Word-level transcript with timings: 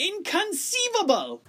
Inconceivable! 0.00 1.42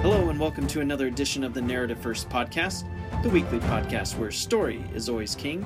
Hello, 0.00 0.30
and 0.30 0.40
welcome 0.40 0.66
to 0.68 0.80
another 0.80 1.08
edition 1.08 1.44
of 1.44 1.52
the 1.52 1.60
Narrative 1.60 1.98
First 1.98 2.30
podcast, 2.30 2.90
the 3.22 3.28
weekly 3.28 3.58
podcast 3.58 4.16
where 4.16 4.30
story 4.30 4.82
is 4.94 5.10
always 5.10 5.34
king. 5.34 5.62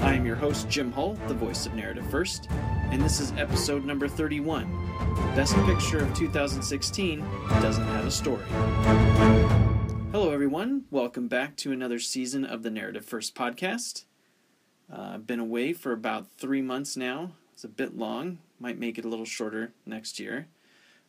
I 0.00 0.12
am 0.12 0.26
your 0.26 0.36
host, 0.36 0.68
Jim 0.68 0.92
Hull, 0.92 1.14
the 1.28 1.34
voice 1.34 1.64
of 1.64 1.72
Narrative 1.72 2.04
First, 2.10 2.50
and 2.50 3.00
this 3.00 3.20
is 3.20 3.32
episode 3.38 3.86
number 3.86 4.06
31. 4.06 4.83
Best 5.14 5.54
Picture 5.64 5.98
of 5.98 6.14
2016 6.14 7.20
doesn't 7.60 7.84
have 7.84 8.06
a 8.06 8.10
story. 8.10 8.44
Hello, 10.10 10.30
everyone. 10.30 10.84
Welcome 10.90 11.28
back 11.28 11.56
to 11.58 11.72
another 11.72 11.98
season 11.98 12.44
of 12.44 12.62
the 12.62 12.70
Narrative 12.70 13.04
First 13.04 13.34
podcast. 13.34 14.04
Uh, 14.92 15.12
I've 15.14 15.26
been 15.26 15.40
away 15.40 15.72
for 15.72 15.92
about 15.92 16.30
three 16.36 16.62
months 16.62 16.96
now. 16.96 17.32
It's 17.52 17.64
a 17.64 17.68
bit 17.68 17.96
long. 17.96 18.38
Might 18.58 18.78
make 18.78 18.98
it 18.98 19.04
a 19.04 19.08
little 19.08 19.24
shorter 19.24 19.72
next 19.86 20.18
year. 20.18 20.48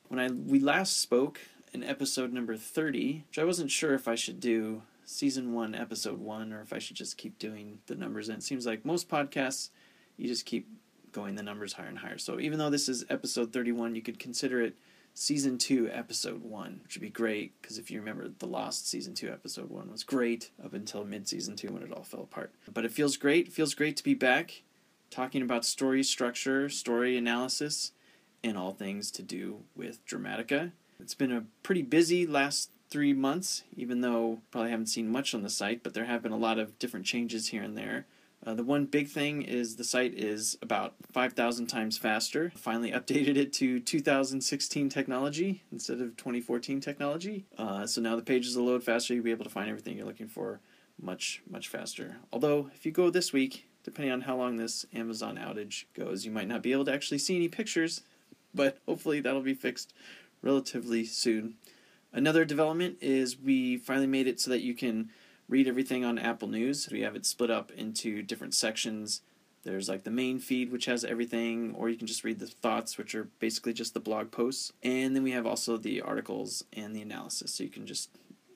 When 0.07 0.19
I 0.19 0.29
we 0.29 0.59
last 0.59 1.01
spoke 1.01 1.41
in 1.73 1.83
episode 1.83 2.31
number 2.31 2.55
30, 2.55 3.25
which 3.27 3.39
I 3.39 3.43
wasn't 3.43 3.71
sure 3.71 3.93
if 3.93 4.07
I 4.07 4.15
should 4.15 4.39
do 4.39 4.83
season 5.03 5.53
1, 5.53 5.73
episode 5.73 6.19
1, 6.19 6.53
or 6.53 6.61
if 6.61 6.73
I 6.73 6.79
should 6.79 6.95
just 6.95 7.17
keep 7.17 7.39
doing 7.39 7.79
the 7.87 7.95
numbers. 7.95 8.29
And 8.29 8.37
it 8.37 8.43
seems 8.43 8.65
like 8.65 8.85
most 8.85 9.09
podcasts, 9.09 9.69
you 10.17 10.27
just 10.27 10.45
keep 10.45 10.67
going 11.15 11.35
the 11.35 11.43
numbers 11.43 11.73
higher 11.73 11.87
and 11.87 11.99
higher. 11.99 12.17
So 12.17 12.39
even 12.39 12.59
though 12.59 12.69
this 12.69 12.89
is 12.89 13.05
episode 13.09 13.53
31, 13.53 13.95
you 13.95 14.01
could 14.01 14.19
consider 14.19 14.61
it 14.61 14.75
season 15.13 15.57
2, 15.57 15.89
episode 15.91 16.43
1, 16.43 16.81
which 16.83 16.95
would 16.95 17.01
be 17.01 17.09
great 17.09 17.53
because 17.61 17.77
if 17.77 17.89
you 17.89 17.99
remember, 17.99 18.29
The 18.37 18.45
Lost 18.45 18.89
season 18.89 19.13
2, 19.13 19.29
episode 19.29 19.69
1 19.69 19.91
was 19.91 20.03
great 20.03 20.51
up 20.63 20.73
until 20.73 21.05
mid 21.05 21.27
season 21.27 21.55
2 21.55 21.69
when 21.69 21.83
it 21.83 21.91
all 21.93 22.03
fell 22.03 22.23
apart. 22.23 22.51
But 22.71 22.83
it 22.83 22.91
feels 22.91 23.15
great. 23.15 23.47
It 23.47 23.53
feels 23.53 23.73
great 23.73 23.95
to 23.97 24.03
be 24.03 24.13
back 24.13 24.63
talking 25.09 25.41
about 25.41 25.63
story 25.63 26.03
structure, 26.03 26.67
story 26.67 27.17
analysis, 27.17 27.93
and 28.43 28.57
all 28.57 28.73
things 28.73 29.09
to 29.11 29.23
do 29.23 29.59
with 29.75 30.05
Dramatica. 30.05 30.73
It's 30.99 31.13
been 31.13 31.31
a 31.31 31.45
pretty 31.63 31.81
busy 31.81 32.27
last 32.27 32.69
three 32.89 33.13
months, 33.13 33.63
even 33.75 34.01
though 34.01 34.39
probably 34.51 34.71
haven't 34.71 34.87
seen 34.87 35.09
much 35.09 35.33
on 35.33 35.41
the 35.41 35.49
site, 35.49 35.83
but 35.83 35.93
there 35.93 36.05
have 36.05 36.21
been 36.21 36.31
a 36.33 36.37
lot 36.37 36.59
of 36.59 36.77
different 36.77 37.05
changes 37.05 37.47
here 37.47 37.63
and 37.63 37.77
there. 37.77 38.05
Uh, 38.45 38.53
the 38.53 38.63
one 38.63 38.85
big 38.85 39.07
thing 39.07 39.41
is 39.41 39.75
the 39.75 39.83
site 39.83 40.13
is 40.13 40.57
about 40.61 40.93
5,000 41.11 41.67
times 41.67 41.97
faster. 41.97 42.51
Finally 42.55 42.91
updated 42.91 43.37
it 43.37 43.51
to 43.53 43.79
2016 43.79 44.89
technology 44.89 45.63
instead 45.71 45.99
of 45.99 46.15
2014 46.15 46.79
technology. 46.79 47.45
Uh, 47.57 47.87
so 47.87 48.01
now 48.01 48.15
the 48.15 48.21
pages 48.21 48.55
will 48.55 48.65
load 48.65 48.83
faster. 48.83 49.13
You'll 49.13 49.23
be 49.23 49.31
able 49.31 49.45
to 49.45 49.49
find 49.49 49.69
everything 49.69 49.97
you're 49.97 50.05
looking 50.05 50.27
for 50.27 50.59
much, 51.01 51.41
much 51.49 51.67
faster. 51.67 52.17
Although, 52.31 52.69
if 52.75 52.85
you 52.85 52.91
go 52.91 53.09
this 53.09 53.33
week, 53.33 53.67
depending 53.83 54.13
on 54.13 54.21
how 54.21 54.35
long 54.35 54.57
this 54.57 54.85
Amazon 54.93 55.37
outage 55.37 55.85
goes, 55.93 56.23
you 56.23 56.31
might 56.31 56.47
not 56.47 56.61
be 56.61 56.71
able 56.71 56.85
to 56.85 56.93
actually 56.93 57.17
see 57.17 57.35
any 57.35 57.47
pictures 57.47 58.01
but 58.55 58.77
hopefully 58.87 59.19
that'll 59.19 59.41
be 59.41 59.53
fixed 59.53 59.93
relatively 60.41 61.05
soon. 61.05 61.55
Another 62.13 62.45
development 62.45 62.97
is 63.01 63.37
we 63.37 63.77
finally 63.77 64.07
made 64.07 64.27
it 64.27 64.39
so 64.39 64.49
that 64.49 64.61
you 64.61 64.73
can 64.73 65.09
read 65.47 65.67
everything 65.67 66.03
on 66.03 66.17
Apple 66.17 66.47
News. 66.47 66.89
We 66.91 67.01
have 67.01 67.15
it 67.15 67.25
split 67.25 67.51
up 67.51 67.71
into 67.71 68.21
different 68.21 68.53
sections. 68.53 69.21
There's 69.63 69.89
like 69.89 70.03
the 70.03 70.11
main 70.11 70.39
feed, 70.39 70.71
which 70.71 70.85
has 70.85 71.03
everything, 71.03 71.73
or 71.75 71.89
you 71.89 71.97
can 71.97 72.07
just 72.07 72.23
read 72.23 72.39
the 72.39 72.47
thoughts, 72.47 72.97
which 72.97 73.15
are 73.15 73.29
basically 73.39 73.73
just 73.73 73.93
the 73.93 73.99
blog 73.99 74.31
posts. 74.31 74.71
And 74.83 75.15
then 75.15 75.23
we 75.23 75.31
have 75.31 75.45
also 75.45 75.77
the 75.77 76.01
articles 76.01 76.63
and 76.73 76.95
the 76.95 77.01
analysis. 77.01 77.53
So 77.55 77.63
you 77.63 77.69
can 77.69 77.87
just 77.87 78.09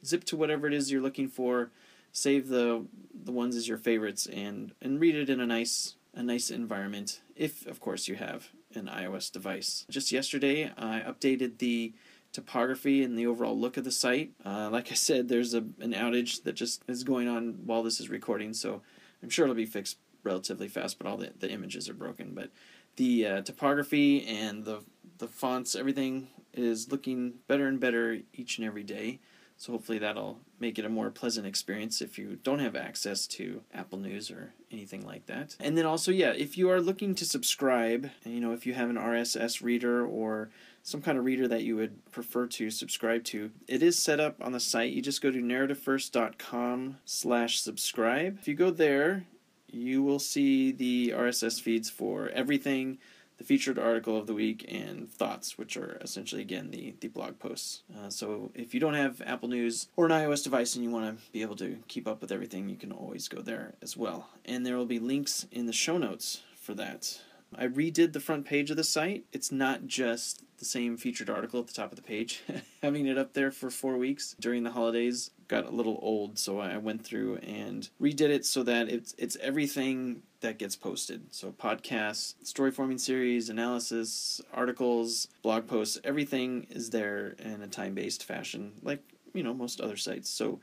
zip 0.05 0.23
to 0.25 0.37
whatever 0.37 0.67
it 0.67 0.73
is 0.73 0.91
you're 0.91 1.01
looking 1.01 1.27
for, 1.27 1.71
save 2.11 2.47
the 2.47 2.85
the 3.13 3.31
ones 3.31 3.55
as 3.55 3.67
your 3.67 3.77
favorites, 3.77 4.27
and 4.27 4.73
and 4.81 4.99
read 4.99 5.15
it 5.15 5.29
in 5.29 5.39
a 5.39 5.47
nice 5.47 5.95
a 6.13 6.23
nice 6.23 6.49
environment. 6.51 7.21
If 7.35 7.65
of 7.65 7.79
course 7.79 8.07
you 8.07 8.15
have 8.15 8.49
an 8.75 8.85
iOS 8.85 9.31
device. 9.31 9.85
Just 9.89 10.11
yesterday, 10.11 10.71
I 10.77 10.99
updated 10.99 11.57
the 11.57 11.93
topography 12.31 13.03
and 13.03 13.17
the 13.17 13.27
overall 13.27 13.59
look 13.59 13.77
of 13.77 13.83
the 13.83 13.91
site. 13.91 14.31
Uh, 14.45 14.69
like 14.71 14.91
I 14.91 14.95
said, 14.95 15.27
there's 15.27 15.53
a, 15.53 15.59
an 15.79 15.93
outage 15.93 16.43
that 16.43 16.53
just 16.53 16.83
is 16.87 17.03
going 17.03 17.27
on 17.27 17.59
while 17.65 17.83
this 17.83 17.99
is 17.99 18.09
recording, 18.09 18.53
so 18.53 18.81
I'm 19.23 19.29
sure 19.29 19.45
it'll 19.45 19.55
be 19.55 19.65
fixed 19.65 19.97
relatively 20.23 20.67
fast, 20.67 20.97
but 20.97 21.07
all 21.07 21.17
the, 21.17 21.31
the 21.39 21.49
images 21.49 21.89
are 21.89 21.93
broken. 21.93 22.33
But 22.33 22.51
the 22.97 23.25
uh, 23.25 23.41
topography 23.41 24.25
and 24.27 24.65
the, 24.65 24.83
the 25.17 25.27
fonts, 25.27 25.75
everything 25.75 26.27
is 26.53 26.91
looking 26.91 27.35
better 27.47 27.67
and 27.67 27.79
better 27.79 28.19
each 28.33 28.57
and 28.57 28.67
every 28.67 28.83
day. 28.83 29.19
So 29.57 29.73
hopefully 29.73 29.99
that'll 29.99 30.39
make 30.57 30.79
it 30.79 30.85
a 30.85 30.89
more 30.89 31.09
pleasant 31.09 31.45
experience 31.45 32.01
if 32.01 32.17
you 32.17 32.39
don't 32.43 32.59
have 32.59 32.77
access 32.77 33.27
to 33.27 33.61
Apple 33.73 33.99
News 33.99 34.31
or 34.31 34.53
anything 34.71 35.05
like 35.05 35.25
that. 35.25 35.57
And 35.59 35.77
then 35.77 35.85
also, 35.85 36.11
yeah, 36.11 36.31
if 36.31 36.57
you 36.57 36.69
are 36.69 36.79
looking 36.79 37.13
to 37.15 37.25
subscribe, 37.25 38.09
you 38.23 38.39
know, 38.39 38.53
if 38.53 38.65
you 38.65 38.73
have 38.73 38.89
an 38.89 38.95
RSS 38.95 39.61
reader 39.61 40.05
or 40.05 40.49
some 40.83 41.01
kind 41.01 41.17
of 41.17 41.25
reader 41.25 41.47
that 41.47 41.63
you 41.63 41.75
would 41.75 42.11
prefer 42.11 42.47
to 42.47 42.69
subscribe 42.69 43.23
to, 43.25 43.51
it 43.67 43.83
is 43.83 43.97
set 43.97 44.19
up 44.19 44.35
on 44.41 44.51
the 44.51 44.59
site. 44.59 44.93
You 44.93 45.01
just 45.01 45.21
go 45.21 45.31
to 45.31 45.41
narrativefirst.com 45.41 46.97
slash 47.05 47.59
subscribe. 47.59 48.37
If 48.39 48.47
you 48.47 48.55
go 48.55 48.71
there, 48.71 49.25
you 49.67 50.01
will 50.01 50.19
see 50.19 50.71
the 50.71 51.13
RSS 51.15 51.61
feeds 51.61 51.89
for 51.89 52.29
everything 52.29 52.97
the 53.39 53.45
featured 53.45 53.79
article 53.79 54.17
of 54.17 54.27
the 54.27 54.33
week, 54.33 54.65
and 54.67 55.09
thoughts, 55.09 55.57
which 55.57 55.77
are 55.77 55.97
essentially, 56.01 56.41
again, 56.41 56.71
the, 56.71 56.93
the 56.99 57.07
blog 57.07 57.39
posts. 57.39 57.83
Uh, 57.97 58.09
so 58.09 58.51
if 58.53 58.73
you 58.73 58.81
don't 58.81 58.95
have 58.95 59.21
Apple 59.25 59.47
News 59.47 59.87
or 59.95 60.05
an 60.05 60.11
iOS 60.11 60.43
device 60.43 60.75
and 60.75 60.83
you 60.83 60.91
want 60.91 61.17
to 61.17 61.31
be 61.31 61.41
able 61.41 61.55
to 61.55 61.77
keep 61.87 62.05
up 62.05 62.19
with 62.19 62.33
everything, 62.33 62.67
you 62.67 62.75
can 62.75 62.91
always 62.91 63.29
go 63.29 63.41
there 63.41 63.75
as 63.81 63.95
well. 63.95 64.27
And 64.43 64.65
there 64.65 64.75
will 64.75 64.85
be 64.85 64.99
links 64.99 65.47
in 65.53 65.67
the 65.67 65.73
show 65.73 65.97
notes 65.97 66.41
for 66.59 66.73
that. 66.73 67.21
I 67.57 67.67
redid 67.67 68.13
the 68.13 68.19
front 68.19 68.45
page 68.45 68.69
of 68.69 68.77
the 68.77 68.83
site. 68.83 69.25
It's 69.31 69.51
not 69.51 69.87
just 69.87 70.43
the 70.57 70.65
same 70.65 70.97
featured 70.97 71.29
article 71.29 71.59
at 71.59 71.67
the 71.67 71.73
top 71.73 71.91
of 71.91 71.95
the 71.95 72.01
page. 72.01 72.43
Having 72.83 73.07
it 73.07 73.17
up 73.17 73.33
there 73.33 73.51
for 73.51 73.69
four 73.69 73.97
weeks 73.97 74.35
during 74.39 74.63
the 74.63 74.71
holidays 74.71 75.31
got 75.47 75.65
a 75.65 75.71
little 75.71 75.99
old, 76.01 76.37
so 76.37 76.59
I 76.59 76.77
went 76.77 77.03
through 77.03 77.37
and 77.37 77.89
redid 77.99 78.29
it 78.29 78.45
so 78.45 78.63
that 78.63 78.87
it's 78.87 79.15
it's 79.17 79.35
everything 79.37 80.21
that 80.41 80.59
gets 80.59 80.75
posted. 80.75 81.33
So 81.33 81.51
podcasts, 81.51 82.35
story 82.45 82.71
forming 82.71 82.99
series, 82.99 83.49
analysis, 83.49 84.41
articles, 84.53 85.27
blog 85.41 85.67
posts, 85.67 85.99
everything 86.03 86.67
is 86.69 86.91
there 86.91 87.35
in 87.39 87.61
a 87.61 87.67
time 87.67 87.95
based 87.95 88.23
fashion, 88.23 88.73
like 88.83 89.01
you 89.33 89.43
know 89.43 89.53
most 89.53 89.81
other 89.81 89.97
sites. 89.97 90.29
So 90.29 90.59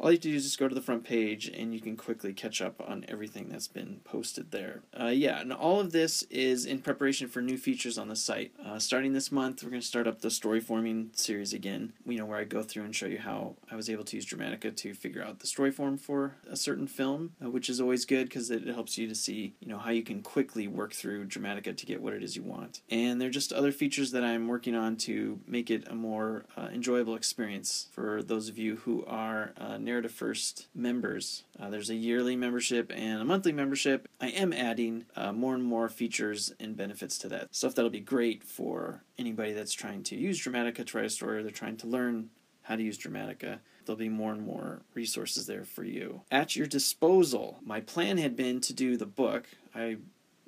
all 0.00 0.10
you 0.10 0.16
have 0.16 0.22
to 0.22 0.30
do 0.30 0.36
is 0.36 0.44
just 0.44 0.58
go 0.58 0.68
to 0.68 0.74
the 0.74 0.80
front 0.80 1.04
page 1.04 1.48
and 1.48 1.74
you 1.74 1.80
can 1.80 1.96
quickly 1.96 2.32
catch 2.32 2.62
up 2.62 2.80
on 2.86 3.04
everything 3.08 3.48
that's 3.48 3.66
been 3.66 4.00
posted 4.04 4.52
there. 4.52 4.82
Uh, 4.98 5.06
yeah, 5.06 5.40
and 5.40 5.52
all 5.52 5.80
of 5.80 5.92
this 5.92 6.22
is 6.24 6.64
in 6.64 6.78
preparation 6.78 7.28
for 7.28 7.42
new 7.42 7.58
features 7.58 7.98
on 7.98 8.08
the 8.08 8.16
site. 8.16 8.52
Uh, 8.64 8.78
starting 8.78 9.12
this 9.12 9.32
month, 9.32 9.62
we're 9.62 9.70
going 9.70 9.82
to 9.82 9.86
start 9.86 10.06
up 10.06 10.20
the 10.20 10.30
story 10.30 10.60
forming 10.60 11.10
series 11.14 11.52
again, 11.52 11.92
you 12.06 12.16
know, 12.16 12.26
where 12.26 12.38
I 12.38 12.44
go 12.44 12.62
through 12.62 12.84
and 12.84 12.94
show 12.94 13.06
you 13.06 13.18
how 13.18 13.56
I 13.70 13.76
was 13.76 13.90
able 13.90 14.04
to 14.04 14.16
use 14.16 14.24
Dramatica 14.24 14.74
to 14.76 14.94
figure 14.94 15.22
out 15.22 15.40
the 15.40 15.46
story 15.48 15.72
form 15.72 15.98
for 15.98 16.36
a 16.48 16.56
certain 16.56 16.86
film, 16.86 17.32
uh, 17.44 17.50
which 17.50 17.68
is 17.68 17.80
always 17.80 18.04
good 18.04 18.28
because 18.28 18.50
it 18.50 18.66
helps 18.68 18.98
you 18.98 19.08
to 19.08 19.14
see, 19.14 19.54
you 19.60 19.68
know, 19.68 19.78
how 19.78 19.90
you 19.90 20.02
can 20.02 20.22
quickly 20.22 20.68
work 20.68 20.92
through 20.92 21.26
Dramatica 21.26 21.76
to 21.76 21.86
get 21.86 22.00
what 22.00 22.12
it 22.12 22.22
is 22.22 22.36
you 22.36 22.42
want. 22.42 22.82
And 22.88 23.20
there 23.20 23.28
are 23.28 23.32
just 23.32 23.52
other 23.52 23.72
features 23.72 24.12
that 24.12 24.22
I'm 24.22 24.46
working 24.46 24.76
on 24.76 24.96
to 24.98 25.40
make 25.46 25.70
it 25.70 25.88
a 25.88 25.94
more 25.94 26.44
uh, 26.56 26.68
enjoyable 26.72 27.16
experience 27.16 27.88
for 27.92 28.22
those 28.22 28.48
of 28.48 28.58
you 28.58 28.76
who 28.76 29.04
are 29.06 29.52
uh, 29.56 29.78
Narrative 29.88 30.12
First 30.12 30.66
members. 30.74 31.44
Uh, 31.58 31.70
there's 31.70 31.88
a 31.88 31.94
yearly 31.94 32.36
membership 32.36 32.92
and 32.94 33.22
a 33.22 33.24
monthly 33.24 33.52
membership. 33.52 34.06
I 34.20 34.28
am 34.28 34.52
adding 34.52 35.06
uh, 35.16 35.32
more 35.32 35.54
and 35.54 35.64
more 35.64 35.88
features 35.88 36.52
and 36.60 36.76
benefits 36.76 37.16
to 37.20 37.28
that. 37.30 37.54
Stuff 37.54 37.74
that'll 37.74 37.90
be 37.90 37.98
great 37.98 38.44
for 38.44 39.02
anybody 39.16 39.54
that's 39.54 39.72
trying 39.72 40.02
to 40.02 40.14
use 40.14 40.44
Dramatica 40.44 40.84
to 40.84 40.96
write 40.98 41.06
a 41.06 41.10
story 41.10 41.38
or 41.38 41.42
they're 41.42 41.50
trying 41.50 41.78
to 41.78 41.86
learn 41.86 42.28
how 42.64 42.76
to 42.76 42.82
use 42.82 42.98
Dramatica. 42.98 43.60
There'll 43.86 43.96
be 43.96 44.10
more 44.10 44.32
and 44.32 44.42
more 44.42 44.82
resources 44.92 45.46
there 45.46 45.64
for 45.64 45.84
you. 45.84 46.20
At 46.30 46.54
your 46.54 46.66
disposal, 46.66 47.60
my 47.64 47.80
plan 47.80 48.18
had 48.18 48.36
been 48.36 48.60
to 48.60 48.74
do 48.74 48.98
the 48.98 49.06
book. 49.06 49.46
I 49.74 49.96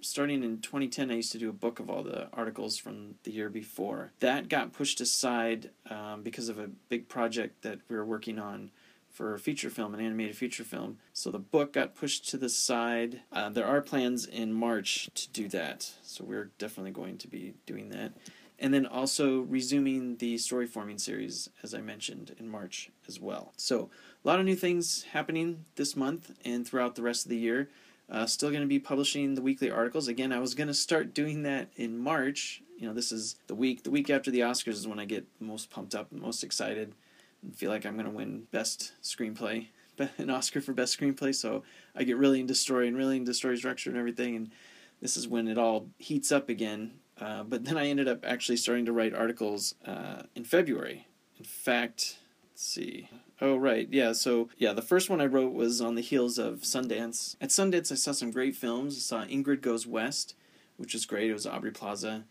starting 0.02 0.42
in 0.42 0.60
2010, 0.60 1.10
I 1.10 1.14
used 1.14 1.32
to 1.32 1.38
do 1.38 1.48
a 1.48 1.54
book 1.54 1.80
of 1.80 1.88
all 1.88 2.02
the 2.02 2.28
articles 2.32 2.76
from 2.76 3.14
the 3.22 3.30
year 3.30 3.48
before. 3.48 4.12
That 4.20 4.48
got 4.48 4.72
pushed 4.72 5.00
aside 5.00 5.70
um, 5.88 6.22
because 6.22 6.48
of 6.48 6.58
a 6.58 6.68
big 6.88 7.08
project 7.08 7.62
that 7.62 7.80
we 7.88 7.96
were 7.96 8.04
working 8.04 8.38
on 8.38 8.70
for 9.20 9.34
a 9.34 9.38
feature 9.38 9.68
film, 9.68 9.92
an 9.92 10.00
animated 10.00 10.34
feature 10.34 10.64
film. 10.64 10.96
So 11.12 11.30
the 11.30 11.38
book 11.38 11.74
got 11.74 11.94
pushed 11.94 12.26
to 12.30 12.38
the 12.38 12.48
side. 12.48 13.20
Uh, 13.30 13.50
there 13.50 13.66
are 13.66 13.82
plans 13.82 14.24
in 14.24 14.50
March 14.50 15.10
to 15.14 15.28
do 15.28 15.46
that, 15.48 15.92
so 16.02 16.24
we're 16.24 16.52
definitely 16.56 16.92
going 16.92 17.18
to 17.18 17.28
be 17.28 17.52
doing 17.66 17.90
that. 17.90 18.12
And 18.58 18.72
then 18.72 18.86
also 18.86 19.40
resuming 19.40 20.16
the 20.16 20.38
story 20.38 20.66
forming 20.66 20.96
series, 20.96 21.50
as 21.62 21.74
I 21.74 21.82
mentioned, 21.82 22.34
in 22.38 22.48
March 22.48 22.88
as 23.06 23.20
well. 23.20 23.52
So 23.58 23.90
a 24.24 24.26
lot 24.26 24.38
of 24.38 24.46
new 24.46 24.56
things 24.56 25.02
happening 25.12 25.66
this 25.76 25.94
month 25.94 26.32
and 26.42 26.66
throughout 26.66 26.94
the 26.94 27.02
rest 27.02 27.26
of 27.26 27.28
the 27.28 27.36
year. 27.36 27.68
Uh, 28.08 28.24
still 28.24 28.48
going 28.48 28.62
to 28.62 28.66
be 28.66 28.78
publishing 28.78 29.34
the 29.34 29.42
weekly 29.42 29.70
articles. 29.70 30.08
Again, 30.08 30.32
I 30.32 30.38
was 30.38 30.54
going 30.54 30.68
to 30.68 30.74
start 30.74 31.12
doing 31.12 31.42
that 31.42 31.68
in 31.76 31.98
March 31.98 32.62
you 32.80 32.88
know, 32.88 32.94
this 32.94 33.12
is 33.12 33.36
the 33.46 33.54
week. 33.54 33.82
The 33.82 33.90
week 33.90 34.08
after 34.08 34.30
the 34.30 34.40
Oscars 34.40 34.68
is 34.68 34.88
when 34.88 34.98
I 34.98 35.04
get 35.04 35.26
most 35.38 35.68
pumped 35.68 35.94
up 35.94 36.10
and 36.10 36.22
most 36.22 36.42
excited, 36.42 36.94
feel 37.54 37.70
like 37.70 37.86
I'm 37.86 37.96
to 37.98 38.10
win 38.10 38.46
best 38.50 38.92
screenplay, 39.02 39.68
an 40.18 40.30
Oscar 40.30 40.60
for 40.60 40.72
best 40.72 40.98
screenplay. 40.98 41.34
So 41.34 41.62
I 41.94 42.04
get 42.04 42.16
really 42.16 42.40
into 42.40 42.54
story 42.54 42.88
and 42.88 42.96
really 42.96 43.16
into 43.16 43.34
story 43.34 43.56
structure 43.56 43.90
and 43.90 43.98
everything. 43.98 44.36
And 44.36 44.50
this 45.00 45.16
is 45.16 45.28
when 45.28 45.48
it 45.48 45.58
all 45.58 45.88
heats 45.98 46.32
up 46.32 46.48
again. 46.48 46.92
Uh, 47.20 47.42
but 47.42 47.64
then 47.64 47.76
I 47.76 47.86
ended 47.86 48.08
up 48.08 48.24
actually 48.24 48.56
starting 48.56 48.86
to 48.86 48.92
write 48.92 49.14
articles 49.14 49.74
uh, 49.86 50.22
in 50.34 50.44
February. 50.44 51.06
In 51.38 51.44
fact, 51.44 52.18
let's 52.52 52.64
see. 52.64 53.08
Oh, 53.40 53.56
right. 53.56 53.88
Yeah. 53.90 54.12
So, 54.12 54.48
yeah, 54.58 54.72
the 54.72 54.82
first 54.82 55.08
one 55.08 55.20
I 55.20 55.26
wrote 55.26 55.52
was 55.52 55.80
on 55.80 55.94
the 55.94 56.02
heels 56.02 56.38
of 56.38 56.60
Sundance. 56.60 57.36
At 57.40 57.48
Sundance, 57.48 57.90
I 57.90 57.94
saw 57.94 58.12
some 58.12 58.30
great 58.30 58.54
films. 58.56 58.96
I 58.96 59.00
saw 59.00 59.24
Ingrid 59.26 59.62
Goes 59.62 59.86
West, 59.86 60.34
which 60.76 60.92
was 60.92 61.06
great. 61.06 61.30
It 61.30 61.34
was 61.34 61.46
Aubrey 61.46 61.70
Plaza 61.70 62.24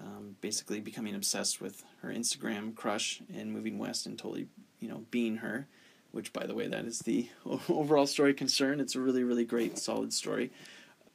um, 0.00 0.36
basically 0.40 0.80
becoming 0.80 1.14
obsessed 1.14 1.60
with 1.60 1.84
her 2.02 2.08
Instagram 2.08 2.74
crush 2.74 3.22
and 3.34 3.52
moving 3.52 3.78
west 3.78 4.06
and 4.06 4.18
totally, 4.18 4.48
you 4.80 4.88
know, 4.88 5.04
being 5.10 5.36
her. 5.36 5.66
Which, 6.10 6.32
by 6.32 6.46
the 6.46 6.54
way, 6.54 6.68
that 6.68 6.84
is 6.84 7.00
the 7.00 7.28
overall 7.68 8.06
story 8.06 8.34
concern. 8.34 8.78
It's 8.78 8.94
a 8.94 9.00
really, 9.00 9.24
really 9.24 9.44
great, 9.44 9.78
solid 9.78 10.12
story. 10.12 10.52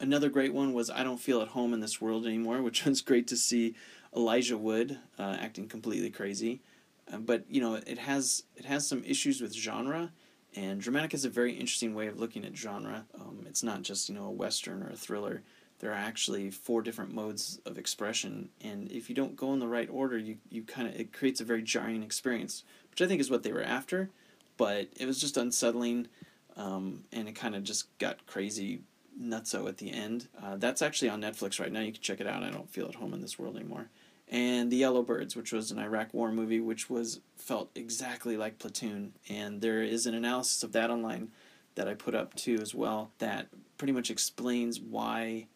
Another 0.01 0.29
great 0.29 0.53
one 0.53 0.73
was 0.73 0.89
I 0.89 1.03
Don't 1.03 1.19
Feel 1.19 1.41
at 1.41 1.49
Home 1.49 1.73
in 1.73 1.79
This 1.79 2.01
World 2.01 2.25
Anymore, 2.25 2.61
which 2.61 2.85
was 2.85 3.01
great 3.01 3.27
to 3.27 3.37
see 3.37 3.75
Elijah 4.15 4.57
Wood 4.57 4.97
uh, 5.17 5.37
acting 5.39 5.67
completely 5.67 6.09
crazy. 6.09 6.61
Uh, 7.11 7.17
but 7.17 7.45
you 7.49 7.61
know, 7.61 7.75
it 7.75 7.97
has 7.97 8.43
it 8.55 8.65
has 8.65 8.87
some 8.87 9.03
issues 9.03 9.41
with 9.41 9.53
genre, 9.53 10.11
and 10.55 10.81
Dramatica 10.81 11.13
is 11.13 11.25
a 11.25 11.29
very 11.29 11.53
interesting 11.53 11.95
way 11.95 12.07
of 12.07 12.19
looking 12.19 12.45
at 12.45 12.55
genre. 12.55 13.05
Um, 13.15 13.45
it's 13.47 13.63
not 13.63 13.81
just 13.81 14.09
you 14.09 14.15
know 14.15 14.25
a 14.25 14.31
western 14.31 14.83
or 14.83 14.89
a 14.89 14.95
thriller. 14.95 15.43
There 15.79 15.91
are 15.91 15.95
actually 15.95 16.51
four 16.51 16.81
different 16.81 17.13
modes 17.13 17.59
of 17.65 17.77
expression, 17.77 18.49
and 18.61 18.91
if 18.91 19.09
you 19.09 19.15
don't 19.15 19.35
go 19.35 19.53
in 19.53 19.59
the 19.59 19.67
right 19.67 19.89
order, 19.89 20.17
you, 20.17 20.37
you 20.49 20.63
kind 20.63 20.87
of 20.87 20.99
it 20.99 21.13
creates 21.13 21.39
a 21.39 21.45
very 21.45 21.61
jarring 21.61 22.03
experience, 22.03 22.63
which 22.91 23.01
I 23.01 23.07
think 23.07 23.21
is 23.21 23.31
what 23.31 23.43
they 23.43 23.53
were 23.53 23.63
after. 23.63 24.09
But 24.57 24.89
it 24.97 25.05
was 25.05 25.21
just 25.21 25.37
unsettling, 25.37 26.07
um, 26.57 27.05
and 27.13 27.29
it 27.29 27.33
kind 27.33 27.55
of 27.55 27.63
just 27.63 27.97
got 27.97 28.25
crazy 28.27 28.81
nutso 29.21 29.69
at 29.69 29.77
the 29.77 29.91
end. 29.91 30.27
Uh, 30.41 30.57
that's 30.57 30.81
actually 30.81 31.09
on 31.09 31.21
Netflix 31.21 31.59
right 31.59 31.71
now. 31.71 31.79
You 31.79 31.93
can 31.93 32.01
check 32.01 32.19
it 32.19 32.27
out. 32.27 32.43
I 32.43 32.51
don't 32.51 32.69
feel 32.69 32.87
at 32.87 32.95
home 32.95 33.13
in 33.13 33.21
this 33.21 33.39
world 33.39 33.55
anymore 33.55 33.87
and 34.29 34.71
The 34.71 34.77
Yellow 34.77 35.01
Birds, 35.01 35.35
which 35.35 35.51
was 35.51 35.71
an 35.71 35.79
Iraq 35.79 36.13
War 36.13 36.31
movie, 36.31 36.59
which 36.59 36.89
was 36.89 37.19
felt 37.35 37.71
exactly 37.75 38.37
like 38.37 38.59
Platoon. 38.59 39.13
And 39.27 39.61
there 39.61 39.81
is 39.81 40.05
an 40.05 40.13
analysis 40.13 40.63
of 40.63 40.71
that 40.73 40.91
online 40.91 41.29
that 41.75 41.87
I 41.87 41.95
put 41.95 42.13
up 42.13 42.35
too 42.35 42.59
as 42.61 42.75
well 42.75 43.11
that 43.19 43.47
pretty 43.77 43.93
much 43.93 44.11
explains 44.11 44.79
why 44.79 45.47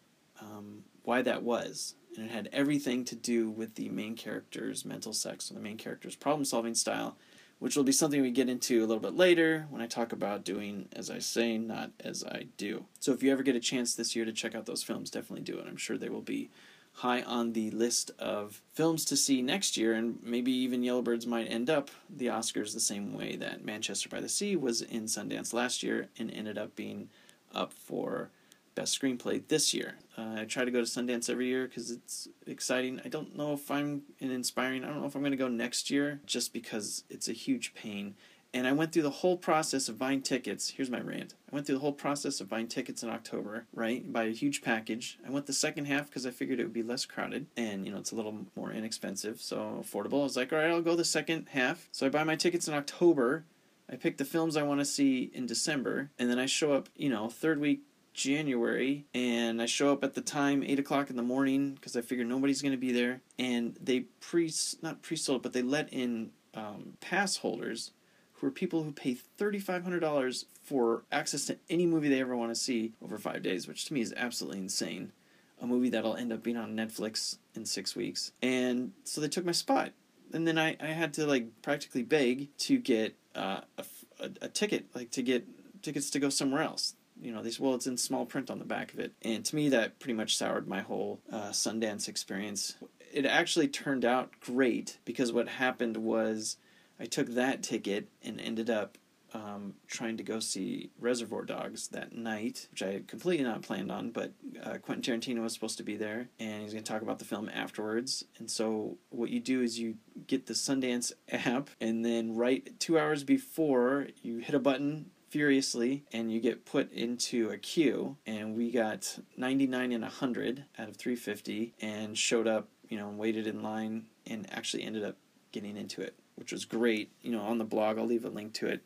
um, 0.44 0.84
why 1.02 1.22
that 1.22 1.42
was. 1.42 1.94
And 2.16 2.26
it 2.26 2.32
had 2.32 2.48
everything 2.52 3.04
to 3.06 3.16
do 3.16 3.50
with 3.50 3.74
the 3.74 3.88
main 3.88 4.14
character's 4.14 4.84
mental 4.84 5.12
sex 5.12 5.50
or 5.50 5.54
the 5.54 5.60
main 5.60 5.76
character's 5.76 6.14
problem 6.14 6.44
solving 6.44 6.74
style, 6.74 7.16
which 7.58 7.76
will 7.76 7.84
be 7.84 7.92
something 7.92 8.22
we 8.22 8.30
get 8.30 8.48
into 8.48 8.78
a 8.78 8.86
little 8.86 9.00
bit 9.00 9.16
later 9.16 9.66
when 9.70 9.82
I 9.82 9.86
talk 9.86 10.12
about 10.12 10.44
doing 10.44 10.88
as 10.94 11.10
I 11.10 11.18
say, 11.18 11.58
not 11.58 11.90
as 12.00 12.22
I 12.24 12.46
do. 12.56 12.84
So 13.00 13.12
if 13.12 13.22
you 13.22 13.32
ever 13.32 13.42
get 13.42 13.56
a 13.56 13.60
chance 13.60 13.94
this 13.94 14.14
year 14.14 14.24
to 14.24 14.32
check 14.32 14.54
out 14.54 14.66
those 14.66 14.82
films, 14.82 15.10
definitely 15.10 15.44
do 15.44 15.58
it. 15.58 15.66
I'm 15.68 15.76
sure 15.76 15.98
they 15.98 16.08
will 16.08 16.20
be 16.20 16.50
high 16.98 17.22
on 17.22 17.52
the 17.52 17.70
list 17.72 18.12
of 18.18 18.62
films 18.72 19.04
to 19.06 19.16
see 19.16 19.42
next 19.42 19.76
year, 19.76 19.94
and 19.94 20.18
maybe 20.22 20.52
even 20.52 20.84
Yellowbirds 20.84 21.26
might 21.26 21.50
end 21.50 21.68
up 21.68 21.90
the 22.08 22.26
Oscars 22.26 22.72
the 22.72 22.80
same 22.80 23.12
way 23.12 23.34
that 23.36 23.64
Manchester 23.64 24.08
by 24.08 24.20
the 24.20 24.28
Sea 24.28 24.54
was 24.54 24.80
in 24.80 25.04
Sundance 25.04 25.52
last 25.52 25.82
year 25.82 26.08
and 26.18 26.30
ended 26.30 26.56
up 26.56 26.76
being 26.76 27.08
up 27.52 27.72
for 27.72 28.30
Best 28.74 29.00
Screenplay 29.00 29.46
this 29.48 29.72
year. 29.72 29.94
Uh, 30.16 30.36
I 30.38 30.44
try 30.44 30.64
to 30.64 30.70
go 30.70 30.80
to 30.80 30.86
Sundance 30.86 31.28
every 31.30 31.46
year 31.46 31.66
because 31.66 31.90
it's 31.90 32.28
exciting. 32.46 33.00
I 33.04 33.08
don't 33.08 33.36
know 33.36 33.52
if 33.52 33.70
I'm 33.70 34.02
an 34.20 34.30
inspiring. 34.30 34.84
I 34.84 34.88
don't 34.88 35.00
know 35.00 35.06
if 35.06 35.14
I'm 35.14 35.22
going 35.22 35.32
to 35.32 35.36
go 35.36 35.48
next 35.48 35.90
year 35.90 36.20
just 36.26 36.52
because 36.52 37.04
it's 37.08 37.28
a 37.28 37.32
huge 37.32 37.74
pain 37.74 38.14
and 38.54 38.68
I 38.68 38.72
went 38.72 38.92
through 38.92 39.02
the 39.02 39.10
whole 39.10 39.36
process 39.36 39.88
of 39.88 39.98
buying 39.98 40.22
tickets. 40.22 40.70
Here's 40.70 40.88
my 40.88 41.00
rant. 41.00 41.34
I 41.50 41.54
went 41.54 41.66
through 41.66 41.74
the 41.74 41.80
whole 41.80 41.92
process 41.92 42.40
of 42.40 42.48
buying 42.48 42.68
tickets 42.68 43.02
in 43.02 43.10
October, 43.10 43.66
right? 43.74 44.10
Buy 44.10 44.24
a 44.24 44.30
huge 44.30 44.62
package. 44.62 45.18
I 45.26 45.30
went 45.30 45.46
the 45.46 45.52
second 45.52 45.86
half 45.86 46.06
because 46.06 46.24
I 46.24 46.30
figured 46.30 46.60
it 46.60 46.62
would 46.62 46.72
be 46.72 46.84
less 46.84 47.04
crowded 47.04 47.46
and, 47.56 47.84
you 47.84 47.90
know, 47.90 47.98
it's 47.98 48.12
a 48.12 48.14
little 48.14 48.46
more 48.54 48.70
inexpensive, 48.70 49.42
so 49.42 49.84
affordable. 49.84 50.20
I 50.20 50.22
was 50.22 50.36
like, 50.36 50.52
all 50.52 50.60
right, 50.60 50.70
I'll 50.70 50.80
go 50.80 50.94
the 50.94 51.04
second 51.04 51.48
half. 51.50 51.88
So 51.90 52.06
I 52.06 52.10
buy 52.10 52.22
my 52.22 52.36
tickets 52.36 52.68
in 52.68 52.74
October. 52.74 53.44
I 53.90 53.96
pick 53.96 54.18
the 54.18 54.24
films 54.24 54.56
I 54.56 54.62
want 54.62 54.80
to 54.80 54.86
see 54.86 55.30
in 55.34 55.46
December, 55.46 56.10
and 56.18 56.30
then 56.30 56.38
I 56.38 56.46
show 56.46 56.72
up, 56.72 56.88
you 56.96 57.10
know, 57.10 57.28
third 57.28 57.60
week 57.60 57.82
January, 58.14 59.04
and 59.12 59.60
I 59.60 59.66
show 59.66 59.92
up 59.92 60.04
at 60.04 60.14
the 60.14 60.20
time 60.20 60.62
eight 60.62 60.78
o'clock 60.78 61.10
in 61.10 61.16
the 61.16 61.22
morning 61.22 61.74
because 61.74 61.96
I 61.96 62.00
figure 62.00 62.24
nobody's 62.24 62.62
going 62.62 62.72
to 62.72 62.78
be 62.78 62.92
there, 62.92 63.20
and 63.38 63.76
they 63.82 64.00
pre 64.20 64.50
not 64.80 65.02
pre 65.02 65.16
sold, 65.16 65.42
but 65.42 65.52
they 65.52 65.62
let 65.62 65.92
in 65.92 66.30
um, 66.54 66.96
pass 67.00 67.38
holders 67.38 67.90
who 68.34 68.46
are 68.46 68.52
people 68.52 68.82
who 68.82 68.92
pay 68.92 69.16
$3,500 69.38 70.44
for 70.62 71.04
access 71.10 71.46
to 71.46 71.58
any 71.68 71.86
movie 71.86 72.08
they 72.08 72.20
ever 72.20 72.36
want 72.36 72.50
to 72.50 72.60
see 72.60 72.92
over 73.02 73.18
five 73.18 73.42
days, 73.42 73.66
which 73.66 73.84
to 73.86 73.94
me 73.94 74.00
is 74.00 74.14
absolutely 74.16 74.60
insane. 74.60 75.12
A 75.60 75.66
movie 75.66 75.88
that'll 75.90 76.16
end 76.16 76.32
up 76.32 76.42
being 76.42 76.56
on 76.56 76.74
Netflix 76.74 77.38
in 77.54 77.64
six 77.64 77.94
weeks. 77.94 78.32
And 78.42 78.92
so 79.04 79.20
they 79.20 79.28
took 79.28 79.44
my 79.44 79.52
spot. 79.52 79.92
And 80.32 80.48
then 80.48 80.58
I, 80.58 80.76
I 80.80 80.88
had 80.88 81.14
to 81.14 81.26
like 81.26 81.62
practically 81.62 82.02
beg 82.02 82.48
to 82.58 82.78
get 82.78 83.16
uh, 83.36 83.60
a, 83.78 83.84
a, 84.20 84.30
a 84.42 84.48
ticket, 84.48 84.86
like 84.94 85.10
to 85.12 85.22
get 85.22 85.46
tickets 85.82 86.10
to 86.10 86.18
go 86.18 86.28
somewhere 86.28 86.62
else 86.62 86.94
you 87.20 87.32
know, 87.32 87.42
they 87.42 87.50
said, 87.50 87.60
well, 87.60 87.74
it's 87.74 87.86
in 87.86 87.96
small 87.96 88.26
print 88.26 88.50
on 88.50 88.58
the 88.58 88.64
back 88.64 88.92
of 88.92 88.98
it. 88.98 89.12
And 89.22 89.44
to 89.44 89.56
me, 89.56 89.68
that 89.70 89.98
pretty 89.98 90.14
much 90.14 90.36
soured 90.36 90.68
my 90.68 90.80
whole 90.80 91.20
uh, 91.32 91.50
Sundance 91.50 92.08
experience. 92.08 92.76
It 93.12 93.26
actually 93.26 93.68
turned 93.68 94.04
out 94.04 94.32
great 94.40 94.98
because 95.04 95.32
what 95.32 95.48
happened 95.48 95.96
was 95.96 96.56
I 96.98 97.06
took 97.06 97.28
that 97.28 97.62
ticket 97.62 98.08
and 98.22 98.40
ended 98.40 98.70
up 98.70 98.98
um, 99.34 99.74
trying 99.88 100.16
to 100.16 100.22
go 100.22 100.38
see 100.38 100.90
Reservoir 100.98 101.44
Dogs 101.44 101.88
that 101.88 102.16
night, 102.16 102.68
which 102.70 102.82
I 102.82 102.92
had 102.92 103.08
completely 103.08 103.44
not 103.44 103.62
planned 103.62 103.90
on, 103.90 104.10
but 104.10 104.32
uh, 104.62 104.78
Quentin 104.78 105.20
Tarantino 105.20 105.42
was 105.42 105.52
supposed 105.52 105.76
to 105.78 105.82
be 105.82 105.96
there, 105.96 106.28
and 106.38 106.62
he's 106.62 106.72
going 106.72 106.84
to 106.84 106.92
talk 106.92 107.02
about 107.02 107.18
the 107.18 107.24
film 107.24 107.50
afterwards. 107.52 108.24
And 108.38 108.48
so, 108.48 108.96
what 109.10 109.30
you 109.30 109.40
do 109.40 109.60
is 109.60 109.78
you 109.78 109.96
get 110.28 110.46
the 110.46 110.54
Sundance 110.54 111.12
app, 111.28 111.70
and 111.80 112.04
then 112.04 112.36
right 112.36 112.78
two 112.78 112.96
hours 112.96 113.24
before, 113.24 114.06
you 114.22 114.38
hit 114.38 114.54
a 114.54 114.60
button 114.60 115.10
furiously 115.34 116.04
and 116.12 116.32
you 116.32 116.40
get 116.40 116.64
put 116.64 116.92
into 116.92 117.50
a 117.50 117.58
queue 117.58 118.16
and 118.26 118.56
we 118.56 118.70
got 118.70 119.18
99 119.36 119.92
and 119.92 120.02
100 120.02 120.64
out 120.78 120.88
of 120.88 120.96
350 120.96 121.74
and 121.80 122.16
showed 122.16 122.46
up 122.46 122.68
you 122.88 122.96
know 122.96 123.08
waited 123.08 123.46
in 123.46 123.62
line 123.62 124.04
and 124.26 124.46
actually 124.52 124.84
ended 124.84 125.04
up 125.04 125.16
getting 125.52 125.76
into 125.76 126.00
it 126.00 126.14
which 126.36 126.52
was 126.52 126.64
great. 126.64 127.12
You 127.22 127.32
know, 127.32 127.42
on 127.42 127.58
the 127.58 127.64
blog, 127.64 127.98
I'll 127.98 128.06
leave 128.06 128.24
a 128.24 128.30
link 128.30 128.52
to 128.54 128.66
it. 128.66 128.82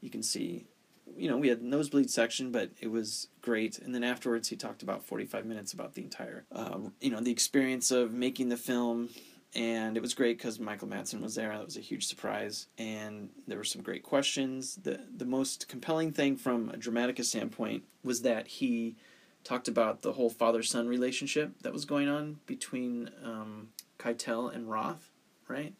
You 0.00 0.10
can 0.10 0.22
see, 0.22 0.66
you 1.16 1.28
know, 1.28 1.36
we 1.36 1.48
had 1.48 1.62
nosebleed 1.62 2.10
section, 2.10 2.52
but 2.52 2.70
it 2.80 2.90
was 2.90 3.28
great. 3.40 3.78
And 3.78 3.94
then 3.94 4.04
afterwards, 4.04 4.48
he 4.48 4.56
talked 4.56 4.82
about 4.82 5.04
45 5.04 5.46
minutes 5.46 5.72
about 5.72 5.94
the 5.94 6.02
entire, 6.02 6.44
uh, 6.52 6.78
you 7.00 7.10
know, 7.10 7.20
the 7.20 7.32
experience 7.32 7.90
of 7.90 8.12
making 8.12 8.48
the 8.48 8.56
film. 8.56 9.10
And 9.54 9.96
it 9.96 10.00
was 10.00 10.14
great 10.14 10.36
because 10.36 10.60
Michael 10.60 10.88
Madsen 10.88 11.22
was 11.22 11.34
there. 11.34 11.50
That 11.50 11.64
was 11.64 11.76
a 11.76 11.80
huge 11.80 12.06
surprise. 12.06 12.66
And 12.76 13.30
there 13.46 13.56
were 13.58 13.64
some 13.64 13.82
great 13.82 14.02
questions. 14.02 14.76
The, 14.76 15.00
the 15.16 15.24
most 15.24 15.68
compelling 15.68 16.12
thing 16.12 16.36
from 16.36 16.68
a 16.68 16.76
Dramatica 16.76 17.24
standpoint 17.24 17.84
was 18.04 18.22
that 18.22 18.46
he 18.46 18.96
talked 19.44 19.66
about 19.66 20.02
the 20.02 20.12
whole 20.12 20.28
father 20.28 20.62
son 20.62 20.86
relationship 20.86 21.52
that 21.62 21.72
was 21.72 21.86
going 21.86 22.08
on 22.08 22.40
between 22.46 23.10
um, 23.24 23.68
Keitel 23.98 24.54
and 24.54 24.70
Roth, 24.70 25.10
right? 25.48 25.72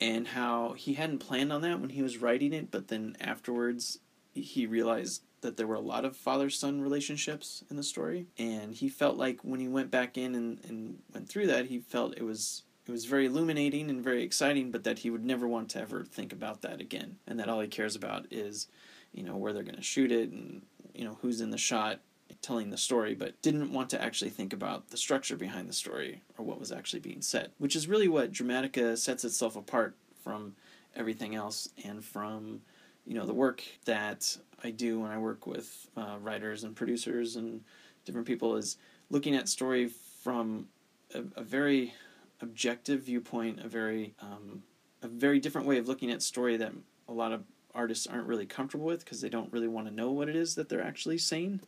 and 0.00 0.28
how 0.28 0.72
he 0.72 0.94
hadn't 0.94 1.18
planned 1.18 1.52
on 1.52 1.62
that 1.62 1.80
when 1.80 1.90
he 1.90 2.02
was 2.02 2.18
writing 2.18 2.52
it, 2.52 2.70
but 2.70 2.88
then 2.88 3.16
afterwards 3.20 3.98
he 4.34 4.66
realized 4.66 5.22
that 5.40 5.56
there 5.56 5.66
were 5.66 5.74
a 5.74 5.80
lot 5.80 6.04
of 6.04 6.16
father 6.16 6.50
son 6.50 6.80
relationships 6.80 7.64
in 7.70 7.76
the 7.76 7.82
story, 7.82 8.26
and 8.38 8.74
he 8.74 8.88
felt 8.88 9.16
like 9.16 9.40
when 9.42 9.60
he 9.60 9.68
went 9.68 9.90
back 9.90 10.18
in 10.18 10.34
and, 10.34 10.60
and 10.68 10.98
went 11.14 11.28
through 11.28 11.46
that, 11.46 11.66
he 11.66 11.78
felt 11.78 12.16
it 12.16 12.24
was 12.24 12.62
it 12.86 12.92
was 12.92 13.04
very 13.04 13.26
illuminating 13.26 13.90
and 13.90 14.02
very 14.02 14.22
exciting, 14.22 14.70
but 14.70 14.84
that 14.84 15.00
he 15.00 15.10
would 15.10 15.24
never 15.24 15.48
want 15.48 15.68
to 15.70 15.80
ever 15.80 16.04
think 16.04 16.32
about 16.32 16.62
that 16.62 16.80
again, 16.80 17.16
and 17.26 17.38
that 17.40 17.48
all 17.48 17.60
he 17.60 17.68
cares 17.68 17.96
about 17.96 18.26
is, 18.30 18.68
you 19.12 19.24
know, 19.24 19.36
where 19.36 19.52
they're 19.52 19.62
going 19.62 19.76
to 19.76 19.82
shoot 19.82 20.12
it 20.12 20.30
and 20.30 20.62
you 20.94 21.04
know 21.04 21.18
who's 21.20 21.40
in 21.40 21.50
the 21.50 21.58
shot 21.58 22.00
telling 22.42 22.70
the 22.70 22.76
story, 22.76 23.14
but 23.14 23.40
didn't 23.42 23.72
want 23.72 23.90
to 23.90 24.02
actually 24.02 24.30
think 24.30 24.52
about 24.52 24.88
the 24.88 24.96
structure 24.96 25.36
behind 25.36 25.68
the 25.68 25.72
story 25.72 26.22
or 26.38 26.44
what 26.44 26.60
was 26.60 26.72
actually 26.72 27.00
being 27.00 27.22
said, 27.22 27.50
which 27.58 27.76
is 27.76 27.88
really 27.88 28.08
what 28.08 28.32
Dramatica 28.32 28.96
sets 28.96 29.24
itself 29.24 29.56
apart 29.56 29.96
from 30.22 30.54
everything 30.94 31.34
else 31.34 31.68
and 31.84 32.04
from 32.04 32.60
you 33.06 33.14
know 33.14 33.26
the 33.26 33.34
work 33.34 33.62
that 33.84 34.36
I 34.62 34.70
do 34.70 35.00
when 35.00 35.10
I 35.10 35.18
work 35.18 35.46
with 35.46 35.88
uh, 35.96 36.16
writers 36.20 36.64
and 36.64 36.74
producers 36.74 37.36
and 37.36 37.62
different 38.04 38.26
people 38.26 38.56
is 38.56 38.76
looking 39.10 39.34
at 39.34 39.48
story 39.48 39.90
from 40.22 40.66
a, 41.14 41.22
a 41.36 41.42
very 41.42 41.94
objective 42.40 43.02
viewpoint, 43.02 43.60
a 43.60 43.68
very 43.68 44.14
um, 44.20 44.62
a 45.02 45.08
very 45.08 45.40
different 45.40 45.66
way 45.66 45.78
of 45.78 45.88
looking 45.88 46.10
at 46.10 46.22
story 46.22 46.56
that 46.56 46.72
a 47.08 47.12
lot 47.12 47.32
of 47.32 47.44
artists 47.74 48.06
aren't 48.06 48.26
really 48.26 48.46
comfortable 48.46 48.86
with 48.86 49.04
because 49.04 49.20
they 49.20 49.28
don't 49.28 49.52
really 49.52 49.68
want 49.68 49.86
to 49.86 49.94
know 49.94 50.10
what 50.10 50.28
it 50.28 50.36
is 50.36 50.54
that 50.54 50.68
they're 50.68 50.82
actually 50.82 51.18
saying 51.18 51.60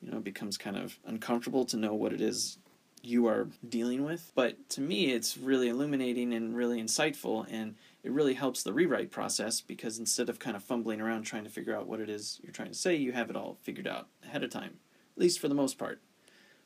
you 0.00 0.10
know, 0.10 0.18
it 0.18 0.24
becomes 0.24 0.56
kind 0.56 0.76
of 0.76 0.98
uncomfortable 1.06 1.64
to 1.66 1.76
know 1.76 1.94
what 1.94 2.12
it 2.12 2.20
is 2.20 2.58
you 3.02 3.26
are 3.26 3.48
dealing 3.68 4.04
with. 4.04 4.32
But 4.34 4.68
to 4.70 4.80
me, 4.80 5.12
it's 5.12 5.36
really 5.36 5.68
illuminating 5.68 6.32
and 6.34 6.56
really 6.56 6.80
insightful, 6.80 7.46
and 7.50 7.76
it 8.02 8.12
really 8.12 8.34
helps 8.34 8.62
the 8.62 8.72
rewrite 8.72 9.10
process 9.10 9.60
because 9.60 9.98
instead 9.98 10.28
of 10.28 10.38
kind 10.38 10.56
of 10.56 10.64
fumbling 10.64 11.00
around 11.00 11.22
trying 11.22 11.44
to 11.44 11.50
figure 11.50 11.76
out 11.76 11.86
what 11.86 12.00
it 12.00 12.08
is 12.08 12.40
you're 12.42 12.52
trying 12.52 12.70
to 12.70 12.78
say, 12.78 12.94
you 12.94 13.12
have 13.12 13.30
it 13.30 13.36
all 13.36 13.58
figured 13.62 13.86
out 13.86 14.08
ahead 14.24 14.44
of 14.44 14.50
time, 14.50 14.78
at 15.16 15.20
least 15.20 15.40
for 15.40 15.48
the 15.48 15.54
most 15.54 15.78
part. 15.78 16.00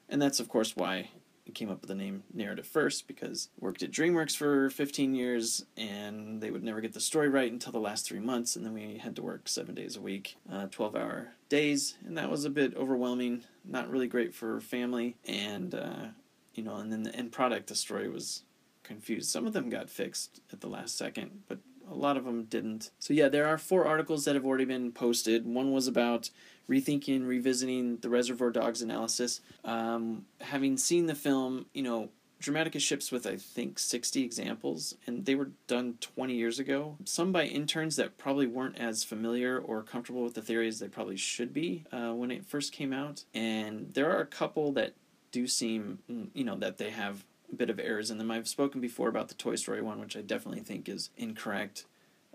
And 0.09 0.21
that's, 0.21 0.41
of 0.41 0.49
course, 0.49 0.77
why 0.77 1.11
came 1.51 1.71
up 1.71 1.81
with 1.81 1.89
the 1.89 1.95
name 1.95 2.23
Narrative 2.33 2.67
First 2.67 3.09
because 3.09 3.49
worked 3.59 3.83
at 3.83 3.91
DreamWorks 3.91 4.37
for 4.37 4.71
15 4.71 5.15
years 5.15 5.65
and 5.77 6.41
they 6.41 6.51
would 6.51 6.63
never 6.63 6.81
get 6.81 6.95
the 6.95 7.01
story 7.01 7.29
right 7.29 7.51
until 7.51 7.73
the 7.73 7.81
last 7.81 8.07
three 8.07 8.21
months, 8.21 8.55
and 8.55 8.65
then 8.65 8.73
we 8.73 8.99
had 8.99 9.17
to 9.17 9.23
work 9.23 9.49
seven 9.49 9.75
days 9.75 9.97
a 9.97 10.01
week, 10.01 10.37
uh, 10.51 10.67
12 10.67 10.95
hour 10.95 11.33
days, 11.49 11.97
and 12.07 12.17
that 12.17 12.31
was 12.31 12.45
a 12.45 12.51
bit 12.51 12.77
overwhelming, 12.77 13.43
not 13.65 13.91
really 13.91 14.07
great 14.07 14.35
for 14.35 14.61
family, 14.61 15.17
and 15.27 15.75
uh, 15.75 16.07
you 16.55 16.63
know, 16.63 16.77
and 16.77 16.93
then 16.93 17.03
the 17.03 17.15
end 17.17 17.33
product, 17.33 17.69
the 17.69 17.75
story 17.75 18.09
was 18.09 18.43
confused. 18.83 19.31
Some 19.31 19.47
of 19.47 19.53
them 19.53 19.71
got 19.71 19.91
fixed 19.91 20.41
at 20.53 20.61
the 20.61 20.69
last 20.69 20.97
second, 20.97 21.43
but 21.49 21.59
a 21.91 21.95
lot 21.95 22.17
of 22.17 22.25
them 22.25 22.45
didn't. 22.45 22.91
So 22.99 23.15
yeah, 23.15 23.29
there 23.29 23.47
are 23.47 23.59
four 23.59 23.87
articles 23.87 24.25
that 24.25 24.35
have 24.35 24.45
already 24.45 24.65
been 24.65 24.93
posted. 24.93 25.47
One 25.47 25.73
was 25.73 25.87
about 25.87 26.31
rethinking, 26.73 27.27
revisiting 27.27 27.99
the 27.99 28.09
Reservoir 28.09 28.51
Dogs 28.51 28.81
analysis. 28.81 29.41
Um, 29.65 30.25
having 30.41 30.77
seen 30.77 31.07
the 31.07 31.15
film, 31.15 31.67
you 31.75 31.83
know, 31.83 32.09
Dramatica 32.43 32.81
ships 32.81 33.13
with 33.13 33.27
I 33.27 33.37
think 33.37 33.79
60 33.79 34.25
examples, 34.25 34.97
and 35.07 35.25
they 35.25 35.37
were 35.37 35.51
done 35.69 35.99
20 36.01 36.35
years 36.35 36.59
ago. 36.59 36.97
Some 37.05 37.31
by 37.31 37.45
interns 37.45 37.97
that 37.97 38.19
probably 38.19 38.47
weren't 38.47 38.79
as 38.79 39.05
familiar 39.05 39.59
or 39.59 39.83
comfortable 39.83 40.25
with 40.25 40.35
the 40.35 40.43
theory 40.43 40.67
as 40.67 40.81
they 40.81 40.89
probably 40.89 41.17
should 41.17 41.53
be 41.53 41.85
uh, 41.93 42.13
when 42.13 42.33
it 42.33 42.45
first 42.45 42.73
came 42.73 42.93
out. 42.93 43.25
And 43.33 43.95
there 43.95 44.11
are 44.11 44.21
a 44.21 44.27
couple 44.27 44.73
that 44.73 44.95
do 45.31 45.47
seem, 45.47 46.01
mm, 46.11 46.29
you 46.35 46.43
know, 46.43 46.57
that 46.57 46.79
they 46.79 46.91
have 46.91 47.25
a 47.53 47.55
bit 47.55 47.71
of 47.71 47.79
errors 47.79 48.11
in 48.11 48.19
them. 48.19 48.31
I've 48.31 48.49
spoken 48.49 48.81
before 48.81 49.09
about 49.09 49.29
the 49.29 49.35
Toy 49.35 49.55
Story 49.55 49.81
one, 49.81 50.01
which 50.01 50.17
I 50.17 50.23
definitely 50.23 50.63
think 50.63 50.89
is 50.89 51.11
incorrect. 51.17 51.85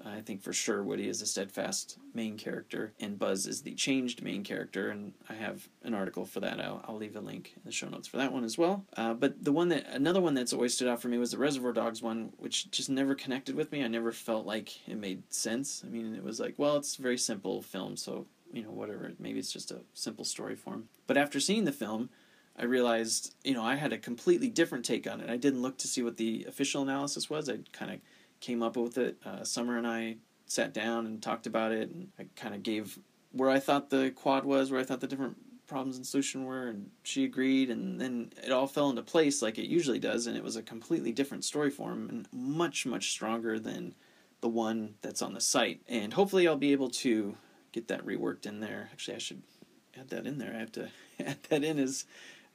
I 0.06 0.22
think 0.22 0.42
for 0.42 0.54
sure 0.54 0.84
Woody 0.84 1.08
is 1.08 1.22
a 1.22 1.26
steadfast 1.26 1.98
main 2.14 2.38
character, 2.38 2.94
and 3.00 3.18
Buzz 3.18 3.48
is 3.48 3.62
the 3.62 3.74
changed 3.74 4.22
main 4.22 4.44
character. 4.44 4.90
And 4.90 5.14
I 5.30 5.34
have 5.34 5.68
an 5.84 5.94
article 5.94 6.26
for 6.26 6.40
that. 6.40 6.60
I'll, 6.60 6.84
I'll 6.88 6.98
leave 6.98 7.16
a 7.16 7.22
link 7.22 7.54
in 7.56 7.62
the 7.66 7.72
show 7.72 7.90
notes 7.90 8.08
for 8.08 8.18
that 8.18 8.32
one 8.32 8.44
as 8.44 8.58
well. 8.58 8.86
Uh, 8.96 9.14
but 9.14 9.44
the 9.44 9.52
one 9.52 9.70
that 9.70 9.88
another 9.90 10.22
one 10.22 10.34
that's 10.34 10.54
always 10.54 10.74
stood 10.74 10.88
out 10.88 11.02
for 11.02 11.08
me 11.08 11.18
was 11.18 11.32
the 11.32 11.38
Reservoir 11.38 11.74
Dogs 11.74 12.02
one, 12.02 12.32
which 12.38 12.70
just 12.72 12.90
never 12.90 13.16
connected 13.16 13.56
with 13.56 13.72
me. 13.72 13.84
I 13.84 13.88
never 13.88 14.12
felt 14.12 14.46
like 14.46 14.88
it 14.88 14.98
made 14.98 15.24
sense. 15.34 15.84
I 15.86 15.90
mean, 15.90 16.16
it 16.16 16.24
was 16.24 16.40
like, 16.40 16.56
well, 16.58 16.78
it's 16.78 16.98
a 16.98 17.02
very 17.02 17.18
simple 17.18 17.62
film, 17.62 17.98
so 17.98 18.28
you 18.54 18.64
know, 18.64 18.72
whatever. 18.72 19.12
Maybe 19.20 19.40
it's 19.40 19.52
just 19.52 19.72
a 19.72 19.82
simple 19.94 20.26
story 20.26 20.56
form. 20.56 20.90
But 21.06 21.18
after 21.18 21.40
seeing 21.40 21.66
the 21.66 21.72
film, 21.72 22.10
I 22.58 22.66
realized, 22.66 23.36
you 23.44 23.54
know, 23.54 23.64
I 23.64 23.76
had 23.76 23.94
a 23.94 23.98
completely 23.98 24.50
different 24.50 24.86
take 24.86 25.10
on 25.10 25.22
it. 25.22 25.30
I 25.30 25.38
didn't 25.38 25.62
look 25.62 25.78
to 25.80 25.88
see 25.88 26.02
what 26.02 26.18
the 26.18 26.46
official 26.48 26.82
analysis 26.82 27.30
was. 27.30 27.50
I 27.50 27.60
kind 27.72 27.92
of 27.92 28.00
came 28.40 28.64
up 28.64 28.78
with 28.78 28.98
it. 28.98 29.18
Uh, 29.26 29.44
Summer 29.44 29.78
and 29.78 29.88
I 29.88 30.18
sat 30.46 30.74
down 30.74 31.06
and 31.06 31.22
talked 31.22 31.48
about 31.48 31.72
it, 31.72 31.90
and 31.90 32.10
I 32.20 32.28
kind 32.36 32.56
of 32.56 32.64
gave 32.64 33.00
where 33.32 33.50
I 33.50 33.60
thought 33.60 33.90
the 33.90 34.12
quad 34.12 34.46
was, 34.46 34.72
where 34.72 34.80
I 34.80 34.84
thought 34.84 35.02
the 35.02 35.08
different 35.08 35.38
problems 35.68 35.98
and 35.98 36.08
solution 36.08 36.46
were, 36.46 36.68
and 36.68 36.90
she 37.04 37.26
agreed, 37.26 37.70
and 37.70 38.00
then 38.00 38.32
it 38.44 38.52
all 38.52 38.68
fell 38.68 38.90
into 38.90 39.04
place 39.04 39.42
like 39.42 39.58
it 39.58 39.68
usually 39.68 40.00
does, 40.00 40.26
and 40.28 40.38
it 40.38 40.44
was 40.44 40.56
a 40.56 40.64
completely 40.64 41.12
different 41.12 41.44
story 41.44 41.70
form 41.70 42.10
and 42.10 42.28
much 42.32 42.86
much 42.86 43.12
stronger 43.12 43.60
than 43.60 43.94
the 44.42 44.48
one 44.48 44.96
that's 45.02 45.22
on 45.22 45.34
the 45.34 45.42
site. 45.42 45.82
And 45.88 46.14
hopefully, 46.14 46.48
I'll 46.48 46.56
be 46.56 46.72
able 46.72 46.90
to 46.92 47.36
get 47.72 47.90
that 47.90 48.06
reworked 48.06 48.46
in 48.46 48.60
there. 48.60 48.90
Actually, 48.92 49.16
I 49.16 49.20
should 49.20 49.44
add 50.00 50.10
that 50.10 50.26
in 50.26 50.38
there. 50.38 50.54
I 50.56 50.60
have 50.60 50.72
to 50.74 50.90
add 51.20 51.44
that 51.50 51.64
in 51.64 51.80
as 51.80 52.06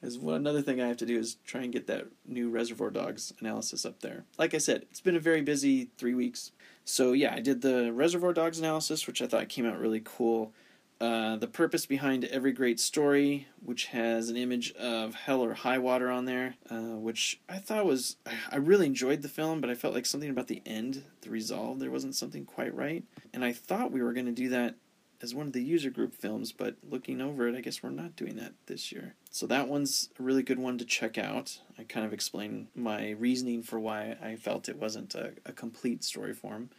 is 0.03 0.19
one 0.19 0.35
another 0.35 0.61
thing 0.61 0.81
I 0.81 0.87
have 0.87 0.97
to 0.97 1.05
do 1.05 1.17
is 1.17 1.37
try 1.45 1.61
and 1.61 1.73
get 1.73 1.87
that 1.87 2.07
new 2.27 2.49
Reservoir 2.49 2.89
Dogs 2.89 3.33
analysis 3.39 3.85
up 3.85 4.01
there. 4.01 4.25
Like 4.37 4.53
I 4.53 4.57
said, 4.57 4.85
it's 4.91 5.01
been 5.01 5.15
a 5.15 5.19
very 5.19 5.41
busy 5.41 5.89
three 5.97 6.13
weeks. 6.13 6.51
So 6.85 7.13
yeah, 7.13 7.33
I 7.33 7.39
did 7.39 7.61
the 7.61 7.91
Reservoir 7.93 8.33
Dogs 8.33 8.59
analysis, 8.59 9.07
which 9.07 9.21
I 9.21 9.27
thought 9.27 9.49
came 9.49 9.65
out 9.65 9.79
really 9.79 10.01
cool. 10.03 10.53
Uh, 11.01 11.35
the 11.35 11.47
purpose 11.47 11.85
behind 11.85 12.23
every 12.25 12.53
great 12.53 12.79
story, 12.79 13.47
which 13.61 13.87
has 13.87 14.29
an 14.29 14.37
image 14.37 14.71
of 14.73 15.15
hell 15.15 15.43
or 15.43 15.53
high 15.53 15.77
water 15.77 16.09
on 16.09 16.23
there, 16.23 16.55
uh, 16.69 16.95
which 16.95 17.41
I 17.49 17.57
thought 17.57 17.85
was 17.85 18.15
I 18.49 18.55
really 18.55 18.85
enjoyed 18.85 19.21
the 19.21 19.27
film, 19.27 19.59
but 19.59 19.69
I 19.69 19.75
felt 19.75 19.93
like 19.93 20.05
something 20.05 20.29
about 20.29 20.47
the 20.47 20.61
end, 20.65 21.03
the 21.21 21.29
resolve, 21.29 21.79
there 21.79 21.91
wasn't 21.91 22.15
something 22.15 22.45
quite 22.45 22.73
right, 22.73 23.03
and 23.33 23.43
I 23.43 23.51
thought 23.51 23.91
we 23.91 24.01
were 24.01 24.13
going 24.13 24.27
to 24.27 24.31
do 24.31 24.49
that 24.49 24.75
as 25.23 25.33
one 25.33 25.47
of 25.47 25.53
the 25.53 25.63
user 25.63 25.89
group 25.89 26.13
films, 26.13 26.51
but 26.51 26.75
looking 26.87 27.21
over 27.21 27.47
it, 27.47 27.55
I 27.55 27.61
guess 27.61 27.81
we're 27.81 27.89
not 27.91 28.17
doing 28.17 28.35
that 28.35 28.51
this 28.65 28.91
year. 28.91 29.15
So 29.31 29.47
that 29.47 29.69
one's 29.69 30.09
a 30.19 30.23
really 30.23 30.43
good 30.43 30.59
one 30.59 30.77
to 30.77 30.85
check 30.85 31.17
out. 31.17 31.59
I 31.79 31.83
kind 31.83 32.05
of 32.05 32.11
explain 32.11 32.67
my 32.75 33.11
reasoning 33.11 33.63
for 33.63 33.79
why 33.79 34.17
I 34.21 34.35
felt 34.35 34.67
it 34.67 34.77
wasn't 34.77 35.15
a, 35.15 35.31
a 35.45 35.53
complete 35.53 36.03
story 36.03 36.33
form 36.33 36.69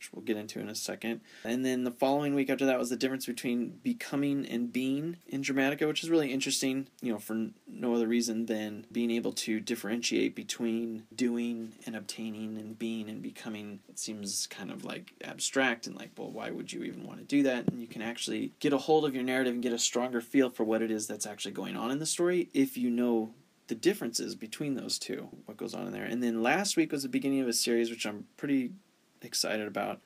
which 0.00 0.14
we'll 0.14 0.24
get 0.24 0.38
into 0.38 0.60
in 0.60 0.70
a 0.70 0.74
second. 0.74 1.20
And 1.44 1.62
then 1.62 1.84
the 1.84 1.90
following 1.90 2.34
week 2.34 2.48
after 2.48 2.64
that 2.64 2.78
was 2.78 2.88
the 2.88 2.96
difference 2.96 3.26
between 3.26 3.80
becoming 3.82 4.46
and 4.46 4.72
being 4.72 5.18
in 5.28 5.42
Dramatica, 5.42 5.86
which 5.86 6.02
is 6.02 6.08
really 6.08 6.32
interesting, 6.32 6.88
you 7.02 7.12
know, 7.12 7.18
for 7.18 7.50
no 7.68 7.94
other 7.94 8.08
reason 8.08 8.46
than 8.46 8.86
being 8.90 9.10
able 9.10 9.32
to 9.32 9.60
differentiate 9.60 10.34
between 10.34 11.04
doing 11.14 11.74
and 11.84 11.94
obtaining 11.94 12.56
and 12.56 12.78
being 12.78 13.10
and 13.10 13.20
becoming. 13.20 13.80
It 13.90 13.98
seems 13.98 14.46
kind 14.46 14.70
of 14.70 14.86
like 14.86 15.12
abstract 15.22 15.86
and 15.86 15.94
like, 15.94 16.12
well, 16.16 16.30
why 16.30 16.50
would 16.50 16.72
you 16.72 16.82
even 16.84 17.06
want 17.06 17.18
to 17.18 17.24
do 17.26 17.42
that? 17.42 17.68
And 17.68 17.78
you 17.78 17.86
can 17.86 18.00
actually 18.00 18.54
get 18.58 18.72
a 18.72 18.78
hold 18.78 19.04
of 19.04 19.14
your 19.14 19.24
narrative 19.24 19.52
and 19.52 19.62
get 19.62 19.74
a 19.74 19.78
stronger 19.78 20.22
feel 20.22 20.48
for 20.48 20.64
what 20.64 20.80
it 20.80 20.90
is 20.90 21.06
that's 21.06 21.26
actually 21.26 21.52
going 21.52 21.76
on 21.76 21.90
in 21.90 21.98
the 21.98 22.06
story 22.06 22.48
if 22.54 22.78
you 22.78 22.88
know 22.88 23.34
the 23.70 23.74
differences 23.76 24.34
between 24.34 24.74
those 24.74 24.98
two, 24.98 25.28
what 25.44 25.56
goes 25.56 25.74
on 25.74 25.86
in 25.86 25.92
there. 25.92 26.04
And 26.04 26.20
then 26.22 26.42
last 26.42 26.76
week 26.76 26.90
was 26.90 27.04
the 27.04 27.08
beginning 27.08 27.40
of 27.40 27.46
a 27.46 27.52
series, 27.52 27.88
which 27.88 28.04
I'm 28.04 28.26
pretty 28.36 28.72
excited 29.22 29.66
about, 29.66 30.00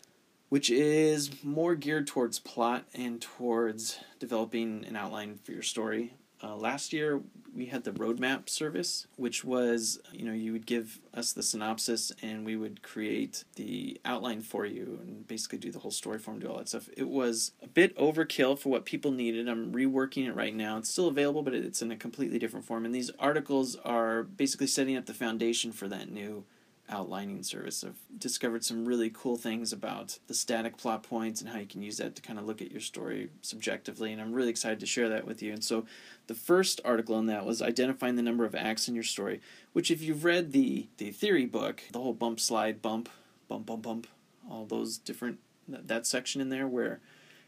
which 0.49 0.71
is 0.71 1.43
more 1.43 1.75
geared 1.75 2.07
towards 2.07 2.39
plot 2.39 2.85
and 2.95 3.21
towards 3.21 3.99
developing 4.19 4.85
an 4.87 4.97
outline 4.97 5.39
for 5.43 5.53
your 5.53 5.63
story. 5.63 6.15
Uh, 6.43 6.55
last 6.57 6.93
year, 6.93 7.23
we 7.55 7.67
had 7.67 7.85
the 7.85 7.93
roadmap 7.93 8.49
service, 8.51 9.07
which 9.17 9.45
was, 9.45 9.99
you 10.13 10.25
know, 10.25 10.33
you 10.33 10.53
would 10.53 10.67
give 10.67 11.01
us 11.15 11.33
the 11.33 11.43
synopsis 11.43 12.13
and 12.21 12.45
we 12.45 12.57
would 12.57 12.83
create 12.83 13.45
the 13.55 13.99
outline 14.05 14.43
for 14.43 14.67
you 14.67 14.99
and 15.03 15.27
basically 15.27 15.59
do 15.59 15.71
the 15.71 15.79
whole 15.79 15.91
story 15.91 16.19
form, 16.19 16.41
do 16.41 16.49
all 16.49 16.59
that 16.59 16.69
stuff. 16.69 16.89
It 16.97 17.09
was 17.09 17.53
a 17.63 17.69
bit 17.69 17.97
overkill 17.97 18.59
for 18.59 18.69
what 18.69 18.85
people 18.85 19.11
needed. 19.11 19.49
I'm 19.49 19.73
reworking 19.73 20.27
it 20.27 20.35
right 20.35 20.55
now. 20.55 20.77
It's 20.77 20.91
still 20.91 21.09
available, 21.09 21.43
but 21.43 21.55
it's 21.55 21.81
in 21.81 21.93
a 21.93 21.97
completely 21.97 22.39
different 22.39 22.67
form. 22.67 22.85
And 22.85 22.95
these 22.95 23.11
articles 23.19 23.77
are 23.77 24.25
basically 24.25 24.67
setting 24.67 24.97
up 24.97 25.07
the 25.07 25.15
foundation 25.15 25.73
for 25.73 25.89
that 25.89 26.11
new 26.11 26.45
outlining 26.89 27.43
service. 27.43 27.83
I've 27.85 27.99
discovered 28.19 28.65
some 28.65 28.85
really 28.85 29.11
cool 29.11 29.37
things 29.37 29.73
about 29.73 30.19
the 30.27 30.35
static 30.35 30.77
plot 30.77 31.03
points 31.03 31.41
and 31.41 31.51
how 31.51 31.59
you 31.59 31.67
can 31.67 31.83
use 31.83 31.97
that 31.97 32.15
to 32.17 32.23
kind 32.23 32.39
of 32.39 32.45
look 32.45 32.61
at 32.61 32.71
your 32.71 32.81
story 32.81 33.31
subjectively, 33.43 34.13
and 34.13 34.21
I'm 34.21 34.33
really 34.33 34.51
excited 34.51 34.81
to 34.81 34.87
share 34.87 35.09
that 35.09 35.27
with 35.27 35.43
you. 35.43 35.53
And 35.53 35.65
so, 35.65 35.87
the 36.27 36.35
first 36.35 36.81
article 36.85 37.17
on 37.17 37.27
that 37.27 37.47
was 37.47 37.63
identifying 37.63 38.17
the 38.17 38.23
number 38.23 38.45
of 38.45 38.55
acts 38.55 38.89
in 38.89 38.95
your 38.95 39.05
story, 39.05 39.41
which, 39.73 39.91
if 39.91 40.03
you've 40.03 40.25
read 40.25 40.53
the 40.53 40.89
the 40.99 41.11
theory 41.11 41.47
book, 41.47 41.83
the 41.93 42.01
whole 42.01 42.15
bump 42.15 42.41
slide 42.41 42.83
bump 42.83 43.09
bump 43.49 43.67
bump 43.67 43.83
bump, 43.83 44.07
all 44.51 44.67
those 44.67 44.99
different 44.99 45.39
that, 45.69 45.89
that 45.89 46.07
section 46.07 46.41
in 46.41 46.49
there 46.49 46.67
where 46.67 47.01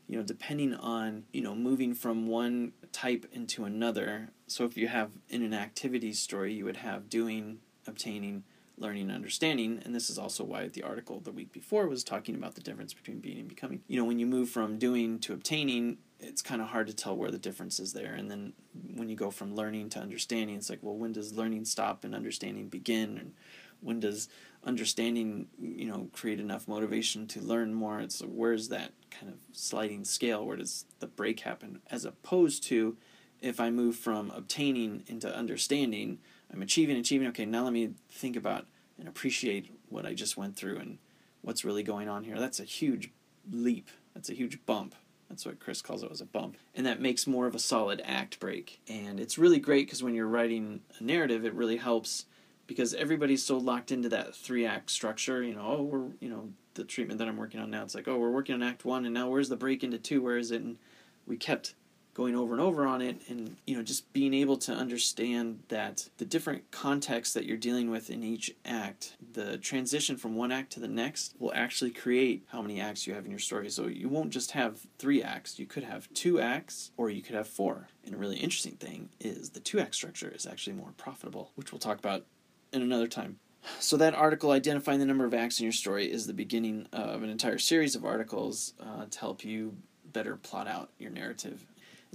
you 0.06 0.16
know 0.16 0.22
depending 0.22 0.74
on 0.74 1.24
you 1.32 1.42
know 1.42 1.54
moving 1.54 1.94
from 1.94 2.26
one 2.26 2.72
type 2.92 3.26
into 3.32 3.64
another 3.64 4.30
so 4.46 4.64
if 4.64 4.76
you 4.76 4.88
have 4.88 5.10
in 5.28 5.42
an 5.42 5.52
activity 5.52 6.12
story 6.12 6.54
you 6.54 6.64
would 6.64 6.78
have 6.78 7.08
doing 7.08 7.58
obtaining 7.86 8.44
learning 8.78 9.04
and 9.04 9.12
understanding. 9.12 9.80
And 9.84 9.94
this 9.94 10.10
is 10.10 10.18
also 10.18 10.44
why 10.44 10.68
the 10.68 10.82
article 10.82 11.20
the 11.20 11.32
week 11.32 11.52
before 11.52 11.88
was 11.88 12.04
talking 12.04 12.34
about 12.34 12.54
the 12.54 12.60
difference 12.60 12.92
between 12.92 13.20
being 13.20 13.38
and 13.38 13.48
becoming. 13.48 13.82
You 13.88 13.98
know, 13.98 14.04
when 14.04 14.18
you 14.18 14.26
move 14.26 14.50
from 14.50 14.78
doing 14.78 15.18
to 15.20 15.32
obtaining, 15.32 15.98
it's 16.20 16.42
kind 16.42 16.60
of 16.60 16.68
hard 16.68 16.86
to 16.88 16.94
tell 16.94 17.16
where 17.16 17.30
the 17.30 17.38
difference 17.38 17.80
is 17.80 17.92
there. 17.92 18.14
And 18.14 18.30
then 18.30 18.52
when 18.94 19.08
you 19.08 19.16
go 19.16 19.30
from 19.30 19.54
learning 19.54 19.90
to 19.90 20.00
understanding, 20.00 20.56
it's 20.56 20.70
like, 20.70 20.80
well, 20.82 20.96
when 20.96 21.12
does 21.12 21.32
learning 21.32 21.64
stop 21.64 22.04
and 22.04 22.14
understanding 22.14 22.68
begin? 22.68 23.18
And 23.18 23.32
when 23.80 24.00
does 24.00 24.28
understanding, 24.64 25.48
you 25.60 25.86
know, 25.86 26.08
create 26.12 26.40
enough 26.40 26.68
motivation 26.68 27.26
to 27.28 27.40
learn 27.40 27.72
more? 27.72 28.00
It's 28.00 28.20
like, 28.20 28.30
where's 28.30 28.68
that 28.68 28.92
kind 29.10 29.32
of 29.32 29.38
sliding 29.52 30.04
scale? 30.04 30.44
Where 30.44 30.56
does 30.56 30.84
the 31.00 31.06
break 31.06 31.40
happen? 31.40 31.80
As 31.90 32.04
opposed 32.04 32.62
to 32.64 32.96
if 33.40 33.60
I 33.60 33.70
move 33.70 33.96
from 33.96 34.30
obtaining 34.30 35.04
into 35.06 35.34
understanding, 35.34 36.18
I'm 36.52 36.62
achieving, 36.62 36.96
achieving. 36.96 37.28
Okay, 37.28 37.44
now 37.44 37.64
let 37.64 37.72
me 37.72 37.90
think 38.10 38.36
about 38.36 38.66
and 38.98 39.08
appreciate 39.08 39.70
what 39.88 40.06
I 40.06 40.14
just 40.14 40.36
went 40.36 40.56
through 40.56 40.78
and 40.78 40.98
what's 41.42 41.64
really 41.64 41.82
going 41.82 42.08
on 42.08 42.24
here. 42.24 42.38
That's 42.38 42.60
a 42.60 42.64
huge 42.64 43.10
leap. 43.50 43.90
That's 44.14 44.30
a 44.30 44.34
huge 44.34 44.64
bump. 44.66 44.94
That's 45.28 45.44
what 45.44 45.60
Chris 45.60 45.82
calls 45.82 46.02
it 46.02 46.10
was 46.10 46.20
a 46.20 46.26
bump. 46.26 46.56
And 46.74 46.86
that 46.86 47.00
makes 47.00 47.26
more 47.26 47.46
of 47.46 47.54
a 47.54 47.58
solid 47.58 48.00
act 48.04 48.38
break. 48.38 48.80
And 48.88 49.18
it's 49.18 49.38
really 49.38 49.58
great 49.58 49.86
because 49.86 50.02
when 50.02 50.14
you're 50.14 50.28
writing 50.28 50.80
a 50.98 51.02
narrative, 51.02 51.44
it 51.44 51.54
really 51.54 51.76
helps 51.76 52.26
because 52.66 52.94
everybody's 52.94 53.44
so 53.44 53.58
locked 53.58 53.90
into 53.90 54.08
that 54.10 54.34
three 54.34 54.64
act 54.64 54.90
structure. 54.90 55.42
You 55.42 55.54
know, 55.54 55.76
oh, 55.78 55.82
we're, 55.82 56.06
you 56.20 56.28
know, 56.28 56.50
the 56.74 56.84
treatment 56.84 57.18
that 57.18 57.28
I'm 57.28 57.36
working 57.36 57.60
on 57.60 57.70
now, 57.70 57.82
it's 57.82 57.94
like, 57.94 58.08
oh, 58.08 58.18
we're 58.18 58.30
working 58.30 58.54
on 58.54 58.62
act 58.62 58.84
one, 58.84 59.04
and 59.04 59.14
now 59.14 59.28
where's 59.28 59.48
the 59.48 59.56
break 59.56 59.82
into 59.82 59.98
two? 59.98 60.22
Where 60.22 60.36
is 60.36 60.50
it? 60.50 60.62
And 60.62 60.78
we 61.26 61.36
kept 61.36 61.74
going 62.16 62.34
over 62.34 62.54
and 62.54 62.62
over 62.62 62.86
on 62.86 63.02
it 63.02 63.20
and 63.28 63.56
you 63.66 63.76
know 63.76 63.82
just 63.82 64.10
being 64.14 64.32
able 64.32 64.56
to 64.56 64.72
understand 64.72 65.60
that 65.68 66.08
the 66.16 66.24
different 66.24 66.70
contexts 66.70 67.34
that 67.34 67.44
you're 67.44 67.58
dealing 67.58 67.90
with 67.90 68.08
in 68.08 68.24
each 68.24 68.54
act 68.64 69.18
the 69.34 69.58
transition 69.58 70.16
from 70.16 70.34
one 70.34 70.50
act 70.50 70.72
to 70.72 70.80
the 70.80 70.88
next 70.88 71.34
will 71.38 71.52
actually 71.54 71.90
create 71.90 72.42
how 72.52 72.62
many 72.62 72.80
acts 72.80 73.06
you 73.06 73.12
have 73.12 73.26
in 73.26 73.30
your 73.30 73.38
story. 73.38 73.68
So 73.68 73.86
you 73.86 74.08
won't 74.08 74.30
just 74.30 74.52
have 74.52 74.86
three 74.98 75.22
acts. 75.22 75.58
You 75.58 75.66
could 75.66 75.84
have 75.84 76.08
two 76.14 76.40
acts 76.40 76.90
or 76.96 77.10
you 77.10 77.20
could 77.20 77.34
have 77.34 77.46
four. 77.46 77.88
And 78.02 78.14
a 78.14 78.18
really 78.18 78.38
interesting 78.38 78.76
thing 78.76 79.10
is 79.20 79.50
the 79.50 79.60
two 79.60 79.78
act 79.78 79.94
structure 79.94 80.32
is 80.34 80.46
actually 80.46 80.76
more 80.76 80.94
profitable 80.96 81.52
which 81.54 81.70
we'll 81.70 81.78
talk 81.78 81.98
about 81.98 82.24
in 82.72 82.80
another 82.80 83.08
time. 83.08 83.40
So 83.78 83.98
that 83.98 84.14
article 84.14 84.52
identifying 84.52 85.00
the 85.00 85.06
number 85.06 85.26
of 85.26 85.34
acts 85.34 85.60
in 85.60 85.64
your 85.64 85.72
story 85.72 86.10
is 86.10 86.26
the 86.26 86.32
beginning 86.32 86.86
of 86.94 87.22
an 87.22 87.28
entire 87.28 87.58
series 87.58 87.94
of 87.94 88.06
articles 88.06 88.72
uh, 88.80 89.04
to 89.04 89.20
help 89.20 89.44
you 89.44 89.76
better 90.12 90.36
plot 90.36 90.66
out 90.66 90.92
your 90.98 91.10
narrative 91.10 91.66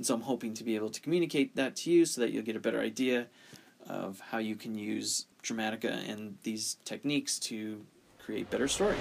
and 0.01 0.05
so 0.07 0.15
I'm 0.15 0.21
hoping 0.21 0.55
to 0.55 0.63
be 0.63 0.73
able 0.73 0.89
to 0.89 0.99
communicate 0.99 1.55
that 1.57 1.75
to 1.75 1.91
you 1.91 2.05
so 2.05 2.21
that 2.21 2.31
you'll 2.31 2.41
get 2.41 2.55
a 2.55 2.59
better 2.59 2.79
idea 2.79 3.27
of 3.87 4.19
how 4.19 4.39
you 4.39 4.55
can 4.55 4.73
use 4.73 5.27
Dramatica 5.43 6.09
and 6.09 6.39
these 6.41 6.77
techniques 6.85 7.37
to 7.41 7.85
create 8.17 8.49
better 8.49 8.67
stories. 8.67 8.97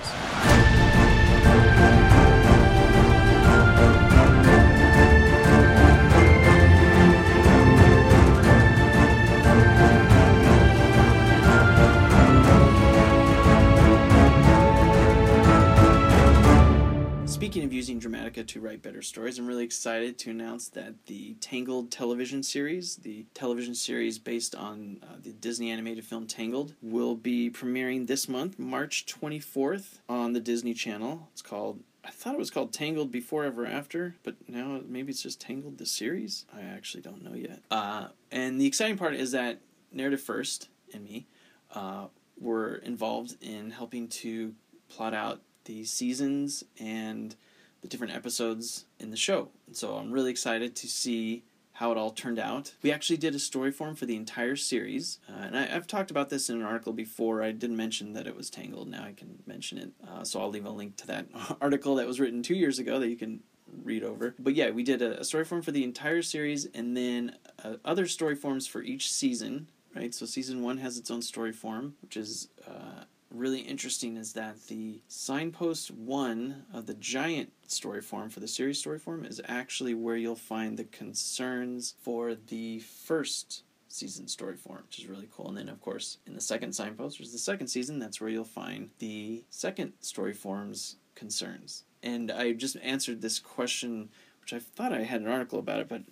Speaking 17.51 17.67
of 17.67 17.73
using 17.73 17.99
Dramatica 17.99 18.47
to 18.47 18.61
write 18.61 18.81
better 18.81 19.03
stories, 19.03 19.37
I'm 19.37 19.49
really 19.49 19.65
excited 19.65 20.19
to 20.19 20.31
announce 20.31 20.69
that 20.69 21.07
the 21.07 21.35
Tangled 21.41 21.91
television 21.91 22.45
series, 22.45 22.95
the 22.95 23.27
television 23.35 23.75
series 23.75 24.21
based 24.21 24.55
on 24.55 25.01
uh, 25.03 25.17
the 25.21 25.33
Disney 25.33 25.73
animated 25.73 26.05
film 26.05 26.29
Tangled, 26.29 26.75
will 26.81 27.17
be 27.17 27.51
premiering 27.51 28.07
this 28.07 28.29
month, 28.29 28.57
March 28.57 29.05
24th, 29.07 29.99
on 30.09 30.33
the 30.33 30.39
Disney 30.39 30.75
Channel. 30.75 31.29
It's 31.33 31.43
called 31.43 31.81
I 32.05 32.11
thought 32.11 32.35
it 32.35 32.39
was 32.39 32.53
called 32.53 32.73
Tangled 32.73 33.11
Before 33.11 33.43
Ever 33.43 33.67
After, 33.67 34.15
but 34.23 34.37
now 34.47 34.81
maybe 34.87 35.11
it's 35.11 35.25
just 35.25 35.41
Tangled 35.41 35.79
the 35.79 35.87
series. 35.87 36.47
I 36.55 36.61
actually 36.61 37.03
don't 37.03 37.25
know 37.25 37.35
yet. 37.35 37.63
Uh, 37.69 38.11
and 38.31 38.61
the 38.61 38.67
exciting 38.67 38.97
part 38.97 39.15
is 39.15 39.33
that 39.33 39.59
Narrative 39.91 40.21
First 40.21 40.69
and 40.95 41.03
me 41.03 41.27
uh, 41.75 42.07
were 42.39 42.77
involved 42.77 43.39
in 43.41 43.73
helping 43.73 44.07
to 44.07 44.55
plot 44.89 45.15
out 45.15 45.41
the 45.65 45.85
seasons 45.85 46.65
and 46.79 47.37
the 47.81 47.89
different 47.89 48.15
episodes 48.15 48.87
in 48.99 49.11
the 49.11 49.17
show. 49.17 49.49
And 49.67 49.77
so 49.77 49.97
I'm 49.97 50.13
really 50.13 50.31
excited 50.31 50.77
to 50.77 50.87
see 50.87 51.45
how 51.81 51.91
it 51.91 51.97
all 51.97 52.11
turned 52.11 52.39
out. 52.39 52.75
We 52.83 52.93
actually 52.93 53.17
did 53.17 53.35
a 53.35 53.39
story 53.39 53.73
form 53.73 53.95
for 53.95 54.05
the 54.05 54.15
entire 54.15 54.55
series, 54.55 55.19
uh, 55.27 55.45
and 55.45 55.57
I, 55.57 55.65
have 55.65 55.87
talked 55.87 56.11
about 56.11 56.29
this 56.29 56.51
in 56.51 56.57
an 56.57 56.63
article 56.63 56.93
before. 56.93 57.43
I 57.43 57.53
didn't 57.53 57.79
mention 57.79 58.13
that 58.13 58.27
it 58.27 58.37
was 58.37 58.51
Tangled. 58.51 58.87
Now 58.87 59.05
I 59.05 59.13
can 59.13 59.39
mention 59.47 59.79
it, 59.79 59.91
uh, 60.07 60.23
so 60.23 60.41
I'll 60.43 60.51
leave 60.51 60.67
a 60.67 60.71
link 60.71 60.97
to 60.97 61.07
that 61.07 61.27
article 61.61 61.95
that 61.95 62.07
was 62.07 62.21
written 62.21 62.43
two 62.43 62.55
years 62.55 62.79
ago 62.79 62.99
that 62.99 63.09
you 63.09 63.17
can 63.17 63.41
read 63.83 64.05
over. 64.05 64.35
But 64.39 64.55
yeah, 64.57 64.69
we 64.69 64.83
did 64.83 65.01
a, 65.01 65.21
a 65.21 65.25
story 65.25 65.47
form 65.47 65.63
for 65.63 65.71
the 65.71 65.83
entire 65.83 66.21
series, 66.21 66.67
and 66.67 66.95
then 66.95 67.37
uh, 67.65 67.77
other 67.83 68.07
story 68.07 68.35
forms 68.37 68.67
for 68.67 68.83
each 68.83 69.11
season. 69.11 69.69
Right, 69.97 70.15
so 70.15 70.27
season 70.27 70.63
one 70.63 70.77
has 70.79 70.99
its 70.99 71.11
own 71.11 71.23
story 71.23 71.51
form, 71.51 71.95
which 72.03 72.17
is 72.17 72.49
uh, 72.69 73.05
really 73.41 73.61
interesting 73.61 74.17
is 74.17 74.35
that 74.35 74.67
the 74.69 75.01
signpost 75.09 75.91
one 75.91 76.65
of 76.73 76.87
the 76.87 76.95
giant 76.95 77.53
story 77.67 78.03
form 78.03 78.29
for 78.29 78.41
the 78.41 78.49
series 78.49 78.79
story 78.79 78.99
form 78.99 79.25
is 79.25 79.41
actually 79.47 79.95
where 79.95 80.17
you'll 80.17 80.37
find 80.37 80.77
the 80.77 80.85
concerns 80.85 81.95
for 82.03 82.35
the 82.35 82.81
first 82.81 83.65
season 83.89 84.29
story 84.29 84.57
form, 84.57 84.83
which 84.87 84.99
is 84.99 85.07
really 85.07 85.29
cool. 85.35 85.49
And 85.49 85.57
then, 85.57 85.69
of 85.69 85.81
course, 85.81 86.19
in 86.27 86.35
the 86.35 86.41
second 86.41 86.73
signpost, 86.75 87.19
which 87.19 87.29
is 87.29 87.33
the 87.33 87.39
second 87.39 87.69
season, 87.69 87.99
that's 87.99 88.21
where 88.21 88.31
you'll 88.31 88.45
find 88.45 88.91
the 88.99 89.45
second 89.51 89.95
story 90.01 90.33
form's 90.33 90.97
concerns. 91.15 91.85
And 92.03 92.31
I 92.31 92.53
just 92.53 92.77
answered 92.83 93.21
this 93.21 93.39
question, 93.39 94.11
which 94.41 94.53
I 94.53 94.59
thought 94.59 94.93
I 94.93 95.03
had 95.03 95.23
an 95.23 95.29
article 95.29 95.59
about 95.59 95.81
it, 95.81 95.89
but 95.89 96.03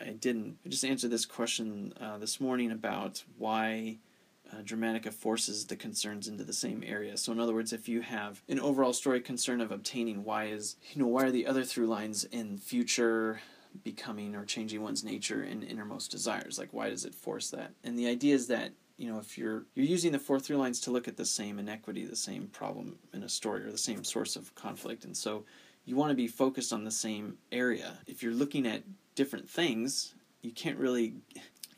I 0.00 0.10
didn't. 0.10 0.58
I 0.64 0.68
just 0.68 0.84
answered 0.84 1.10
this 1.10 1.26
question 1.26 1.92
uh, 2.00 2.18
this 2.18 2.40
morning 2.40 2.70
about 2.70 3.24
why 3.36 3.98
uh, 4.52 4.62
Dramatica 4.62 5.12
forces 5.12 5.66
the 5.66 5.76
concerns 5.76 6.28
into 6.28 6.44
the 6.44 6.52
same 6.52 6.82
area. 6.86 7.16
So 7.16 7.32
in 7.32 7.40
other 7.40 7.54
words, 7.54 7.72
if 7.72 7.88
you 7.88 8.00
have 8.00 8.42
an 8.48 8.60
overall 8.60 8.92
story 8.92 9.20
concern 9.20 9.60
of 9.60 9.72
obtaining, 9.72 10.24
why 10.24 10.46
is 10.46 10.76
you 10.92 11.00
know 11.00 11.08
why 11.08 11.24
are 11.24 11.30
the 11.30 11.46
other 11.46 11.64
through 11.64 11.86
lines 11.86 12.24
in 12.24 12.58
future 12.58 13.40
becoming 13.84 14.34
or 14.34 14.44
changing 14.44 14.82
one's 14.82 15.04
nature 15.04 15.42
and 15.42 15.62
innermost 15.62 16.10
desires? 16.10 16.58
Like 16.58 16.72
why 16.72 16.90
does 16.90 17.04
it 17.04 17.14
force 17.14 17.50
that? 17.50 17.72
And 17.84 17.98
the 17.98 18.08
idea 18.08 18.34
is 18.34 18.46
that 18.48 18.72
you 18.96 19.10
know 19.10 19.18
if 19.18 19.36
you're 19.36 19.66
you're 19.74 19.86
using 19.86 20.12
the 20.12 20.18
four 20.18 20.40
through 20.40 20.56
lines 20.56 20.80
to 20.80 20.90
look 20.90 21.08
at 21.08 21.16
the 21.16 21.26
same 21.26 21.58
inequity, 21.58 22.04
the 22.04 22.16
same 22.16 22.48
problem 22.48 22.98
in 23.12 23.22
a 23.22 23.28
story 23.28 23.64
or 23.64 23.70
the 23.70 23.78
same 23.78 24.04
source 24.04 24.36
of 24.36 24.54
conflict, 24.54 25.04
and 25.04 25.16
so 25.16 25.44
you 25.84 25.96
want 25.96 26.10
to 26.10 26.16
be 26.16 26.28
focused 26.28 26.72
on 26.72 26.84
the 26.84 26.90
same 26.90 27.38
area. 27.50 27.98
If 28.06 28.22
you're 28.22 28.34
looking 28.34 28.66
at 28.66 28.82
different 29.14 29.48
things, 29.48 30.14
you 30.42 30.52
can't 30.52 30.78
really 30.78 31.14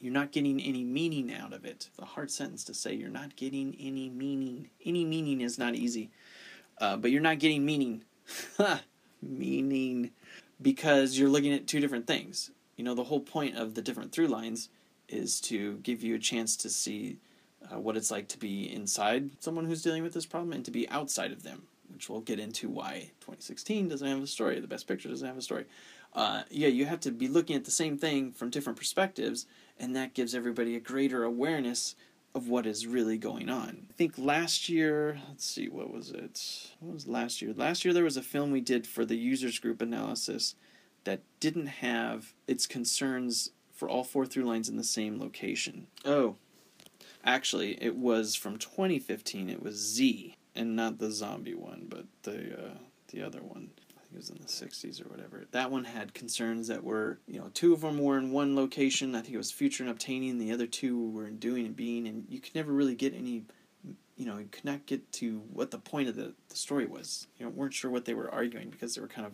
you're 0.00 0.12
not 0.12 0.32
getting 0.32 0.60
any 0.60 0.82
meaning 0.82 1.32
out 1.32 1.52
of 1.52 1.64
it. 1.64 1.88
It's 1.90 1.98
a 1.98 2.04
hard 2.04 2.30
sentence 2.30 2.64
to 2.64 2.74
say. 2.74 2.94
You're 2.94 3.10
not 3.10 3.36
getting 3.36 3.76
any 3.78 4.08
meaning. 4.08 4.70
Any 4.84 5.04
meaning 5.04 5.42
is 5.42 5.58
not 5.58 5.74
easy. 5.74 6.10
Uh, 6.78 6.96
but 6.96 7.10
you're 7.10 7.20
not 7.20 7.38
getting 7.38 7.64
meaning. 7.66 8.02
meaning. 9.22 10.10
Because 10.60 11.18
you're 11.18 11.28
looking 11.28 11.52
at 11.52 11.66
two 11.66 11.80
different 11.80 12.06
things. 12.06 12.50
You 12.76 12.84
know, 12.84 12.94
the 12.94 13.04
whole 13.04 13.20
point 13.20 13.56
of 13.56 13.74
the 13.74 13.82
different 13.82 14.12
through 14.12 14.28
lines 14.28 14.70
is 15.08 15.40
to 15.42 15.76
give 15.78 16.02
you 16.02 16.14
a 16.14 16.18
chance 16.18 16.56
to 16.56 16.70
see 16.70 17.18
uh, 17.70 17.78
what 17.78 17.96
it's 17.96 18.10
like 18.10 18.28
to 18.28 18.38
be 18.38 18.72
inside 18.72 19.30
someone 19.40 19.66
who's 19.66 19.82
dealing 19.82 20.02
with 20.02 20.14
this 20.14 20.26
problem 20.26 20.52
and 20.52 20.64
to 20.64 20.70
be 20.70 20.88
outside 20.88 21.32
of 21.32 21.42
them, 21.42 21.64
which 21.92 22.08
we'll 22.08 22.20
get 22.20 22.40
into 22.40 22.68
why 22.68 23.10
2016 23.20 23.88
doesn't 23.88 24.06
have 24.06 24.22
a 24.22 24.26
story. 24.26 24.60
The 24.60 24.66
Best 24.66 24.88
Picture 24.88 25.10
doesn't 25.10 25.26
have 25.26 25.36
a 25.36 25.42
story. 25.42 25.66
Uh, 26.12 26.42
yeah, 26.50 26.68
you 26.68 26.86
have 26.86 27.00
to 27.00 27.10
be 27.10 27.28
looking 27.28 27.54
at 27.54 27.64
the 27.64 27.70
same 27.70 27.96
thing 27.96 28.32
from 28.32 28.50
different 28.50 28.78
perspectives 28.78 29.46
and 29.80 29.96
that 29.96 30.14
gives 30.14 30.34
everybody 30.34 30.76
a 30.76 30.80
greater 30.80 31.24
awareness 31.24 31.96
of 32.34 32.48
what 32.48 32.66
is 32.66 32.86
really 32.86 33.18
going 33.18 33.48
on. 33.48 33.86
I 33.90 33.92
think 33.94 34.16
last 34.16 34.68
year, 34.68 35.18
let's 35.28 35.44
see, 35.44 35.68
what 35.68 35.92
was 35.92 36.10
it? 36.10 36.70
What 36.78 36.94
was 36.94 37.08
last 37.08 37.42
year? 37.42 37.52
Last 37.56 37.84
year 37.84 37.92
there 37.92 38.04
was 38.04 38.16
a 38.16 38.22
film 38.22 38.52
we 38.52 38.60
did 38.60 38.86
for 38.86 39.04
the 39.04 39.16
users 39.16 39.58
group 39.58 39.82
analysis 39.82 40.54
that 41.04 41.22
didn't 41.40 41.66
have 41.66 42.34
its 42.46 42.66
concerns 42.66 43.50
for 43.74 43.88
all 43.88 44.04
four 44.04 44.26
through 44.26 44.44
lines 44.44 44.68
in 44.68 44.76
the 44.76 44.84
same 44.84 45.18
location. 45.18 45.86
Oh, 46.04 46.36
actually, 47.24 47.82
it 47.82 47.96
was 47.96 48.34
from 48.34 48.58
2015. 48.58 49.48
It 49.48 49.62
was 49.62 49.76
Z, 49.76 50.36
and 50.54 50.76
not 50.76 50.98
the 50.98 51.10
zombie 51.10 51.54
one, 51.54 51.86
but 51.88 52.04
the 52.22 52.52
uh, 52.52 52.74
the 53.08 53.22
other 53.22 53.40
one 53.40 53.70
it 54.12 54.16
was 54.16 54.30
in 54.30 54.38
the 54.38 54.46
60s 54.46 55.04
or 55.04 55.08
whatever. 55.08 55.44
That 55.52 55.70
one 55.70 55.84
had 55.84 56.14
concerns 56.14 56.68
that 56.68 56.82
were, 56.82 57.18
you 57.26 57.38
know, 57.38 57.50
two 57.54 57.72
of 57.72 57.82
them 57.82 57.98
were 57.98 58.18
in 58.18 58.32
one 58.32 58.56
location. 58.56 59.14
I 59.14 59.20
think 59.20 59.34
it 59.34 59.38
was 59.38 59.52
future 59.52 59.82
and 59.82 59.90
obtaining. 59.90 60.38
The 60.38 60.52
other 60.52 60.66
two 60.66 61.10
were 61.10 61.26
in 61.26 61.38
doing 61.38 61.66
and 61.66 61.76
being, 61.76 62.08
and 62.08 62.24
you 62.28 62.40
could 62.40 62.54
never 62.54 62.72
really 62.72 62.94
get 62.94 63.14
any, 63.14 63.44
you 64.16 64.26
know, 64.26 64.38
you 64.38 64.48
could 64.50 64.64
not 64.64 64.86
get 64.86 65.10
to 65.12 65.42
what 65.52 65.70
the 65.70 65.78
point 65.78 66.08
of 66.08 66.16
the, 66.16 66.34
the 66.48 66.56
story 66.56 66.86
was. 66.86 67.26
You 67.38 67.46
know, 67.46 67.50
weren't 67.50 67.74
sure 67.74 67.90
what 67.90 68.04
they 68.04 68.14
were 68.14 68.32
arguing 68.32 68.70
because 68.70 68.94
they 68.94 69.00
were 69.00 69.08
kind 69.08 69.26
of 69.26 69.32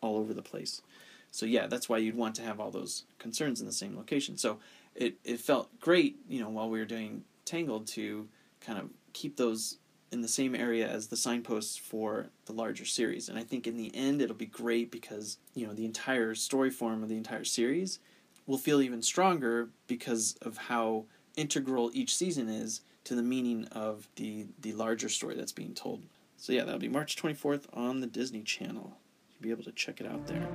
all 0.00 0.16
over 0.16 0.34
the 0.34 0.42
place. 0.42 0.82
So 1.30 1.46
yeah, 1.46 1.66
that's 1.66 1.88
why 1.88 1.98
you'd 1.98 2.16
want 2.16 2.34
to 2.36 2.42
have 2.42 2.60
all 2.60 2.70
those 2.70 3.04
concerns 3.18 3.60
in 3.60 3.66
the 3.66 3.72
same 3.72 3.96
location. 3.96 4.36
So 4.36 4.58
it, 4.94 5.16
it 5.24 5.40
felt 5.40 5.80
great, 5.80 6.16
you 6.28 6.40
know, 6.40 6.48
while 6.48 6.70
we 6.70 6.78
were 6.78 6.84
doing 6.84 7.24
Tangled 7.44 7.86
to 7.88 8.26
kind 8.60 8.78
of 8.78 8.90
keep 9.12 9.36
those 9.36 9.78
in 10.12 10.20
the 10.20 10.28
same 10.28 10.54
area 10.54 10.88
as 10.88 11.08
the 11.08 11.16
signposts 11.16 11.76
for 11.76 12.28
the 12.46 12.52
larger 12.52 12.84
series. 12.84 13.28
And 13.28 13.38
I 13.38 13.42
think 13.42 13.66
in 13.66 13.76
the 13.76 13.94
end 13.94 14.22
it'll 14.22 14.36
be 14.36 14.46
great 14.46 14.90
because, 14.90 15.38
you 15.54 15.66
know, 15.66 15.72
the 15.72 15.84
entire 15.84 16.34
story 16.34 16.70
form 16.70 17.02
of 17.02 17.08
the 17.08 17.16
entire 17.16 17.44
series 17.44 17.98
will 18.46 18.58
feel 18.58 18.80
even 18.80 19.02
stronger 19.02 19.70
because 19.86 20.36
of 20.42 20.56
how 20.56 21.04
integral 21.36 21.90
each 21.92 22.14
season 22.14 22.48
is 22.48 22.80
to 23.04 23.14
the 23.14 23.22
meaning 23.22 23.66
of 23.72 24.08
the 24.16 24.46
the 24.60 24.72
larger 24.72 25.08
story 25.08 25.34
that's 25.34 25.52
being 25.52 25.74
told. 25.74 26.02
So 26.36 26.52
yeah, 26.52 26.64
that'll 26.64 26.80
be 26.80 26.88
March 26.88 27.16
24th 27.16 27.64
on 27.72 28.00
the 28.00 28.06
Disney 28.06 28.42
Channel. 28.42 28.96
You'll 29.30 29.42
be 29.42 29.50
able 29.50 29.64
to 29.64 29.72
check 29.72 30.00
it 30.00 30.06
out 30.06 30.26
there. 30.26 30.48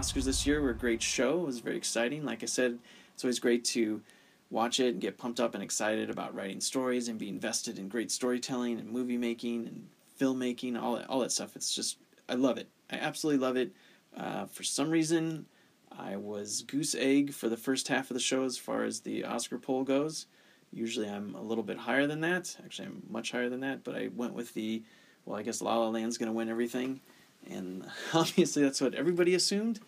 Oscars. 0.00 0.24
This 0.24 0.46
year 0.46 0.62
were 0.62 0.70
a 0.70 0.74
great 0.74 1.02
show. 1.02 1.42
It 1.42 1.46
was 1.46 1.58
very 1.60 1.76
exciting. 1.76 2.24
Like 2.24 2.42
I 2.42 2.46
said, 2.46 2.78
it's 3.12 3.22
always 3.22 3.38
great 3.38 3.66
to 3.66 4.00
watch 4.48 4.80
it 4.80 4.94
and 4.94 5.00
get 5.00 5.18
pumped 5.18 5.40
up 5.40 5.52
and 5.52 5.62
excited 5.62 6.08
about 6.08 6.34
writing 6.34 6.62
stories 6.62 7.08
and 7.08 7.18
be 7.18 7.28
invested 7.28 7.78
in 7.78 7.90
great 7.90 8.10
storytelling 8.10 8.80
and 8.80 8.90
movie 8.90 9.18
making 9.18 9.66
and 9.66 9.86
filmmaking, 10.18 10.80
all 10.80 10.96
that, 10.96 11.06
all 11.10 11.20
that 11.20 11.32
stuff. 11.32 11.54
It's 11.54 11.74
just, 11.74 11.98
I 12.30 12.34
love 12.34 12.56
it. 12.56 12.70
I 12.90 12.96
absolutely 12.96 13.46
love 13.46 13.58
it. 13.58 13.72
Uh, 14.16 14.46
for 14.46 14.62
some 14.62 14.88
reason, 14.88 15.44
I 15.92 16.16
was 16.16 16.62
goose 16.62 16.94
egg 16.94 17.34
for 17.34 17.50
the 17.50 17.58
first 17.58 17.88
half 17.88 18.10
of 18.10 18.14
the 18.14 18.20
show 18.20 18.44
as 18.44 18.56
far 18.56 18.84
as 18.84 19.00
the 19.00 19.24
Oscar 19.24 19.58
poll 19.58 19.84
goes. 19.84 20.24
Usually 20.72 21.10
I'm 21.10 21.34
a 21.34 21.42
little 21.42 21.64
bit 21.64 21.76
higher 21.76 22.06
than 22.06 22.22
that. 22.22 22.56
Actually, 22.64 22.86
I'm 22.86 23.02
much 23.10 23.32
higher 23.32 23.50
than 23.50 23.60
that, 23.60 23.84
but 23.84 23.96
I 23.96 24.08
went 24.16 24.32
with 24.32 24.54
the, 24.54 24.82
well, 25.26 25.38
I 25.38 25.42
guess 25.42 25.60
La 25.60 25.76
La 25.76 25.90
Land's 25.90 26.16
going 26.16 26.28
to 26.28 26.32
win 26.32 26.48
everything. 26.48 27.02
And 27.48 27.86
obviously, 28.14 28.62
that's 28.62 28.80
what 28.80 28.94
everybody 28.94 29.34
assumed. 29.34 29.80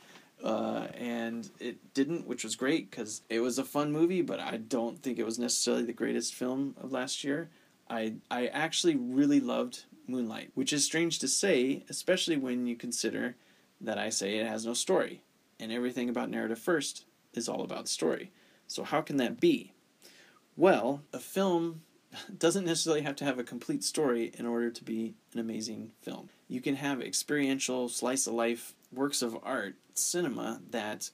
Uh, 0.42 0.88
and 0.94 1.50
it 1.60 1.94
didn't, 1.94 2.26
which 2.26 2.42
was 2.42 2.56
great 2.56 2.90
because 2.90 3.22
it 3.28 3.40
was 3.40 3.58
a 3.58 3.64
fun 3.64 3.92
movie, 3.92 4.22
but 4.22 4.40
I 4.40 4.56
don't 4.56 5.00
think 5.00 5.18
it 5.18 5.24
was 5.24 5.38
necessarily 5.38 5.84
the 5.84 5.92
greatest 5.92 6.34
film 6.34 6.74
of 6.80 6.90
last 6.90 7.22
year. 7.22 7.48
I, 7.88 8.14
I 8.30 8.48
actually 8.48 8.96
really 8.96 9.38
loved 9.38 9.84
Moonlight, 10.08 10.50
which 10.54 10.72
is 10.72 10.84
strange 10.84 11.20
to 11.20 11.28
say, 11.28 11.84
especially 11.88 12.36
when 12.36 12.66
you 12.66 12.74
consider 12.74 13.36
that 13.80 13.98
I 13.98 14.08
say 14.08 14.36
it 14.36 14.46
has 14.46 14.66
no 14.66 14.74
story, 14.74 15.22
and 15.60 15.70
everything 15.70 16.08
about 16.08 16.30
Narrative 16.30 16.58
First 16.58 17.04
is 17.34 17.48
all 17.48 17.62
about 17.62 17.88
story. 17.88 18.30
So, 18.66 18.84
how 18.84 19.00
can 19.00 19.16
that 19.18 19.40
be? 19.40 19.72
Well, 20.56 21.02
a 21.12 21.18
film 21.18 21.82
doesn't 22.38 22.64
necessarily 22.64 23.02
have 23.02 23.16
to 23.16 23.24
have 23.24 23.38
a 23.38 23.44
complete 23.44 23.84
story 23.84 24.32
in 24.38 24.46
order 24.46 24.70
to 24.70 24.84
be 24.84 25.14
an 25.32 25.40
amazing 25.40 25.92
film. 26.00 26.28
You 26.48 26.60
can 26.60 26.76
have 26.76 27.00
experiential, 27.00 27.88
slice 27.88 28.26
of 28.26 28.34
life 28.34 28.74
works 28.92 29.22
of 29.22 29.38
art, 29.42 29.76
cinema, 29.94 30.60
that, 30.70 31.10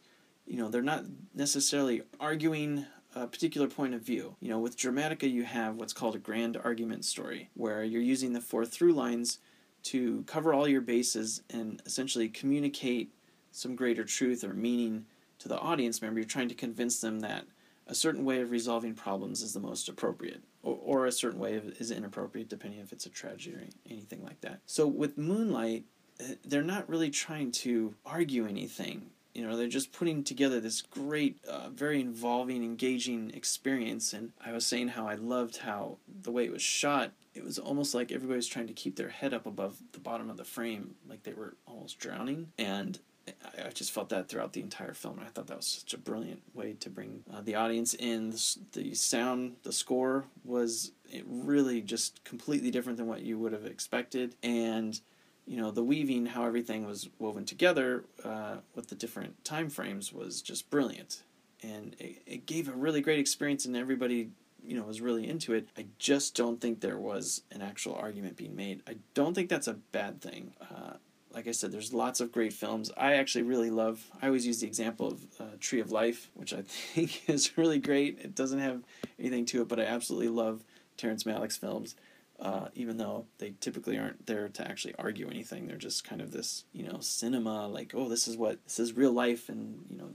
you 0.47 0.57
know, 0.57 0.69
they're 0.69 0.83
not 0.83 1.05
necessarily 1.35 2.03
arguing 2.19 2.87
a 3.15 3.27
particular 3.27 3.69
point 3.69 3.95
of 3.95 4.03
view. 4.03 4.37
You 4.41 4.51
know, 4.51 4.59
with 4.59 4.77
Dramatica, 4.77 5.31
you 5.31 5.45
have 5.45 5.77
what's 5.77 5.93
called 5.93 6.15
a 6.15 6.19
grand 6.19 6.57
argument 6.57 7.05
story, 7.05 7.51
where 7.55 7.85
you're 7.85 8.03
using 8.03 8.33
the 8.33 8.41
four 8.41 8.67
through 8.67 8.93
lines 8.93 9.39
to 9.85 10.25
cover 10.27 10.53
all 10.53 10.69
your 10.69 10.81
bases 10.81 11.43
and 11.51 11.81
essentially 11.87 12.29
communicate 12.29 13.13
some 13.53 13.77
greater 13.77 14.05
truth 14.05 14.45
or 14.45 14.53
meaning 14.53 15.07
to 15.39 15.49
the 15.49 15.59
audience 15.59 16.03
member. 16.03 16.21
You're 16.21 16.29
trying 16.29 16.49
to 16.49 16.55
convince 16.55 17.01
them 17.01 17.21
that 17.21 17.45
a 17.88 17.94
certain 17.94 18.24
way 18.24 18.40
of 18.40 18.51
resolving 18.51 18.94
problems 18.94 19.42
is 19.42 19.55
the 19.55 19.61
most 19.61 19.88
appropriate, 19.88 20.42
or, 20.62 20.79
or 20.83 21.07
a 21.07 21.12
certain 21.12 21.40
way 21.40 21.55
is 21.55 21.90
inappropriate, 21.90 22.48
depending 22.48 22.81
if 22.81 22.92
it's 22.92 23.07
a 23.07 23.11
tragedy 23.11 23.57
or 23.57 23.64
anything 23.90 24.22
like 24.22 24.40
that. 24.42 24.61
So 24.66 24.87
with 24.87 25.16
Moonlight, 25.16 25.85
eh, 26.20 26.35
they're 26.44 26.62
not 26.62 26.88
really 26.88 27.11
trying 27.11 27.51
to 27.53 27.94
argue 28.05 28.46
anything. 28.46 29.11
You 29.35 29.46
know, 29.46 29.57
they're 29.57 29.68
just 29.68 29.92
putting 29.92 30.24
together 30.24 30.61
this 30.61 30.83
great, 30.83 31.38
uh, 31.46 31.68
very 31.70 32.01
involving, 32.01 32.62
engaging 32.64 33.31
experience. 33.35 34.12
And 34.12 34.33
I 34.44 34.53
was 34.53 34.66
saying 34.66 34.88
how 34.88 35.07
I 35.07 35.14
loved 35.14 35.59
how 35.59 35.98
the 36.22 36.33
way 36.33 36.44
it 36.44 36.53
was 36.53 36.62
shot. 36.62 37.12
It 37.35 37.44
was 37.44 37.59
almost 37.59 37.94
like 37.94 38.11
everybody 38.11 38.37
was 38.37 38.48
trying 38.48 38.66
to 38.66 38.72
keep 38.72 38.96
their 38.96 39.11
head 39.11 39.33
up 39.33 39.46
above 39.46 39.77
the 39.92 40.01
bottom 40.01 40.29
of 40.29 40.38
the 40.38 40.44
frame, 40.44 40.96
like 41.09 41.22
they 41.22 41.35
were 41.35 41.55
almost 41.66 42.01
drowning. 42.01 42.53
And 42.59 42.98
I, 43.64 43.71
just 43.71 43.93
felt 43.93 44.09
that 44.11 44.29
throughout 44.29 44.53
the 44.53 44.61
entire 44.61 44.95
film. 44.95 45.21
I 45.25 45.29
thought 45.29 45.47
that 45.49 45.57
was 45.57 45.67
such 45.67 45.95
a 45.95 45.99
brilliant 45.99 46.43
way 46.55 46.75
to 46.81 46.91
bring 46.91 47.25
uh, 47.33 47.41
the 47.43 47.55
audience 47.55 47.95
in. 47.95 48.31
The, 48.31 48.57
the, 48.73 48.95
sound, 48.95 49.57
the 49.62 49.73
score 49.73 50.25
was 50.45 50.93
really 51.27 51.81
just 51.81 52.23
completely 52.25 52.71
different 52.71 52.99
than 52.99 53.07
what 53.07 53.23
you 53.23 53.38
would 53.38 53.53
have 53.53 53.64
expected, 53.64 54.37
and 54.43 55.01
you 55.47 55.57
know 55.57 55.71
the 55.71 55.85
weaving, 55.85 56.27
how 56.27 56.45
everything 56.45 56.87
was 56.87 57.09
woven 57.19 57.45
together 57.45 58.05
uh, 58.25 58.57
with 58.75 58.88
the 58.88 58.95
different 58.95 59.45
time 59.45 59.71
frames 59.71 60.12
was 60.12 60.43
just 60.43 60.71
brilliant, 60.71 61.23
and 61.62 61.97
it, 61.99 62.23
it 62.27 62.47
gave 62.47 62.69
a 62.69 62.73
really 62.73 63.01
great 63.01 63.19
experience, 63.19 63.64
and 63.64 63.77
everybody 63.77 64.31
you 64.64 64.77
know 64.77 64.85
was 64.85 65.01
really 65.01 65.27
into 65.27 65.55
it. 65.55 65.69
I 65.77 65.87
just 65.99 66.35
don't 66.35 66.61
think 66.61 66.81
there 66.81 66.99
was 66.99 67.43
an 67.51 67.62
actual 67.62 67.95
argument 67.95 68.37
being 68.37 68.57
made. 68.57 68.83
I 68.87 68.97
don't 69.14 69.35
think 69.35 69.49
that's 69.49 69.69
a 69.69 69.75
bad 69.75 70.21
thing. 70.21 70.53
Uh, 70.61 70.95
like 71.33 71.47
I 71.47 71.53
said, 71.53 71.73
there's 71.73 71.93
lots 71.93 72.21
of 72.21 72.33
great 72.33 72.53
films. 72.53 72.91
I 72.97 73.14
actually 73.14 73.43
really 73.43 73.71
love. 73.71 74.05
I 74.23 74.27
always 74.27 74.47
use 74.47 74.61
the 74.61 74.67
example 74.67 75.09
of 75.09 75.23
uh, 75.41 75.45
Tree 75.61 75.81
of 75.81 75.93
Life, 75.93 76.31
which 76.35 76.53
I 76.53 76.62
think 76.67 77.29
is 77.29 77.57
really 77.57 77.79
great. 77.79 78.19
It 78.23 78.35
doesn't 78.35 78.61
have 78.61 78.83
anything 79.19 79.45
to 79.47 79.62
it, 79.62 79.69
but 79.69 79.81
I 79.81 79.85
absolutely 79.85 80.29
love 80.29 80.64
Terrence 80.97 81.25
Malick's 81.25 81.57
films. 81.57 81.95
Uh, 82.41 82.69
even 82.75 82.99
though 82.99 83.27
they 83.38 83.53
typically 83.61 83.99
aren't 83.99 84.27
there 84.27 84.49
to 84.49 84.67
actually 84.67 84.95
argue 84.97 85.29
anything, 85.29 85.67
they're 85.67 85.77
just 85.77 86.05
kind 86.05 86.21
of 86.21 86.31
this, 86.31 86.64
you 86.73 86.85
know, 86.85 86.99
cinema. 87.01 87.67
Like, 87.67 87.93
oh, 87.97 88.09
this 88.09 88.29
is 88.29 88.37
what 88.37 88.62
this 88.64 88.79
is 88.79 88.93
real 88.93 89.12
life, 89.12 89.49
and 89.49 89.85
you 89.91 89.99
know, 89.99 90.11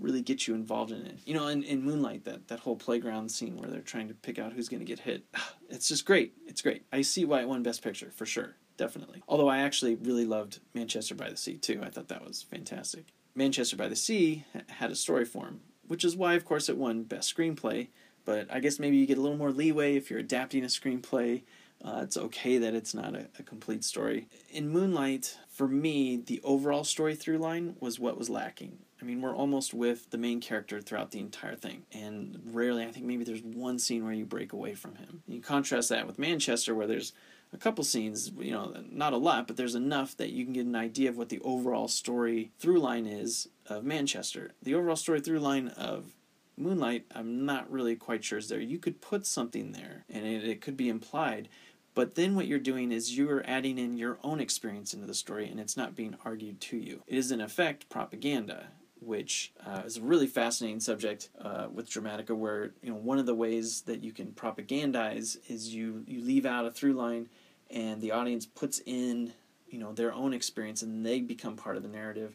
really 0.00 0.20
get 0.20 0.48
you 0.48 0.56
involved 0.56 0.90
in 0.90 1.06
it. 1.06 1.20
You 1.24 1.34
know, 1.34 1.46
in, 1.46 1.62
in 1.62 1.84
Moonlight, 1.84 2.24
that, 2.24 2.48
that 2.48 2.60
whole 2.60 2.74
playground 2.74 3.30
scene 3.30 3.56
where 3.56 3.70
they're 3.70 3.80
trying 3.80 4.08
to 4.08 4.14
pick 4.14 4.40
out 4.40 4.52
who's 4.52 4.68
going 4.68 4.80
to 4.80 4.86
get 4.86 5.00
hit. 5.00 5.24
It's 5.70 5.86
just 5.86 6.06
great. 6.06 6.32
It's 6.46 6.62
great. 6.62 6.86
I 6.94 7.02
see 7.02 7.26
why 7.26 7.42
it 7.42 7.48
won 7.48 7.62
Best 7.62 7.82
Picture, 7.82 8.10
for 8.10 8.24
sure 8.24 8.56
definitely. 8.78 9.22
Although 9.28 9.48
I 9.48 9.58
actually 9.58 9.96
really 9.96 10.24
loved 10.24 10.60
Manchester 10.72 11.14
by 11.14 11.28
the 11.28 11.36
Sea 11.36 11.58
too. 11.58 11.82
I 11.84 11.90
thought 11.90 12.08
that 12.08 12.26
was 12.26 12.42
fantastic. 12.42 13.08
Manchester 13.34 13.76
by 13.76 13.88
the 13.88 13.96
Sea 13.96 14.44
had 14.68 14.90
a 14.90 14.96
story 14.96 15.26
form, 15.26 15.60
which 15.86 16.04
is 16.04 16.16
why, 16.16 16.32
of 16.34 16.46
course, 16.46 16.70
it 16.70 16.78
won 16.78 17.02
Best 17.02 17.36
Screenplay. 17.36 17.88
But 18.24 18.46
I 18.50 18.60
guess 18.60 18.78
maybe 18.78 18.96
you 18.96 19.06
get 19.06 19.18
a 19.18 19.20
little 19.20 19.36
more 19.36 19.52
leeway 19.52 19.96
if 19.96 20.10
you're 20.10 20.18
adapting 20.18 20.62
a 20.62 20.66
screenplay. 20.66 21.42
Uh, 21.82 22.00
it's 22.02 22.16
okay 22.16 22.58
that 22.58 22.74
it's 22.74 22.92
not 22.92 23.14
a, 23.14 23.28
a 23.38 23.42
complete 23.42 23.84
story. 23.84 24.28
In 24.50 24.68
Moonlight, 24.68 25.38
for 25.48 25.68
me, 25.68 26.16
the 26.16 26.40
overall 26.42 26.84
story 26.84 27.14
through 27.14 27.38
line 27.38 27.76
was 27.80 28.00
what 28.00 28.18
was 28.18 28.28
lacking. 28.28 28.78
I 29.00 29.04
mean, 29.04 29.22
we're 29.22 29.34
almost 29.34 29.72
with 29.72 30.10
the 30.10 30.18
main 30.18 30.40
character 30.40 30.80
throughout 30.80 31.12
the 31.12 31.20
entire 31.20 31.54
thing. 31.54 31.84
And 31.92 32.40
rarely, 32.46 32.84
I 32.84 32.90
think 32.90 33.06
maybe 33.06 33.24
there's 33.24 33.42
one 33.42 33.78
scene 33.78 34.04
where 34.04 34.12
you 34.12 34.26
break 34.26 34.52
away 34.52 34.74
from 34.74 34.96
him. 34.96 35.22
You 35.26 35.40
contrast 35.40 35.88
that 35.90 36.06
with 36.06 36.18
Manchester, 36.18 36.74
where 36.74 36.88
there's 36.88 37.12
a 37.52 37.56
couple 37.56 37.84
scenes, 37.84 38.30
you 38.38 38.52
know, 38.52 38.74
not 38.90 39.12
a 39.12 39.16
lot, 39.16 39.46
but 39.46 39.56
there's 39.56 39.74
enough 39.74 40.16
that 40.16 40.30
you 40.30 40.44
can 40.44 40.52
get 40.52 40.66
an 40.66 40.76
idea 40.76 41.08
of 41.08 41.16
what 41.16 41.28
the 41.28 41.40
overall 41.40 41.88
story 41.88 42.50
through 42.58 42.78
line 42.78 43.06
is 43.06 43.48
of 43.66 43.84
Manchester. 43.84 44.52
The 44.62 44.74
overall 44.74 44.96
story 44.96 45.20
through 45.20 45.40
line 45.40 45.68
of 45.68 46.12
Moonlight, 46.56 47.06
I'm 47.14 47.46
not 47.46 47.70
really 47.70 47.96
quite 47.96 48.24
sure 48.24 48.38
is 48.38 48.48
there. 48.48 48.60
You 48.60 48.78
could 48.78 49.00
put 49.00 49.26
something 49.26 49.72
there, 49.72 50.04
and 50.10 50.26
it, 50.26 50.44
it 50.44 50.60
could 50.60 50.76
be 50.76 50.88
implied, 50.88 51.48
but 51.94 52.14
then 52.14 52.34
what 52.34 52.46
you're 52.46 52.58
doing 52.58 52.92
is 52.92 53.16
you're 53.16 53.44
adding 53.46 53.78
in 53.78 53.96
your 53.96 54.18
own 54.22 54.40
experience 54.40 54.92
into 54.92 55.06
the 55.06 55.14
story, 55.14 55.48
and 55.48 55.58
it's 55.58 55.76
not 55.76 55.96
being 55.96 56.16
argued 56.24 56.60
to 56.62 56.76
you. 56.76 57.02
It 57.06 57.16
is 57.16 57.32
in 57.32 57.40
effect 57.40 57.88
propaganda 57.88 58.68
which 59.00 59.52
uh, 59.64 59.82
is 59.84 59.96
a 59.96 60.02
really 60.02 60.26
fascinating 60.26 60.80
subject 60.80 61.30
uh, 61.40 61.68
with 61.72 61.90
Dramatica, 61.90 62.36
where 62.36 62.72
you 62.82 62.90
know 62.90 62.96
one 62.96 63.18
of 63.18 63.26
the 63.26 63.34
ways 63.34 63.82
that 63.82 64.02
you 64.02 64.12
can 64.12 64.28
propagandize 64.28 65.38
is 65.48 65.74
you 65.74 66.04
you 66.06 66.22
leave 66.22 66.46
out 66.46 66.66
a 66.66 66.70
through 66.70 66.94
line, 66.94 67.28
and 67.70 68.00
the 68.00 68.12
audience 68.12 68.46
puts 68.46 68.80
in 68.86 69.32
you 69.68 69.78
know 69.78 69.92
their 69.92 70.12
own 70.12 70.32
experience, 70.32 70.82
and 70.82 71.04
they 71.04 71.20
become 71.20 71.56
part 71.56 71.76
of 71.76 71.82
the 71.82 71.88
narrative, 71.88 72.34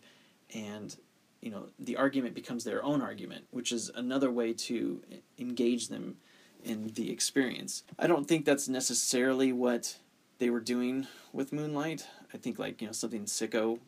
and 0.54 0.96
you 1.42 1.52
know 1.52 1.68
the 1.80 1.98
argument 1.98 2.36
becomes 2.36 2.64
their 2.64 2.84
own 2.84 3.02
argument, 3.02 3.46
which 3.52 3.72
is 3.72 3.90
another 3.96 4.32
way 4.32 4.54
to 4.54 5.02
engage 5.38 5.88
them 5.88 6.18
in 6.64 6.88
the 6.96 7.12
experience. 7.12 7.84
I 8.00 8.08
don't 8.08 8.28
think 8.28 8.46
that's 8.46 8.68
necessarily 8.68 9.52
what 9.52 9.98
they 10.40 10.50
were 10.50 10.62
doing 10.62 11.08
with 11.32 11.54
Moonlight. 11.54 12.08
I 12.34 12.38
think 12.38 12.60
like 12.60 12.82
you 12.82 12.88
know 12.88 12.94
something 12.94 13.26
sicko. 13.26 13.80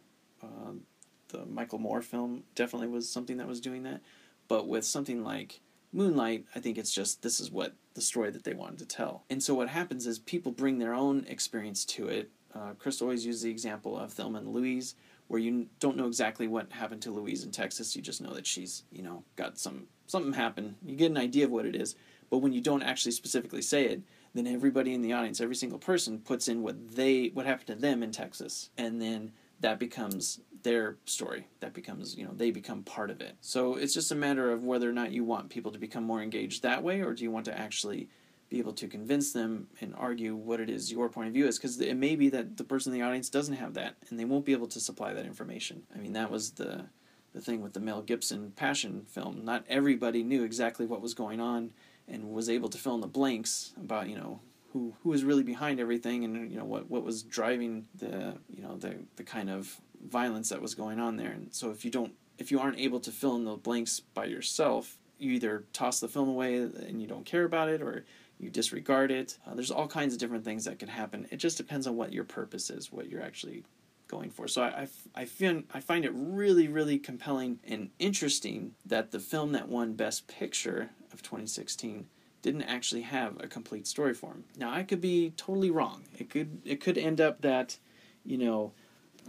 Um, 0.44 0.82
the 1.30 1.46
Michael 1.46 1.80
Moore 1.80 2.02
film 2.02 2.44
definitely 2.54 2.88
was 2.88 3.10
something 3.10 3.38
that 3.38 3.48
was 3.48 3.60
doing 3.60 3.84
that. 3.84 4.02
But 4.48 4.68
with 4.68 4.86
something 4.86 5.24
like 5.24 5.60
Moonlight, 5.96 6.46
I 6.54 6.60
think 6.60 6.78
it's 6.78 6.94
just 6.94 7.22
this 7.22 7.40
is 7.40 7.50
what 7.50 7.74
the 7.94 8.02
story 8.02 8.30
that 8.32 8.44
they 8.44 8.54
wanted 8.54 8.80
to 8.80 8.86
tell. 8.86 9.24
And 9.30 9.42
so 9.42 9.54
what 9.54 9.70
happens 9.70 10.06
is 10.06 10.20
people 10.20 10.52
bring 10.52 10.78
their 10.78 10.94
own 10.94 11.26
experience 11.28 11.86
to 11.86 12.08
it. 12.08 12.30
Uh, 12.54 12.74
Chris 12.78 13.02
always 13.02 13.26
uses 13.26 13.44
the 13.44 13.50
example 13.50 13.98
of 13.98 14.12
Thelma 14.12 14.40
and 14.40 14.50
Louise, 14.50 14.96
where 15.28 15.40
you 15.40 15.68
don't 15.80 15.98
know 15.98 16.08
exactly 16.08 16.48
what 16.48 16.72
happened 16.72 17.02
to 17.04 17.12
Louise 17.12 17.44
in 17.44 17.52
Texas. 17.52 17.96
You 17.96 18.02
just 18.02 18.22
know 18.22 18.34
that 18.34 18.46
she's, 18.46 18.84
you 18.92 19.02
know, 19.02 19.24
got 19.36 19.58
some 19.58 19.88
something 20.08 20.34
happened. 20.34 20.76
You 20.86 20.96
get 20.96 21.12
an 21.12 21.18
idea 21.18 21.46
of 21.46 21.52
what 21.52 21.66
it 21.66 21.76
is, 21.76 21.96
but 22.30 22.40
when 22.40 22.54
you 22.54 22.62
don't 22.62 22.84
actually 22.84 23.14
specifically 23.14 23.62
say 23.62 23.86
it, 23.86 24.02
then 24.34 24.48
everybody 24.48 24.94
in 24.94 25.02
the 25.02 25.14
audience, 25.14 25.40
every 25.40 25.56
single 25.56 25.80
person, 25.80 26.20
puts 26.20 26.48
in 26.48 26.62
what 26.62 26.96
they 26.96 27.32
what 27.34 27.46
happened 27.46 27.68
to 27.68 27.76
them 27.76 28.04
in 28.04 28.12
Texas, 28.12 28.70
and 28.78 29.02
then 29.02 29.32
that 29.62 29.80
becomes 29.80 30.42
their 30.66 30.98
story 31.06 31.48
that 31.60 31.74
becomes 31.74 32.18
you 32.18 32.26
know 32.26 32.34
they 32.36 32.50
become 32.50 32.82
part 32.84 33.12
of 33.12 33.22
it. 33.22 33.36
So 33.40 33.76
it's 33.76 33.94
just 33.94 34.12
a 34.12 34.16
matter 34.16 34.52
of 34.52 34.66
whether 34.66 34.90
or 34.90 34.94
not 34.94 35.12
you 35.12 35.24
want 35.24 35.50
people 35.50 35.72
to 35.72 35.80
become 35.80 36.04
more 36.04 36.22
engaged 36.22 36.64
that 36.64 36.84
way 36.84 37.02
or 37.02 37.14
do 37.14 37.24
you 37.24 37.32
want 37.32 37.46
to 37.46 37.58
actually 37.58 38.10
be 38.50 38.58
able 38.58 38.74
to 38.74 38.88
convince 38.88 39.32
them 39.32 39.68
and 39.80 39.94
argue 39.96 40.36
what 40.36 40.60
it 40.60 40.70
is 40.70 40.92
your 40.92 41.08
point 41.08 41.28
of 41.28 41.34
view 41.34 41.48
is 41.48 41.58
because 41.58 41.80
it 41.80 41.96
may 41.96 42.16
be 42.16 42.30
that 42.30 42.58
the 42.58 42.64
person 42.64 42.92
in 42.92 43.00
the 43.00 43.06
audience 43.06 43.30
doesn't 43.30 43.56
have 43.56 43.76
that 43.76 43.96
and 44.10 44.20
they 44.20 44.26
won't 44.26 44.44
be 44.44 44.54
able 44.54 44.68
to 44.68 44.80
supply 44.80 45.14
that 45.14 45.26
information. 45.26 45.84
I 45.94 46.00
mean 46.00 46.14
that 46.14 46.32
was 46.32 46.52
the 46.52 46.86
the 47.34 47.42
thing 47.42 47.62
with 47.62 47.74
the 47.74 47.80
mel 47.80 48.02
gibson 48.02 48.52
passion 48.56 49.06
film. 49.08 49.46
Not 49.46 49.66
everybody 49.70 50.24
knew 50.24 50.44
exactly 50.44 50.88
what 50.88 51.02
was 51.02 51.14
going 51.14 51.40
on 51.40 51.72
and 52.08 52.32
was 52.32 52.50
able 52.50 52.70
to 52.70 52.78
fill 52.78 52.96
in 52.96 53.02
the 53.02 53.08
blanks 53.08 53.74
about 53.78 54.10
you 54.10 54.18
know 54.18 54.40
who 54.76 54.94
who 55.02 55.10
was 55.10 55.24
really 55.24 55.42
behind 55.42 55.80
everything 55.80 56.26
and 56.26 56.52
you 56.52 56.58
know 56.58 56.66
what 56.66 56.92
what 56.92 57.02
was 57.02 57.24
driving 57.24 57.86
the 57.96 58.36
you 58.50 58.62
know 58.62 58.76
the 58.76 58.98
the 59.16 59.24
kind 59.24 59.50
of 59.50 59.80
violence 60.04 60.50
that 60.50 60.62
was 60.62 60.76
going 60.76 61.00
on 61.00 61.16
there. 61.16 61.32
And 61.32 61.54
so 61.54 61.72
if 61.72 61.86
you 61.86 61.92
don't, 61.92 62.12
if 62.38 62.52
you 62.52 62.60
aren't 62.60 62.78
able 62.78 63.00
to 63.00 63.12
fill 63.12 63.38
in 63.38 63.46
the 63.46 63.56
blanks 63.56 64.02
by 64.02 64.26
yourself, 64.26 64.98
you 65.18 65.32
either 65.32 65.64
toss 65.72 66.02
the 66.02 66.10
film 66.10 66.28
away 66.28 66.58
and 66.58 67.02
you 67.02 67.08
don't 67.08 67.26
care 67.26 67.46
about 67.46 67.70
it, 67.70 67.82
or 67.82 68.04
you 68.38 68.50
disregard 68.50 69.12
it. 69.12 69.38
Uh, 69.48 69.56
there's 69.56 69.72
all 69.72 69.88
kinds 69.88 70.14
of 70.14 70.20
different 70.20 70.44
things 70.44 70.66
that 70.66 70.78
can 70.78 70.90
happen. 70.90 71.26
It 71.32 71.38
just 71.38 71.56
depends 71.56 71.88
on 71.88 71.96
what 71.96 72.12
your 72.12 72.26
purpose 72.26 72.70
is, 72.70 72.92
what 72.92 73.10
you're 73.10 73.24
actually 73.24 73.64
going 74.10 74.30
for. 74.30 74.50
So 74.50 74.62
I, 74.62 74.68
I, 74.68 74.88
I, 75.22 75.26
find, 75.26 75.64
I 75.74 75.80
find 75.80 76.04
it 76.04 76.12
really, 76.14 76.68
really 76.68 77.00
compelling 77.00 77.60
and 77.64 77.92
interesting 77.98 78.74
that 78.86 79.12
the 79.12 79.20
film 79.20 79.54
that 79.54 79.70
won 79.70 79.94
Best 79.94 80.28
Picture 80.28 80.90
of 81.14 81.22
2016 81.24 82.08
didn't 82.46 82.62
actually 82.62 83.02
have 83.02 83.44
a 83.44 83.48
complete 83.48 83.88
story 83.88 84.14
form. 84.14 84.44
Now 84.56 84.72
I 84.72 84.84
could 84.84 85.02
be 85.02 85.34
totally 85.36 85.72
wrong. 85.72 86.04
It 86.20 86.30
could 86.30 86.62
it 86.64 86.80
could 86.80 86.96
end 86.96 87.20
up 87.20 87.42
that, 87.42 87.80
you 88.24 88.38
know, 88.38 88.72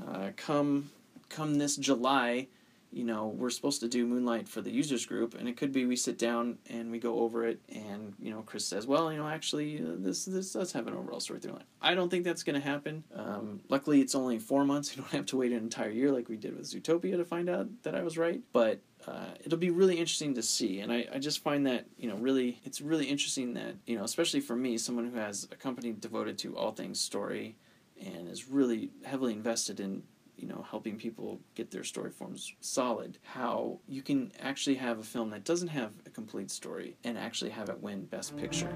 uh, 0.06 0.32
come 0.36 0.90
come 1.30 1.54
this 1.54 1.76
July, 1.76 2.48
you 2.92 3.04
know, 3.04 3.28
we're 3.28 3.50
supposed 3.50 3.80
to 3.80 3.88
do 3.88 4.06
Moonlight 4.06 4.48
for 4.48 4.60
the 4.60 4.70
users 4.70 5.06
group, 5.06 5.34
and 5.34 5.48
it 5.48 5.56
could 5.56 5.72
be 5.72 5.86
we 5.86 5.96
sit 5.96 6.18
down 6.18 6.58
and 6.68 6.90
we 6.90 6.98
go 6.98 7.20
over 7.20 7.46
it, 7.46 7.60
and 7.68 8.14
you 8.20 8.30
know, 8.30 8.42
Chris 8.42 8.66
says, 8.66 8.86
well, 8.86 9.12
you 9.12 9.18
know, 9.18 9.28
actually, 9.28 9.78
uh, 9.80 9.94
this 9.98 10.24
this 10.24 10.52
does 10.52 10.72
have 10.72 10.86
an 10.86 10.94
overall 10.94 11.20
story. 11.20 11.36
I 11.82 11.94
don't 11.94 12.08
think 12.08 12.24
that's 12.24 12.42
going 12.42 12.60
to 12.60 12.66
happen. 12.66 13.04
Um, 13.14 13.60
luckily, 13.68 14.00
it's 14.00 14.14
only 14.14 14.38
four 14.38 14.64
months. 14.64 14.86
You 14.96 15.02
don't 15.02 15.12
have 15.12 15.26
to 15.26 15.36
wait 15.36 15.52
an 15.52 15.58
entire 15.58 15.90
year 15.90 16.10
like 16.10 16.28
we 16.28 16.36
did 16.36 16.56
with 16.56 16.64
Zootopia 16.64 17.16
to 17.18 17.24
find 17.24 17.50
out 17.50 17.68
that 17.82 17.94
I 17.94 18.02
was 18.02 18.16
right. 18.16 18.40
But 18.52 18.80
uh, 19.06 19.26
it'll 19.44 19.58
be 19.58 19.70
really 19.70 19.98
interesting 19.98 20.34
to 20.34 20.42
see. 20.42 20.80
And 20.80 20.90
I, 20.90 21.06
I 21.12 21.18
just 21.18 21.42
find 21.42 21.66
that, 21.66 21.86
you 21.98 22.08
know, 22.08 22.16
really, 22.16 22.60
it's 22.64 22.80
really 22.80 23.06
interesting 23.06 23.52
that, 23.54 23.74
you 23.86 23.98
know, 23.98 24.04
especially 24.04 24.40
for 24.40 24.56
me, 24.56 24.78
someone 24.78 25.10
who 25.10 25.18
has 25.18 25.46
a 25.52 25.56
company 25.56 25.92
devoted 25.92 26.38
to 26.38 26.56
all 26.56 26.72
things 26.72 26.98
story 26.98 27.56
and 28.00 28.28
is 28.28 28.48
really 28.48 28.90
heavily 29.04 29.34
invested 29.34 29.80
in 29.80 30.02
you 30.36 30.46
know 30.46 30.64
helping 30.70 30.96
people 30.96 31.40
get 31.54 31.70
their 31.70 31.84
story 31.84 32.10
forms 32.10 32.52
solid 32.60 33.18
how 33.22 33.78
you 33.88 34.02
can 34.02 34.32
actually 34.40 34.76
have 34.76 34.98
a 34.98 35.02
film 35.02 35.30
that 35.30 35.44
doesn't 35.44 35.68
have 35.68 35.92
a 36.06 36.10
complete 36.10 36.50
story 36.50 36.96
and 37.04 37.16
actually 37.18 37.50
have 37.50 37.68
it 37.68 37.80
win 37.80 38.04
best 38.04 38.36
picture 38.36 38.74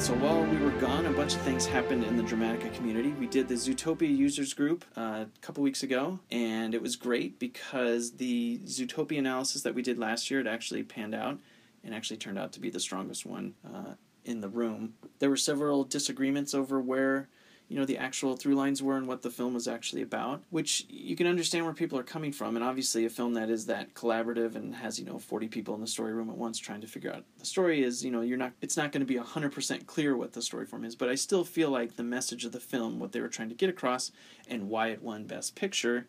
So 0.00 0.14
while 0.14 0.42
we 0.42 0.56
were 0.56 0.70
gone, 0.80 1.04
a 1.04 1.12
bunch 1.12 1.34
of 1.34 1.42
things 1.42 1.66
happened 1.66 2.04
in 2.04 2.16
the 2.16 2.22
Dramatica 2.22 2.72
community. 2.74 3.10
We 3.10 3.26
did 3.26 3.48
the 3.48 3.54
Zootopia 3.54 4.08
users 4.08 4.54
group 4.54 4.82
uh, 4.96 5.26
a 5.26 5.28
couple 5.42 5.62
weeks 5.62 5.82
ago, 5.82 6.18
and 6.30 6.74
it 6.74 6.80
was 6.80 6.96
great 6.96 7.38
because 7.38 8.12
the 8.12 8.60
Zootopia 8.64 9.18
analysis 9.18 9.60
that 9.60 9.74
we 9.74 9.82
did 9.82 9.98
last 9.98 10.30
year 10.30 10.40
it 10.40 10.46
actually 10.46 10.84
panned 10.84 11.14
out 11.14 11.38
and 11.84 11.94
actually 11.94 12.16
turned 12.16 12.38
out 12.38 12.50
to 12.52 12.60
be 12.60 12.70
the 12.70 12.80
strongest 12.80 13.26
one 13.26 13.52
uh, 13.62 13.92
in 14.24 14.40
the 14.40 14.48
room. 14.48 14.94
There 15.18 15.28
were 15.28 15.36
several 15.36 15.84
disagreements 15.84 16.54
over 16.54 16.80
where 16.80 17.28
you 17.70 17.76
know 17.76 17.84
the 17.86 17.96
actual 17.96 18.36
through 18.36 18.56
lines 18.56 18.82
were 18.82 18.96
and 18.96 19.06
what 19.06 19.22
the 19.22 19.30
film 19.30 19.54
was 19.54 19.68
actually 19.68 20.02
about 20.02 20.42
which 20.50 20.84
you 20.90 21.14
can 21.16 21.26
understand 21.26 21.64
where 21.64 21.72
people 21.72 21.98
are 21.98 22.02
coming 22.02 22.32
from 22.32 22.56
and 22.56 22.64
obviously 22.64 23.06
a 23.06 23.10
film 23.10 23.32
that 23.34 23.48
is 23.48 23.66
that 23.66 23.94
collaborative 23.94 24.56
and 24.56 24.74
has 24.74 24.98
you 24.98 25.06
know 25.06 25.18
40 25.18 25.48
people 25.48 25.74
in 25.74 25.80
the 25.80 25.86
story 25.86 26.12
room 26.12 26.28
at 26.28 26.36
once 26.36 26.58
trying 26.58 26.80
to 26.80 26.88
figure 26.88 27.12
out 27.12 27.24
the 27.38 27.46
story 27.46 27.82
is 27.82 28.04
you 28.04 28.10
know 28.10 28.20
you're 28.20 28.36
not 28.36 28.52
it's 28.60 28.76
not 28.76 28.92
going 28.92 29.00
to 29.00 29.06
be 29.06 29.18
100% 29.18 29.86
clear 29.86 30.16
what 30.16 30.32
the 30.32 30.42
story 30.42 30.66
form 30.66 30.84
is 30.84 30.96
but 30.96 31.08
i 31.08 31.14
still 31.14 31.44
feel 31.44 31.70
like 31.70 31.96
the 31.96 32.02
message 32.02 32.44
of 32.44 32.52
the 32.52 32.60
film 32.60 32.98
what 32.98 33.12
they 33.12 33.20
were 33.20 33.28
trying 33.28 33.48
to 33.48 33.54
get 33.54 33.70
across 33.70 34.10
and 34.48 34.68
why 34.68 34.88
it 34.88 35.00
won 35.00 35.24
best 35.24 35.54
picture 35.54 36.06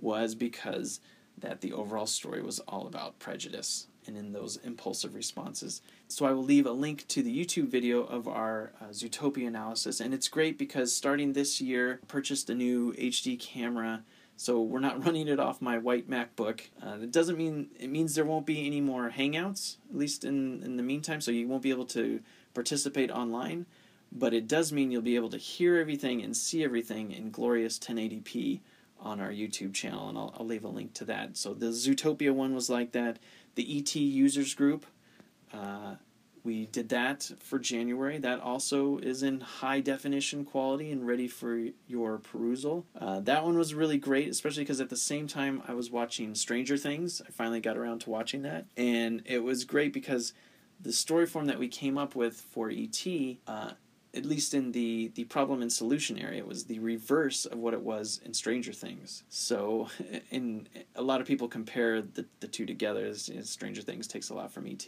was 0.00 0.34
because 0.34 1.00
that 1.38 1.60
the 1.60 1.72
overall 1.72 2.06
story 2.06 2.42
was 2.42 2.58
all 2.60 2.86
about 2.86 3.18
prejudice 3.18 3.86
and 4.06 4.16
in 4.16 4.32
those 4.32 4.58
impulsive 4.58 5.14
responses. 5.14 5.80
So 6.14 6.26
I 6.26 6.32
will 6.32 6.44
leave 6.44 6.64
a 6.64 6.70
link 6.70 7.08
to 7.08 7.24
the 7.24 7.44
YouTube 7.44 7.66
video 7.66 8.04
of 8.04 8.28
our 8.28 8.70
uh, 8.80 8.90
Zootopia 8.90 9.48
analysis, 9.48 9.98
and 9.98 10.14
it's 10.14 10.28
great 10.28 10.56
because 10.56 10.94
starting 10.94 11.32
this 11.32 11.60
year, 11.60 11.98
I 12.04 12.06
purchased 12.06 12.48
a 12.48 12.54
new 12.54 12.92
HD 12.92 13.36
camera. 13.36 14.04
So 14.36 14.62
we're 14.62 14.78
not 14.78 15.04
running 15.04 15.26
it 15.26 15.40
off 15.40 15.60
my 15.60 15.76
white 15.76 16.08
MacBook. 16.08 16.60
Uh, 16.80 16.98
it 17.02 17.10
doesn't 17.10 17.36
mean 17.36 17.70
it 17.80 17.90
means 17.90 18.14
there 18.14 18.24
won't 18.24 18.46
be 18.46 18.64
any 18.64 18.80
more 18.80 19.10
Hangouts, 19.10 19.78
at 19.90 19.96
least 19.96 20.22
in 20.22 20.62
in 20.62 20.76
the 20.76 20.84
meantime. 20.84 21.20
So 21.20 21.32
you 21.32 21.48
won't 21.48 21.64
be 21.64 21.70
able 21.70 21.86
to 21.86 22.20
participate 22.54 23.10
online, 23.10 23.66
but 24.12 24.32
it 24.32 24.46
does 24.46 24.72
mean 24.72 24.92
you'll 24.92 25.02
be 25.02 25.16
able 25.16 25.30
to 25.30 25.38
hear 25.38 25.78
everything 25.78 26.22
and 26.22 26.36
see 26.36 26.62
everything 26.62 27.10
in 27.10 27.32
glorious 27.32 27.76
1080p 27.76 28.60
on 29.00 29.20
our 29.20 29.30
YouTube 29.30 29.74
channel, 29.74 30.08
and 30.08 30.16
I'll, 30.16 30.32
I'll 30.38 30.46
leave 30.46 30.64
a 30.64 30.68
link 30.68 30.94
to 30.94 31.04
that. 31.06 31.36
So 31.36 31.54
the 31.54 31.70
Zootopia 31.70 32.32
one 32.32 32.54
was 32.54 32.70
like 32.70 32.92
that 32.92 33.18
the 33.56 33.78
ET 33.78 33.96
users 33.96 34.54
group. 34.54 34.86
Uh, 35.54 35.96
we 36.42 36.66
did 36.66 36.90
that 36.90 37.30
for 37.40 37.58
January. 37.58 38.18
That 38.18 38.40
also 38.40 38.98
is 38.98 39.22
in 39.22 39.40
high 39.40 39.80
definition 39.80 40.44
quality 40.44 40.92
and 40.92 41.06
ready 41.06 41.26
for 41.26 41.68
your 41.86 42.18
perusal. 42.18 42.84
Uh, 42.98 43.20
that 43.20 43.44
one 43.44 43.56
was 43.56 43.74
really 43.74 43.96
great, 43.96 44.28
especially 44.28 44.62
because 44.62 44.80
at 44.80 44.90
the 44.90 44.96
same 44.96 45.26
time 45.26 45.62
I 45.66 45.72
was 45.72 45.90
watching 45.90 46.34
Stranger 46.34 46.76
Things. 46.76 47.22
I 47.26 47.30
finally 47.30 47.60
got 47.60 47.78
around 47.78 48.00
to 48.00 48.10
watching 48.10 48.42
that, 48.42 48.66
and 48.76 49.22
it 49.24 49.42
was 49.42 49.64
great 49.64 49.94
because 49.94 50.34
the 50.78 50.92
story 50.92 51.24
form 51.24 51.46
that 51.46 51.58
we 51.58 51.68
came 51.68 51.96
up 51.96 52.14
with 52.14 52.34
for 52.34 52.70
ET 52.70 53.06
uh, 53.46 53.70
at 54.14 54.24
least 54.24 54.54
in 54.54 54.72
the 54.72 55.10
the 55.14 55.24
problem 55.24 55.60
and 55.60 55.72
solution 55.72 56.18
area 56.18 56.44
was 56.44 56.64
the 56.64 56.78
reverse 56.78 57.46
of 57.46 57.58
what 57.58 57.74
it 57.74 57.82
was 57.82 58.20
in 58.24 58.32
Stranger 58.32 58.72
Things. 58.72 59.24
So, 59.28 59.88
in 60.30 60.68
a 60.94 61.02
lot 61.02 61.20
of 61.20 61.26
people 61.26 61.48
compare 61.48 62.00
the, 62.00 62.24
the 62.40 62.48
two 62.48 62.66
together. 62.66 63.12
Stranger 63.14 63.82
Things 63.82 64.06
takes 64.06 64.30
a 64.30 64.34
lot 64.34 64.52
from 64.52 64.66
ET, 64.66 64.86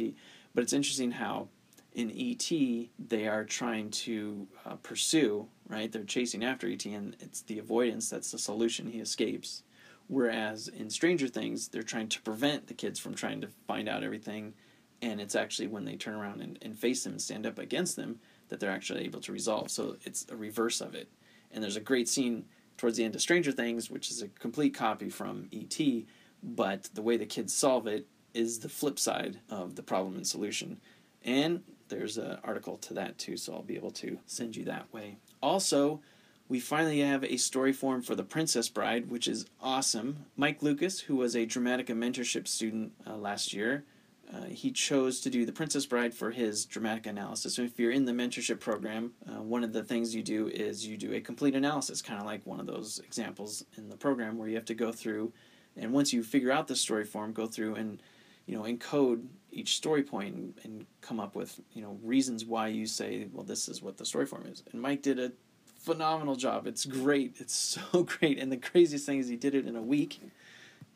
but 0.57 0.63
it's 0.63 0.73
interesting 0.73 1.11
how 1.11 1.49
in 1.93 2.11
ET 2.11 2.51
they 2.99 3.29
are 3.29 3.45
trying 3.45 3.91
to 3.91 4.49
uh, 4.65 4.77
pursue 4.77 5.47
right. 5.69 5.93
They're 5.93 6.03
chasing 6.03 6.43
after 6.43 6.67
ET, 6.67 6.87
and 6.87 7.15
it's 7.21 7.43
the 7.43 7.59
avoidance 7.59 8.09
that's 8.09 8.33
the 8.33 8.39
solution. 8.39 8.87
He 8.87 8.99
escapes. 8.99 9.65
Whereas 10.07 10.69
in 10.69 10.89
Stranger 10.89 11.29
Things, 11.29 11.69
they're 11.69 11.83
trying 11.83 12.09
to 12.09 12.23
prevent 12.23 12.69
the 12.69 12.75
kids 12.75 12.99
from 12.99 13.15
trying 13.15 13.43
to 13.43 13.49
find 13.67 13.87
out 13.87 14.03
everything, 14.03 14.55
and 15.03 15.21
it's 15.21 15.35
actually 15.35 15.69
when 15.69 15.85
they 15.85 15.97
turn 15.97 16.15
around 16.15 16.41
and, 16.41 16.59
and 16.63 16.79
face 16.79 17.05
them 17.05 17.13
and 17.13 17.23
stand 17.23 17.47
up 17.47 17.59
against 17.59 17.97
them 17.97 18.19
that 18.49 18.59
they're 18.59 18.71
actually 18.71 19.05
able 19.05 19.21
to 19.21 19.33
resolve. 19.33 19.71
So 19.71 19.97
it's 20.05 20.25
a 20.31 20.37
reverse 20.37 20.81
of 20.81 20.95
it. 20.95 21.11
And 21.51 21.63
there's 21.63 21.77
a 21.77 21.81
great 21.81 22.09
scene 22.09 22.47
towards 22.79 22.97
the 22.97 23.05
end 23.05 23.15
of 23.15 23.21
Stranger 23.21 23.53
Things, 23.53 23.91
which 23.91 24.11
is 24.11 24.23
a 24.23 24.29
complete 24.29 24.73
copy 24.73 25.11
from 25.11 25.49
E.T., 25.51 26.07
but 26.43 26.89
the 26.95 27.03
way 27.03 27.19
the 27.19 27.27
kids 27.27 27.53
solve 27.53 27.87
it 27.87 28.07
is 28.37 28.59
the 28.59 28.69
flip 28.69 28.99
side 28.99 29.41
of 29.51 29.75
the 29.75 29.83
problem 29.83 30.17
and 30.17 30.27
solution. 30.27 30.81
And 31.25 31.63
there's 31.89 32.19
an 32.19 32.39
article 32.45 32.77
to 32.79 32.95
that 32.95 33.19
too, 33.19 33.37
so 33.37 33.55
I'll 33.55 33.63
be 33.63 33.77
able 33.77 33.91
to 33.93 34.19
send 34.27 34.57
you 34.57 34.65
that 34.65 34.93
way. 34.93 35.17
Also, 35.43 36.01
we 36.49 36.61
finally 36.61 37.01
have 37.01 37.25
a 37.25 37.37
story 37.37 37.73
form 37.73 38.03
for 38.03 38.15
The 38.15 38.23
Princess 38.23 38.69
Bride, 38.69 39.11
which 39.11 39.27
is 39.27 39.47
awesome. 39.61 40.27
Mike 40.37 40.63
Lucas, 40.63 41.01
who 41.01 41.17
was 41.17 41.35
a 41.35 41.47
Dramatica 41.47 41.91
mentorship 41.91 42.47
student 42.47 42.93
uh, 43.07 43.17
last 43.17 43.53
year, 43.53 43.85
uh, 44.33 44.45
he 44.45 44.71
chose 44.71 45.21
to 45.21 45.31
do 45.31 45.47
The 45.47 45.53
Princess 45.53 45.87
Bride 45.87 46.15
for 46.15 46.31
his 46.31 46.67
Dramatica 46.67 47.07
analysis. 47.07 47.55
So 47.55 47.63
if 47.63 47.79
you're 47.79 47.93
in 47.93 48.05
the 48.05 48.13
mentorship 48.13 48.61
program, 48.61 49.13
uh, 49.29 49.43
one 49.43 49.65
of 49.65 49.73
the 49.73 49.85
things 49.85 50.15
you 50.15 50.23
do 50.23 50.49
is 50.49 50.87
you 50.87 50.97
do 50.97 51.15
a 51.15 51.21
complete 51.21 51.55
analysis, 51.55 52.03
kind 52.03 52.21
of 52.21 52.27
like 52.27 52.45
one 52.45 52.61
of 52.61 52.67
those 52.67 53.01
examples 53.05 53.65
in 53.77 53.89
the 53.89 53.97
program 53.97 54.37
where 54.37 54.49
you 54.49 54.57
have 54.57 54.65
to 54.67 54.75
go 54.75 54.93
through, 54.93 55.33
and 55.77 55.93
once 55.93 56.13
you 56.13 56.23
figure 56.23 56.51
out 56.51 56.69
the 56.69 56.77
story 56.77 57.05
form, 57.05 57.33
go 57.33 57.47
through 57.47 57.75
and 57.75 58.01
you 58.47 58.57
know 58.57 58.63
encode 58.63 59.27
each 59.51 59.77
story 59.77 60.03
point 60.03 60.35
and, 60.35 60.55
and 60.65 60.87
come 61.01 61.21
up 61.21 61.35
with 61.35 61.61
you 61.73 61.83
know 61.83 61.99
reasons 62.03 62.45
why 62.45 62.69
you 62.69 62.87
say, 62.87 63.27
well, 63.33 63.45
this 63.45 63.69
is 63.69 63.83
what 63.83 63.97
the 63.97 64.05
story 64.05 64.27
form 64.27 64.47
is. 64.47 64.63
And 64.73 64.81
Mike 64.81 65.03
did 65.03 65.19
a 65.19 65.33
phenomenal 65.79 66.37
job. 66.37 66.67
It's 66.67 66.85
great. 66.85 67.37
It's 67.39 67.55
so 67.93 68.03
great. 68.03 68.39
And 68.39 68.51
the 68.51 68.57
craziest 68.57 69.07
thing 69.07 69.19
is 69.19 69.29
he 69.29 69.37
did 69.37 69.55
it 69.55 69.67
in 69.67 69.77
a 69.77 69.83
week 69.83 70.21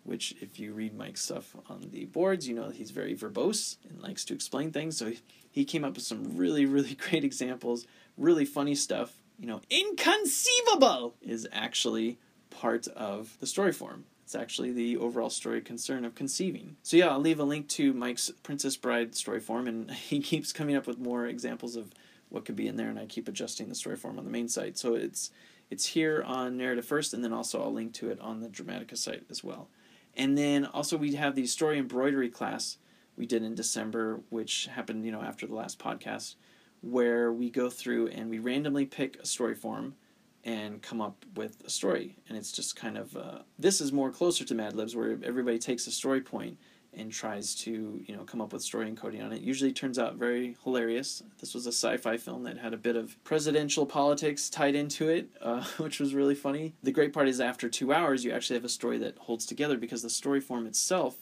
which 0.04 0.34
if 0.40 0.58
you 0.58 0.72
read 0.72 0.96
Mike's 0.96 1.22
stuff 1.22 1.54
on 1.68 1.90
the 1.92 2.06
boards, 2.06 2.48
you 2.48 2.54
know 2.54 2.70
he's 2.70 2.90
very 2.90 3.14
verbose 3.14 3.76
and 3.88 4.00
likes 4.02 4.24
to 4.26 4.34
explain 4.34 4.72
things. 4.72 4.96
So 4.96 5.12
he 5.50 5.64
came 5.64 5.84
up 5.84 5.94
with 5.94 6.04
some 6.04 6.36
really, 6.36 6.66
really 6.66 6.94
great 7.08 7.24
examples, 7.24 7.86
really 8.16 8.44
funny 8.44 8.74
stuff. 8.74 9.12
You 9.38 9.46
know, 9.46 9.60
inconceivable 9.70 11.14
is 11.22 11.46
actually 11.52 12.18
part 12.50 12.88
of 12.88 13.36
the 13.40 13.46
story 13.46 13.72
form. 13.72 14.04
It's 14.30 14.36
actually 14.36 14.70
the 14.70 14.96
overall 14.96 15.28
story 15.28 15.60
concern 15.60 16.04
of 16.04 16.14
conceiving. 16.14 16.76
So 16.84 16.96
yeah, 16.96 17.08
I'll 17.08 17.18
leave 17.18 17.40
a 17.40 17.44
link 17.44 17.66
to 17.70 17.92
Mike's 17.92 18.30
Princess 18.44 18.76
Bride 18.76 19.16
story 19.16 19.40
form, 19.40 19.66
and 19.66 19.90
he 20.08 20.20
keeps 20.20 20.52
coming 20.52 20.76
up 20.76 20.86
with 20.86 21.00
more 21.00 21.26
examples 21.26 21.74
of 21.74 21.90
what 22.28 22.44
could 22.44 22.54
be 22.54 22.68
in 22.68 22.76
there, 22.76 22.88
and 22.88 22.96
I 22.96 23.06
keep 23.06 23.26
adjusting 23.26 23.68
the 23.68 23.74
story 23.74 23.96
form 23.96 24.20
on 24.20 24.24
the 24.24 24.30
main 24.30 24.46
site. 24.46 24.78
So 24.78 24.94
it's 24.94 25.32
it's 25.68 25.84
here 25.84 26.22
on 26.24 26.56
Narrative 26.56 26.84
First, 26.84 27.12
and 27.12 27.24
then 27.24 27.32
also 27.32 27.60
I'll 27.60 27.72
link 27.72 27.92
to 27.94 28.08
it 28.08 28.20
on 28.20 28.38
the 28.38 28.46
Dramatica 28.46 28.96
site 28.96 29.24
as 29.30 29.42
well. 29.42 29.68
And 30.16 30.38
then 30.38 30.64
also 30.64 30.96
we 30.96 31.16
have 31.16 31.34
the 31.34 31.46
story 31.46 31.76
embroidery 31.80 32.28
class 32.28 32.78
we 33.16 33.26
did 33.26 33.42
in 33.42 33.56
December, 33.56 34.20
which 34.28 34.66
happened, 34.66 35.04
you 35.04 35.10
know, 35.10 35.22
after 35.22 35.44
the 35.48 35.56
last 35.56 35.80
podcast, 35.80 36.36
where 36.82 37.32
we 37.32 37.50
go 37.50 37.68
through 37.68 38.06
and 38.10 38.30
we 38.30 38.38
randomly 38.38 38.86
pick 38.86 39.16
a 39.16 39.26
story 39.26 39.56
form 39.56 39.96
and 40.44 40.80
come 40.80 41.00
up 41.00 41.24
with 41.34 41.62
a 41.66 41.70
story. 41.70 42.16
And 42.28 42.36
it's 42.36 42.52
just 42.52 42.76
kind 42.76 42.96
of 42.96 43.16
uh, 43.16 43.38
this 43.58 43.80
is 43.80 43.92
more 43.92 44.10
closer 44.10 44.44
to 44.44 44.54
Mad 44.54 44.74
Libs, 44.74 44.96
where 44.96 45.18
everybody 45.22 45.58
takes 45.58 45.86
a 45.86 45.90
story 45.90 46.20
point 46.20 46.58
and 46.92 47.12
tries 47.12 47.54
to 47.54 48.02
you 48.04 48.16
know 48.16 48.24
come 48.24 48.40
up 48.40 48.52
with 48.52 48.62
story 48.62 48.90
encoding 48.90 49.24
on 49.24 49.32
it. 49.32 49.42
Usually 49.42 49.72
turns 49.72 49.98
out 49.98 50.16
very 50.16 50.56
hilarious. 50.64 51.22
This 51.38 51.54
was 51.54 51.66
a 51.66 51.72
sci-fi 51.72 52.16
film 52.16 52.42
that 52.44 52.58
had 52.58 52.74
a 52.74 52.78
bit 52.78 52.96
of 52.96 53.22
presidential 53.24 53.86
politics 53.86 54.48
tied 54.48 54.74
into 54.74 55.08
it, 55.08 55.30
uh, 55.40 55.64
which 55.78 56.00
was 56.00 56.14
really 56.14 56.34
funny. 56.34 56.74
The 56.82 56.92
great 56.92 57.12
part 57.12 57.28
is 57.28 57.40
after 57.40 57.68
two 57.68 57.92
hours, 57.92 58.24
you 58.24 58.32
actually 58.32 58.56
have 58.56 58.64
a 58.64 58.70
story 58.70 58.98
that 58.98 59.18
holds 59.18 59.46
together 59.46 59.76
because 59.76 60.02
the 60.02 60.10
story 60.10 60.40
form 60.40 60.66
itself 60.66 61.16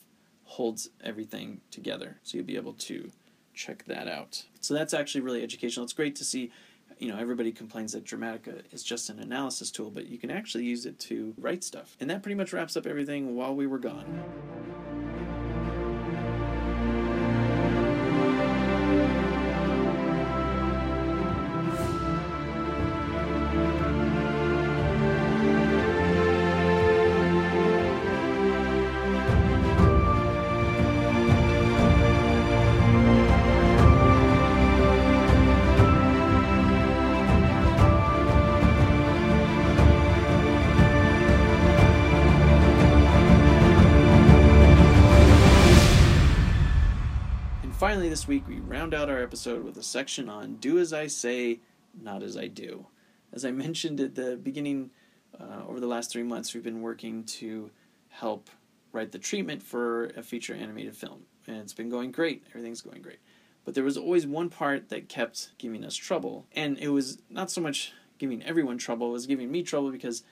holds 0.45 0.89
everything 1.05 1.61
together. 1.71 2.19
So 2.23 2.39
you'll 2.39 2.47
be 2.47 2.57
able 2.57 2.73
to 2.73 3.11
check 3.53 3.85
that 3.85 4.09
out. 4.09 4.45
So 4.61 4.73
that's 4.73 4.95
actually 4.95 5.21
really 5.21 5.43
educational. 5.43 5.85
It's 5.85 5.93
great 5.93 6.17
to 6.17 6.25
see 6.25 6.51
you 6.99 7.09
know, 7.09 7.19
everybody 7.19 7.53
complains 7.53 7.93
that 7.93 8.05
Dramatica 8.05 8.63
is 8.73 8.83
just 8.83 9.09
an 9.09 9.21
analysis 9.21 9.71
tool, 9.71 9.91
but 9.91 10.07
you 10.07 10.19
can 10.19 10.31
actually 10.31 10.65
use 10.65 10.87
it 10.87 10.99
to 11.01 11.35
write 11.39 11.63
stuff. 11.65 11.97
And 12.01 12.11
that 12.11 12.23
pretty 12.23 12.35
much 12.35 12.53
wraps 12.53 12.77
up 12.77 12.87
everything 12.87 13.37
while 13.37 13.55
we 13.55 13.67
were 13.67 13.79
gone. 13.79 15.28
Finally, 47.89 48.11
this 48.11 48.29
week, 48.29 48.47
we 48.47 48.57
round 48.57 48.93
out 48.93 49.09
our 49.09 49.23
episode 49.23 49.65
with 49.65 49.75
a 49.79 49.83
section 49.83 50.29
on 50.29 50.57
Do 50.57 50.79
As 50.79 50.93
I 50.93 51.07
Say, 51.07 51.61
Not 51.99 52.23
As 52.23 52.37
I 52.37 52.47
Do. 52.47 52.85
As 53.33 53.47
I 53.47 53.51
mentioned 53.51 53.99
at 53.99 54.15
the 54.15 54.37
beginning, 54.37 54.91
uh, 55.41 55.63
over 55.67 55.81
the 55.81 55.87
last 55.87 56.11
three 56.11 56.23
months, 56.23 56.53
we've 56.53 56.63
been 56.63 56.83
working 56.83 57.25
to 57.25 57.71
help 58.11 58.51
write 58.93 59.11
the 59.11 59.19
treatment 59.19 59.63
for 59.63 60.09
a 60.09 60.23
feature 60.23 60.53
animated 60.53 60.99
film. 60.99 61.23
And 61.47 61.57
it's 61.57 61.73
been 61.73 61.89
going 61.89 62.13
great, 62.13 62.45
everything's 62.51 62.83
going 62.83 63.01
great. 63.01 63.21
But 63.65 63.73
there 63.73 63.85
was 63.85 63.97
always 63.97 64.27
one 64.27 64.51
part 64.51 64.91
that 64.91 65.09
kept 65.09 65.53
giving 65.57 65.83
us 65.83 65.97
trouble. 65.97 66.45
And 66.53 66.77
it 66.77 66.89
was 66.89 67.23
not 67.31 67.51
so 67.51 67.63
much 67.63 67.95
giving 68.19 68.43
everyone 68.43 68.77
trouble, 68.77 69.09
it 69.09 69.13
was 69.13 69.27
giving 69.27 69.51
me 69.51 69.63
trouble 69.63 69.91
because 69.91 70.25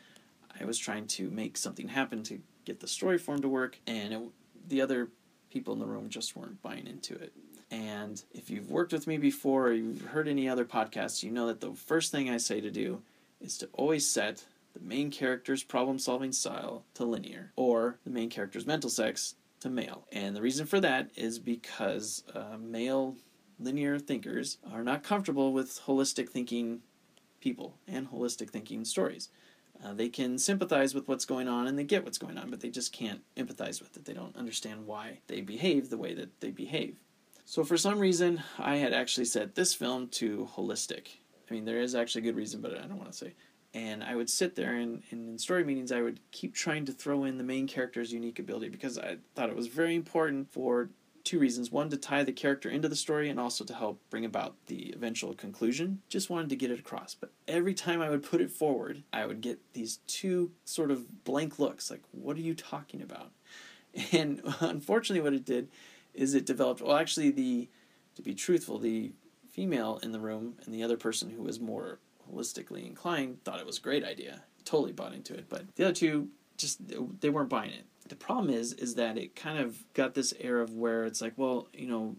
I 0.60 0.66
was 0.66 0.76
trying 0.76 1.06
to 1.06 1.30
make 1.30 1.56
something 1.56 1.88
happen 1.88 2.22
to 2.24 2.38
get 2.66 2.80
the 2.80 2.86
story 2.86 3.16
form 3.16 3.40
to 3.40 3.48
work, 3.48 3.78
and 3.86 4.12
it, 4.12 4.20
the 4.68 4.82
other 4.82 5.08
people 5.56 5.72
in 5.72 5.80
the 5.80 5.86
room 5.86 6.10
just 6.10 6.36
weren't 6.36 6.60
buying 6.60 6.86
into 6.86 7.14
it. 7.14 7.32
And 7.70 8.22
if 8.34 8.50
you've 8.50 8.70
worked 8.70 8.92
with 8.92 9.06
me 9.06 9.16
before 9.16 9.68
or 9.68 9.72
you've 9.72 10.02
heard 10.02 10.28
any 10.28 10.50
other 10.50 10.66
podcasts, 10.66 11.22
you 11.22 11.30
know 11.30 11.46
that 11.46 11.62
the 11.62 11.72
first 11.72 12.12
thing 12.12 12.28
I 12.28 12.36
say 12.36 12.60
to 12.60 12.70
do 12.70 13.00
is 13.40 13.56
to 13.56 13.68
always 13.72 14.06
set 14.06 14.44
the 14.74 14.80
main 14.80 15.10
character's 15.10 15.62
problem 15.62 15.98
solving 15.98 16.32
style 16.32 16.84
to 16.92 17.06
linear 17.06 17.52
or 17.56 17.96
the 18.04 18.10
main 18.10 18.28
character's 18.28 18.66
mental 18.66 18.90
sex 18.90 19.36
to 19.60 19.70
male. 19.70 20.06
And 20.12 20.36
the 20.36 20.42
reason 20.42 20.66
for 20.66 20.78
that 20.80 21.08
is 21.16 21.38
because 21.38 22.22
uh, 22.34 22.58
male 22.60 23.16
linear 23.58 23.98
thinkers 23.98 24.58
are 24.70 24.84
not 24.84 25.02
comfortable 25.02 25.54
with 25.54 25.80
holistic 25.86 26.28
thinking 26.28 26.80
people 27.40 27.78
and 27.88 28.10
holistic 28.10 28.50
thinking 28.50 28.84
stories. 28.84 29.30
Uh, 29.84 29.92
they 29.92 30.08
can 30.08 30.38
sympathize 30.38 30.94
with 30.94 31.08
what's 31.08 31.24
going 31.24 31.48
on 31.48 31.66
and 31.66 31.78
they 31.78 31.84
get 31.84 32.04
what's 32.04 32.18
going 32.18 32.38
on, 32.38 32.50
but 32.50 32.60
they 32.60 32.70
just 32.70 32.92
can't 32.92 33.22
empathize 33.36 33.80
with 33.80 33.96
it. 33.96 34.04
They 34.04 34.12
don't 34.12 34.36
understand 34.36 34.86
why 34.86 35.20
they 35.26 35.40
behave 35.40 35.90
the 35.90 35.98
way 35.98 36.14
that 36.14 36.40
they 36.40 36.50
behave. 36.50 36.96
So, 37.44 37.62
for 37.62 37.76
some 37.76 38.00
reason, 38.00 38.42
I 38.58 38.76
had 38.76 38.92
actually 38.92 39.26
set 39.26 39.54
this 39.54 39.72
film 39.72 40.08
to 40.08 40.48
holistic. 40.56 41.18
I 41.48 41.54
mean, 41.54 41.64
there 41.64 41.80
is 41.80 41.94
actually 41.94 42.22
a 42.22 42.24
good 42.24 42.36
reason, 42.36 42.60
but 42.60 42.76
I 42.76 42.86
don't 42.86 42.98
want 42.98 43.12
to 43.12 43.16
say. 43.16 43.34
And 43.72 44.02
I 44.02 44.16
would 44.16 44.30
sit 44.30 44.56
there 44.56 44.74
and, 44.74 45.02
and 45.10 45.28
in 45.28 45.38
story 45.38 45.62
meetings, 45.62 45.92
I 45.92 46.00
would 46.00 46.18
keep 46.32 46.54
trying 46.54 46.86
to 46.86 46.92
throw 46.92 47.24
in 47.24 47.38
the 47.38 47.44
main 47.44 47.68
character's 47.68 48.12
unique 48.12 48.38
ability 48.38 48.70
because 48.70 48.98
I 48.98 49.18
thought 49.34 49.50
it 49.50 49.56
was 49.56 49.66
very 49.66 49.94
important 49.94 50.50
for 50.50 50.88
two 51.26 51.38
reasons. 51.38 51.70
One, 51.70 51.90
to 51.90 51.96
tie 51.96 52.22
the 52.22 52.32
character 52.32 52.70
into 52.70 52.88
the 52.88 52.96
story, 52.96 53.28
and 53.28 53.38
also 53.38 53.64
to 53.64 53.74
help 53.74 54.00
bring 54.08 54.24
about 54.24 54.54
the 54.66 54.92
eventual 54.94 55.34
conclusion. 55.34 56.00
Just 56.08 56.30
wanted 56.30 56.48
to 56.50 56.56
get 56.56 56.70
it 56.70 56.78
across. 56.78 57.14
But 57.14 57.32
every 57.46 57.74
time 57.74 58.00
I 58.00 58.08
would 58.08 58.22
put 58.22 58.40
it 58.40 58.50
forward, 58.50 59.02
I 59.12 59.26
would 59.26 59.40
get 59.40 59.58
these 59.74 59.98
two 60.06 60.52
sort 60.64 60.90
of 60.90 61.24
blank 61.24 61.58
looks 61.58 61.90
like, 61.90 62.02
what 62.12 62.36
are 62.36 62.40
you 62.40 62.54
talking 62.54 63.02
about? 63.02 63.32
And 64.12 64.42
unfortunately, 64.60 65.22
what 65.22 65.32
it 65.32 65.46
did 65.46 65.68
is 66.12 66.34
it 66.34 66.44
developed, 66.44 66.82
well, 66.82 66.96
actually, 66.96 67.30
the 67.30 67.68
to 68.14 68.22
be 68.22 68.34
truthful, 68.34 68.78
the 68.78 69.12
female 69.50 69.98
in 70.02 70.12
the 70.12 70.20
room 70.20 70.54
and 70.64 70.74
the 70.74 70.82
other 70.82 70.98
person 70.98 71.30
who 71.30 71.42
was 71.42 71.60
more 71.60 71.98
holistically 72.30 72.86
inclined 72.86 73.42
thought 73.42 73.58
it 73.58 73.64
was 73.64 73.78
a 73.78 73.80
great 73.80 74.04
idea, 74.04 74.42
totally 74.66 74.92
bought 74.92 75.14
into 75.14 75.32
it. 75.32 75.46
But 75.48 75.64
the 75.76 75.84
other 75.84 75.94
two 75.94 76.28
just 76.58 76.78
they 77.20 77.30
weren't 77.30 77.48
buying 77.48 77.70
it 77.70 77.84
the 78.08 78.16
problem 78.16 78.52
is 78.52 78.72
is 78.72 78.94
that 78.94 79.18
it 79.18 79.36
kind 79.36 79.58
of 79.58 79.84
got 79.94 80.14
this 80.14 80.34
air 80.40 80.60
of 80.60 80.74
where 80.74 81.04
it's 81.04 81.20
like 81.20 81.34
well 81.36 81.68
you 81.72 81.86
know 81.86 82.16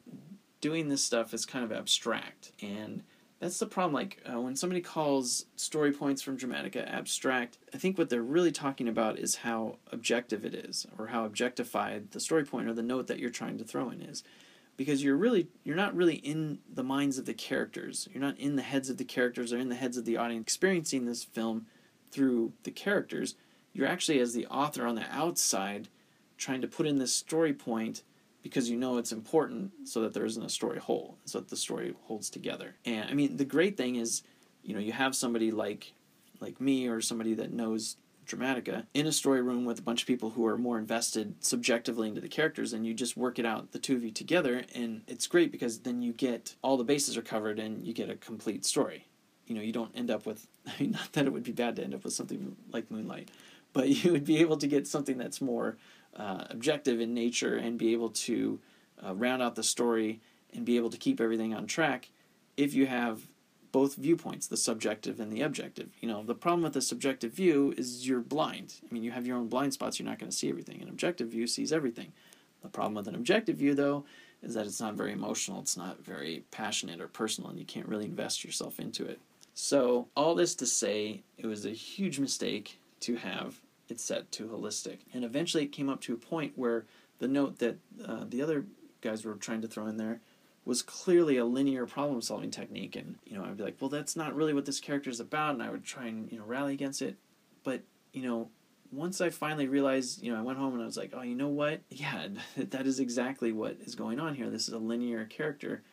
doing 0.62 0.89
this 0.89 1.04
stuff 1.04 1.34
is 1.34 1.45
kind 1.45 1.63
of 1.63 1.71
abstract. 1.71 2.52
And 2.62 3.04
that's 3.39 3.60
the 3.60 3.67
problem 3.67 3.93
like 3.93 4.21
uh, 4.26 4.41
when 4.41 4.56
somebody 4.56 4.82
calls 4.82 5.45
story 5.56 5.91
points 5.91 6.23
from 6.23 6.38
dramatica 6.38 6.91
abstract 6.91 7.60
i 7.71 7.78
think 7.78 7.95
what 7.95 8.10
they're 8.10 8.23
really 8.23 8.52
talking 8.52 8.88
about 8.88 9.19
is 9.19 9.36
how 9.36 9.78
objective 9.91 10.43
it 10.43 10.56
is 10.56 10.88
or 10.97 11.08
how 11.08 11.23
objectified 11.23 12.10
the 12.12 12.19
story 12.19 12.43
point 12.43 12.67
or 12.67 12.73
the 12.73 12.82
note 12.82 13.06
that 13.06 13.19
you're 13.19 13.30
trying 13.30 13.58
to 13.60 13.63
throw 13.63 13.89
in 13.89 14.02
is. 14.02 14.23
Because 14.76 15.04
you're 15.04 15.17
really 15.17 15.47
you're 15.63 15.76
not 15.76 15.95
really 15.95 16.15
in 16.15 16.60
the 16.71 16.84
minds 16.84 17.17
of 17.17 17.26
the 17.26 17.34
characters. 17.34 18.08
You're 18.12 18.21
not 18.21 18.38
in 18.38 18.58
the 18.58 18.62
heads 18.62 18.91
of 18.91 18.97
the 18.97 19.06
characters 19.06 19.52
or 19.52 19.58
in 19.58 19.69
the 19.69 19.76
heads 19.76 19.97
of 19.97 20.06
the 20.06 20.17
audience 20.17 20.43
experiencing 20.43 21.06
this 21.06 21.23
film 21.23 21.65
through 22.12 22.54
the 22.62 22.69
characters 22.69 23.34
you're 23.77 23.87
actually 23.87 24.19
as 24.19 24.33
the 24.33 24.47
author 24.47 24.87
on 24.87 24.95
the 24.95 25.05
outside 25.11 25.87
trying 26.37 26.61
to 26.61 26.67
put 26.67 26.87
in 26.87 26.97
this 26.97 27.13
story 27.13 27.53
point 27.53 28.01
because 28.41 28.69
you 28.69 28.75
know 28.75 28.97
it's 28.97 29.11
important 29.11 29.71
so 29.83 30.01
that 30.01 30.13
there 30.13 30.25
isn't 30.25 30.43
a 30.43 30.49
story 30.49 30.79
hole 30.79 31.17
so 31.25 31.39
that 31.39 31.49
the 31.49 31.55
story 31.55 31.93
holds 32.05 32.29
together. 32.29 32.75
And 32.85 33.09
i 33.09 33.13
mean 33.13 33.37
the 33.37 33.45
great 33.45 33.77
thing 33.77 33.95
is 33.95 34.23
you 34.63 34.73
know 34.73 34.79
you 34.79 34.91
have 34.93 35.15
somebody 35.15 35.51
like 35.51 35.93
like 36.39 36.59
me 36.59 36.87
or 36.87 37.01
somebody 37.01 37.35
that 37.35 37.53
knows 37.53 37.97
dramatica 38.25 38.85
in 38.93 39.07
a 39.07 39.11
story 39.11 39.41
room 39.41 39.63
with 39.63 39.79
a 39.79 39.81
bunch 39.81 40.01
of 40.01 40.07
people 40.07 40.31
who 40.31 40.45
are 40.45 40.57
more 40.57 40.77
invested 40.77 41.35
subjectively 41.39 42.09
into 42.09 42.19
the 42.19 42.27
characters 42.27 42.73
and 42.73 42.85
you 42.85 42.93
just 42.93 43.15
work 43.15 43.39
it 43.39 43.45
out 43.45 43.71
the 43.71 43.79
two 43.79 43.95
of 43.95 44.03
you 44.03 44.11
together 44.11 44.63
and 44.75 45.01
it's 45.07 45.27
great 45.27 45.51
because 45.51 45.79
then 45.79 46.01
you 46.01 46.11
get 46.11 46.55
all 46.61 46.75
the 46.77 46.83
bases 46.83 47.15
are 47.15 47.21
covered 47.21 47.57
and 47.57 47.87
you 47.87 47.93
get 47.93 48.09
a 48.09 48.15
complete 48.15 48.65
story. 48.65 49.05
You 49.45 49.55
know 49.55 49.61
you 49.61 49.71
don't 49.71 49.95
end 49.95 50.11
up 50.11 50.25
with 50.25 50.47
i 50.67 50.73
mean 50.79 50.91
not 50.91 51.13
that 51.13 51.25
it 51.25 51.31
would 51.31 51.43
be 51.43 51.53
bad 51.53 51.77
to 51.77 51.83
end 51.83 51.95
up 51.95 52.03
with 52.03 52.13
something 52.13 52.55
like 52.71 52.91
moonlight 52.91 53.29
but 53.77 53.89
you 54.03 54.11
would 54.11 54.25
be 54.25 54.39
able 54.39 54.57
to 54.57 54.67
get 54.67 54.87
something 54.87 55.17
that's 55.17 55.39
more 55.39 55.77
uh, 56.15 56.45
objective 56.49 56.99
in 56.99 57.13
nature 57.13 57.55
and 57.55 57.77
be 57.77 57.93
able 57.93 58.09
to 58.09 58.59
uh, 59.05 59.13
round 59.13 59.41
out 59.41 59.55
the 59.55 59.63
story 59.63 60.19
and 60.53 60.65
be 60.65 60.75
able 60.77 60.89
to 60.89 60.97
keep 60.97 61.21
everything 61.21 61.53
on 61.53 61.67
track 61.67 62.09
if 62.57 62.73
you 62.73 62.87
have 62.87 63.27
both 63.71 63.95
viewpoints, 63.95 64.47
the 64.47 64.57
subjective 64.57 65.19
and 65.19 65.31
the 65.31 65.41
objective. 65.41 65.89
You 66.01 66.07
know, 66.07 66.23
the 66.23 66.33
problem 66.33 66.63
with 66.63 66.73
the 66.73 66.81
subjective 66.81 67.33
view 67.33 67.75
is 67.77 68.07
you're 68.07 68.21
blind. 68.21 68.75
I 68.89 68.91
mean, 68.91 69.03
you 69.03 69.11
have 69.11 69.27
your 69.27 69.37
own 69.37 69.49
blind 69.49 69.73
spots, 69.73 69.99
you're 69.99 70.07
not 70.07 70.17
going 70.17 70.31
to 70.31 70.35
see 70.35 70.49
everything. 70.49 70.81
An 70.81 70.89
objective 70.89 71.27
view 71.27 71.45
sees 71.45 71.71
everything. 71.71 72.13
The 72.63 72.69
problem 72.69 72.95
with 72.95 73.07
an 73.07 73.13
objective 73.13 73.57
view, 73.57 73.75
though, 73.75 74.05
is 74.41 74.55
that 74.55 74.65
it's 74.65 74.81
not 74.81 74.95
very 74.95 75.11
emotional, 75.11 75.59
it's 75.59 75.77
not 75.77 76.03
very 76.03 76.43
passionate 76.49 76.99
or 76.99 77.07
personal, 77.07 77.51
and 77.51 77.59
you 77.59 77.65
can't 77.65 77.87
really 77.87 78.05
invest 78.05 78.43
yourself 78.43 78.79
into 78.79 79.05
it. 79.05 79.19
So, 79.53 80.07
all 80.15 80.33
this 80.33 80.55
to 80.55 80.65
say, 80.65 81.21
it 81.37 81.45
was 81.45 81.65
a 81.65 81.71
huge 81.71 82.19
mistake 82.19 82.79
to 83.01 83.15
have 83.17 83.61
it 83.89 84.00
set 84.00 84.32
to 84.34 84.47
holistic. 84.47 85.00
And 85.13 85.23
eventually 85.23 85.63
it 85.63 85.71
came 85.71 85.89
up 85.89 86.02
to 86.02 86.13
a 86.13 86.17
point 86.17 86.54
where 86.56 86.86
the 87.19 87.28
note 87.28 87.60
that 87.60 87.78
uh, 88.06 88.26
the 88.28 88.41
other 88.41 88.65
guys 89.02 89.26
were 89.26 89.36
trying 89.36 89.62
to 89.62 89.67
throw 89.67 89.88
in 89.88 89.97
there 89.97 90.19
was 90.65 90.82
clearly 90.82 91.38
a 91.38 91.45
linear 91.45 91.85
problem 91.85 92.21
solving 92.21 92.52
technique. 92.52 92.96
And, 92.96 93.15
you 93.25 93.38
know, 93.38 93.46
I'd 93.46 93.58
be 93.58 93.63
like, 93.63 93.77
well, 93.79 93.90
that's 93.90 94.15
not 94.15 94.35
really 94.35 94.54
what 94.54 94.65
this 94.65 94.81
character 94.81 95.10
is 95.10 95.19
about. 95.19 95.54
And 95.54 95.63
I 95.63 95.69
would 95.69 95.85
try 95.85 96.08
and, 96.08 96.29
you 96.31 96.38
know, 96.38 96.46
rally 96.46 96.73
against 96.73 97.02
it. 97.02 97.15
But, 97.63 97.81
you 98.12 98.23
know, 98.23 98.50
once 98.92 99.21
I 99.21 99.29
finally 99.29 99.67
realized, 99.67 100.21
you 100.21 100.31
know, 100.31 100.38
I 100.38 100.42
went 100.42 100.60
home 100.60 100.73
and 100.73 100.81
I 100.81 100.85
was 100.85 100.98
like, 100.98 101.13
oh, 101.15 101.21
you 101.21 101.35
know 101.35 101.48
what? 101.48 101.81
Yeah, 101.90 102.27
that 102.58 102.85
is 102.85 103.00
exactly 103.00 103.52
what 103.52 103.77
is 103.79 103.96
going 103.96 104.19
on 104.19 104.35
here. 104.35 104.50
This 104.50 104.67
is 104.67 104.73
a 104.73 104.79
linear 104.79 105.25
character. 105.25 105.83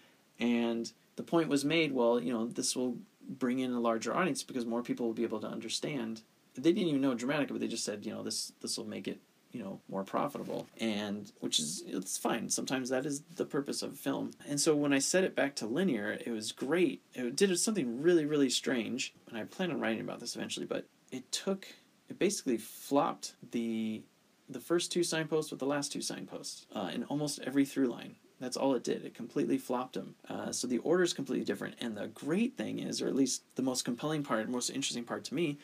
And 0.40 0.90
the 1.16 1.22
point 1.22 1.48
was 1.48 1.64
made, 1.64 1.92
well, 1.92 2.20
you 2.20 2.32
know, 2.32 2.46
this 2.46 2.74
will 2.74 2.96
bring 3.28 3.60
in 3.60 3.72
a 3.72 3.80
larger 3.80 4.14
audience 4.14 4.42
because 4.42 4.66
more 4.66 4.82
people 4.82 5.06
will 5.06 5.14
be 5.14 5.22
able 5.22 5.40
to 5.40 5.46
understand 5.46 6.22
they 6.54 6.72
didn't 6.72 6.88
even 6.88 7.00
know 7.00 7.14
Dramatica, 7.14 7.48
but 7.48 7.60
they 7.60 7.68
just 7.68 7.84
said, 7.84 8.04
you 8.04 8.12
know, 8.12 8.22
this 8.22 8.52
this 8.60 8.78
will 8.78 8.86
make 8.86 9.08
it 9.08 9.20
you 9.52 9.62
know 9.62 9.78
more 9.88 10.02
profitable 10.02 10.66
and 10.80 11.30
which 11.38 11.60
is 11.60 11.84
it's 11.86 12.18
fine 12.18 12.50
sometimes 12.50 12.88
that 12.88 13.06
is 13.06 13.22
the 13.36 13.44
purpose 13.44 13.82
of 13.82 13.96
film 13.96 14.32
and 14.48 14.60
so 14.60 14.74
when 14.74 14.92
i 14.92 14.98
set 14.98 15.22
it 15.22 15.36
back 15.36 15.54
to 15.54 15.64
linear 15.64 16.18
it 16.26 16.32
was 16.32 16.50
great 16.50 17.02
it 17.14 17.36
did 17.36 17.56
something 17.56 18.02
really 18.02 18.26
really 18.26 18.50
strange 18.50 19.14
and 19.28 19.38
i 19.38 19.44
plan 19.44 19.70
on 19.70 19.78
writing 19.78 20.00
about 20.00 20.18
this 20.18 20.34
eventually 20.34 20.66
but 20.66 20.88
it 21.12 21.30
took 21.30 21.68
it 22.08 22.18
basically 22.18 22.56
flopped 22.56 23.34
the 23.52 24.02
the 24.48 24.60
first 24.60 24.92
two 24.92 25.02
signposts 25.02 25.50
with 25.50 25.60
the 25.60 25.66
last 25.66 25.92
two 25.92 26.02
signposts 26.02 26.66
uh, 26.74 26.90
in 26.92 27.04
almost 27.04 27.40
every 27.40 27.64
through 27.64 27.86
line. 27.86 28.16
That's 28.40 28.56
all 28.56 28.74
it 28.74 28.84
did. 28.84 29.04
It 29.04 29.14
completely 29.14 29.58
flopped 29.58 29.94
them. 29.94 30.16
Uh, 30.28 30.52
so 30.52 30.66
the 30.66 30.78
order 30.78 31.02
is 31.02 31.14
completely 31.14 31.44
different. 31.44 31.76
And 31.80 31.96
the 31.96 32.08
great 32.08 32.56
thing 32.56 32.78
is, 32.78 33.00
or 33.00 33.06
at 33.06 33.14
least 33.14 33.42
the 33.54 33.62
most 33.62 33.84
compelling 33.84 34.22
part, 34.22 34.48
most 34.48 34.70
interesting 34.70 35.04
part 35.04 35.24
to 35.24 35.34
me, 35.34 35.58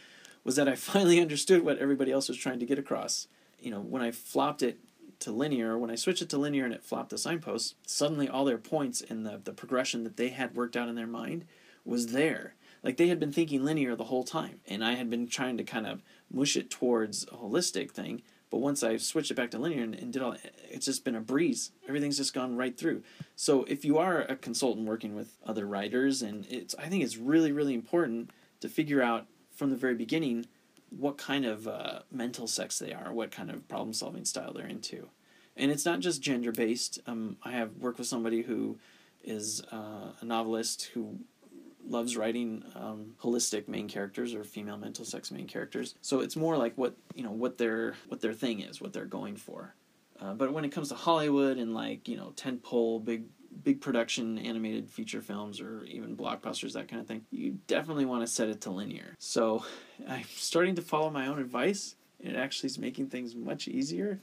was 0.44 0.56
that 0.56 0.68
I 0.68 0.74
finally 0.74 1.20
understood 1.20 1.64
what 1.64 1.78
everybody 1.78 2.12
else 2.12 2.28
was 2.28 2.38
trying 2.38 2.58
to 2.60 2.66
get 2.66 2.78
across. 2.78 3.28
You 3.58 3.70
know, 3.70 3.80
when 3.80 4.02
I 4.02 4.10
flopped 4.10 4.62
it 4.62 4.78
to 5.20 5.32
linear, 5.32 5.76
when 5.76 5.90
I 5.90 5.96
switched 5.96 6.22
it 6.22 6.30
to 6.30 6.38
linear 6.38 6.64
and 6.64 6.74
it 6.74 6.82
flopped 6.82 7.10
the 7.10 7.18
signposts, 7.18 7.74
suddenly 7.86 8.28
all 8.28 8.44
their 8.44 8.58
points 8.58 9.00
in 9.00 9.24
the, 9.24 9.40
the 9.42 9.52
progression 9.52 10.04
that 10.04 10.16
they 10.16 10.28
had 10.28 10.56
worked 10.56 10.76
out 10.76 10.88
in 10.88 10.94
their 10.94 11.06
mind 11.06 11.44
was 11.84 12.08
there. 12.08 12.54
Like 12.82 12.96
they 12.96 13.08
had 13.08 13.20
been 13.20 13.32
thinking 13.32 13.62
linear 13.62 13.94
the 13.94 14.04
whole 14.04 14.24
time, 14.24 14.60
and 14.66 14.82
I 14.82 14.94
had 14.94 15.10
been 15.10 15.28
trying 15.28 15.58
to 15.58 15.64
kind 15.64 15.86
of 15.86 16.02
mush 16.32 16.56
it 16.56 16.70
towards 16.70 17.24
a 17.24 17.36
holistic 17.36 17.90
thing. 17.90 18.22
But 18.50 18.58
once 18.58 18.82
I 18.82 18.96
switched 18.96 19.30
it 19.30 19.34
back 19.34 19.50
to 19.52 19.58
linear 19.58 19.84
and, 19.84 19.94
and 19.94 20.12
did 20.12 20.22
all, 20.22 20.34
it's 20.70 20.86
just 20.86 21.04
been 21.04 21.14
a 21.14 21.20
breeze. 21.20 21.70
Everything's 21.86 22.16
just 22.16 22.34
gone 22.34 22.56
right 22.56 22.76
through. 22.76 23.02
So 23.36 23.64
if 23.64 23.84
you 23.84 23.98
are 23.98 24.22
a 24.22 24.34
consultant 24.34 24.88
working 24.88 25.14
with 25.14 25.36
other 25.46 25.66
writers, 25.66 26.22
and 26.22 26.46
it's, 26.48 26.74
I 26.76 26.88
think 26.88 27.04
it's 27.04 27.16
really, 27.16 27.52
really 27.52 27.74
important 27.74 28.30
to 28.60 28.68
figure 28.68 29.02
out 29.02 29.26
from 29.60 29.68
the 29.68 29.76
very 29.76 29.94
beginning 29.94 30.46
what 30.88 31.18
kind 31.18 31.44
of 31.44 31.68
uh, 31.68 31.98
mental 32.10 32.46
sex 32.46 32.78
they 32.78 32.94
are, 32.94 33.12
what 33.12 33.30
kind 33.30 33.50
of 33.50 33.68
problem 33.68 33.92
solving 33.92 34.24
style 34.24 34.54
they're 34.54 34.66
into. 34.66 35.10
And 35.54 35.70
it's 35.70 35.84
not 35.84 36.00
just 36.00 36.22
gender 36.22 36.50
based. 36.50 36.98
Um, 37.06 37.36
I 37.42 37.50
have 37.52 37.76
worked 37.76 37.98
with 37.98 38.08
somebody 38.08 38.40
who 38.40 38.78
is 39.22 39.62
uh, 39.70 40.12
a 40.18 40.24
novelist 40.24 40.88
who 40.94 41.18
loves 41.86 42.16
writing 42.16 42.64
um, 42.74 43.16
holistic 43.22 43.68
main 43.68 43.86
characters 43.86 44.34
or 44.34 44.44
female 44.44 44.78
mental 44.78 45.04
sex 45.04 45.30
main 45.30 45.46
characters. 45.46 45.94
So 46.00 46.20
it's 46.20 46.36
more 46.36 46.56
like 46.56 46.78
what 46.78 46.96
you 47.14 47.22
know 47.22 47.30
what 47.30 47.58
their 47.58 47.96
what 48.08 48.22
their 48.22 48.32
thing 48.32 48.60
is, 48.60 48.80
what 48.80 48.94
they're 48.94 49.04
going 49.04 49.36
for. 49.36 49.74
Uh, 50.18 50.32
but 50.32 50.54
when 50.54 50.64
it 50.64 50.70
comes 50.70 50.88
to 50.88 50.94
Hollywood 50.94 51.58
and 51.58 51.74
like 51.74 52.08
you 52.08 52.16
know 52.16 52.32
tentpole 52.34 53.04
big 53.04 53.24
big 53.62 53.80
production 53.80 54.38
animated 54.38 54.90
feature 54.90 55.20
films 55.20 55.60
or 55.60 55.84
even 55.84 56.16
blockbusters 56.16 56.72
that 56.72 56.88
kind 56.88 57.00
of 57.00 57.06
thing, 57.06 57.24
you 57.30 57.58
definitely 57.66 58.04
want 58.04 58.22
to 58.22 58.26
set 58.26 58.48
it 58.48 58.60
to 58.62 58.70
linear. 58.70 59.14
So 59.18 59.64
I'm 60.08 60.24
starting 60.36 60.74
to 60.76 60.82
follow 60.82 61.10
my 61.10 61.26
own 61.26 61.38
advice. 61.38 61.96
It 62.18 62.36
actually 62.36 62.68
is 62.68 62.78
making 62.78 63.08
things 63.08 63.34
much 63.34 63.68
easier. 63.68 64.20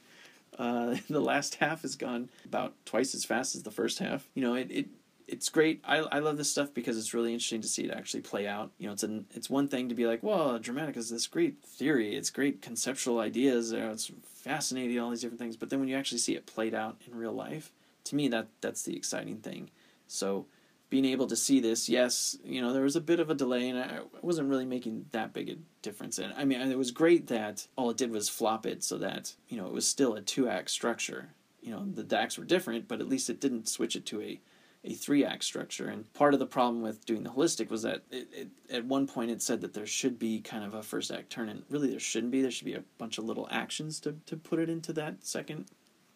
Uh, 0.57 0.97
the 1.09 1.19
last 1.19 1.55
half 1.55 1.81
has 1.81 1.95
gone 1.95 2.29
about 2.45 2.73
twice 2.85 3.13
as 3.13 3.25
fast 3.25 3.55
as 3.55 3.63
the 3.63 3.71
first 3.71 3.99
half. 3.99 4.27
You 4.33 4.41
know, 4.43 4.55
it, 4.55 4.71
it 4.71 4.87
it's 5.27 5.49
great. 5.49 5.81
I, 5.83 5.97
I 5.97 6.19
love 6.19 6.37
this 6.37 6.49
stuff 6.49 6.73
because 6.73 6.97
it's 6.97 7.13
really 7.13 7.33
interesting 7.33 7.61
to 7.61 7.67
see 7.67 7.83
it 7.83 7.91
actually 7.91 8.21
play 8.21 8.47
out. 8.47 8.71
You 8.77 8.87
know, 8.87 8.93
it's 8.93 9.03
an 9.03 9.25
it's 9.33 9.49
one 9.49 9.67
thing 9.67 9.89
to 9.89 9.95
be 9.95 10.07
like, 10.07 10.23
well, 10.23 10.57
Dramatica 10.57 10.97
is 10.97 11.09
this 11.09 11.27
great 11.27 11.61
theory. 11.63 12.15
It's 12.15 12.29
great 12.29 12.61
conceptual 12.61 13.19
ideas. 13.19 13.73
It's 13.73 14.11
fascinating, 14.23 14.99
all 14.99 15.09
these 15.09 15.21
different 15.21 15.39
things. 15.39 15.57
But 15.57 15.69
then 15.69 15.79
when 15.79 15.89
you 15.89 15.97
actually 15.97 16.19
see 16.19 16.35
it 16.35 16.45
played 16.45 16.73
out 16.73 17.01
in 17.05 17.13
real 17.15 17.33
life, 17.33 17.71
to 18.09 18.15
me, 18.15 18.27
that 18.29 18.47
that's 18.61 18.83
the 18.83 18.95
exciting 18.95 19.37
thing. 19.37 19.69
So 20.07 20.45
being 20.89 21.05
able 21.05 21.27
to 21.27 21.35
see 21.35 21.59
this, 21.59 21.89
yes, 21.89 22.37
you 22.43 22.61
know, 22.61 22.71
there 22.71 22.83
was 22.83 22.95
a 22.95 23.01
bit 23.01 23.19
of 23.19 23.29
a 23.29 23.35
delay, 23.35 23.69
and 23.69 23.77
I 23.77 23.99
wasn't 24.21 24.49
really 24.49 24.65
making 24.65 25.07
that 25.11 25.33
big 25.33 25.49
a 25.49 25.55
difference. 25.81 26.17
And 26.17 26.33
I 26.37 26.45
mean, 26.45 26.61
it 26.61 26.77
was 26.77 26.91
great 26.91 27.27
that 27.27 27.67
all 27.75 27.89
it 27.89 27.97
did 27.97 28.11
was 28.11 28.29
flop 28.29 28.65
it 28.65 28.83
so 28.83 28.97
that 28.99 29.33
you 29.49 29.57
know 29.57 29.67
it 29.67 29.73
was 29.73 29.87
still 29.87 30.13
a 30.13 30.21
two 30.21 30.47
act 30.47 30.71
structure. 30.71 31.29
You 31.61 31.71
know, 31.71 31.85
the 31.85 32.17
acts 32.17 32.37
were 32.37 32.45
different, 32.45 32.87
but 32.87 33.01
at 33.01 33.09
least 33.09 33.29
it 33.29 33.41
didn't 33.41 33.67
switch 33.67 33.95
it 33.95 34.05
to 34.07 34.21
a 34.21 34.39
a 34.83 34.93
three 34.93 35.25
act 35.25 35.43
structure. 35.43 35.89
And 35.89 36.11
part 36.13 36.33
of 36.33 36.39
the 36.39 36.45
problem 36.45 36.81
with 36.81 37.05
doing 37.05 37.23
the 37.23 37.31
holistic 37.31 37.69
was 37.69 37.81
that 37.81 38.03
it, 38.09 38.27
it, 38.31 38.49
at 38.71 38.85
one 38.85 39.07
point 39.07 39.31
it 39.31 39.41
said 39.41 39.59
that 39.61 39.73
there 39.73 39.85
should 39.85 40.17
be 40.17 40.39
kind 40.39 40.63
of 40.63 40.73
a 40.73 40.83
first 40.83 41.11
act 41.11 41.29
turn, 41.29 41.49
and 41.49 41.63
really 41.69 41.89
there 41.89 41.99
shouldn't 41.99 42.31
be. 42.31 42.41
There 42.41 42.51
should 42.51 42.65
be 42.65 42.75
a 42.75 42.83
bunch 42.97 43.17
of 43.17 43.25
little 43.25 43.47
actions 43.51 43.99
to, 44.01 44.15
to 44.25 44.37
put 44.37 44.59
it 44.59 44.69
into 44.69 44.93
that 44.93 45.25
second 45.25 45.65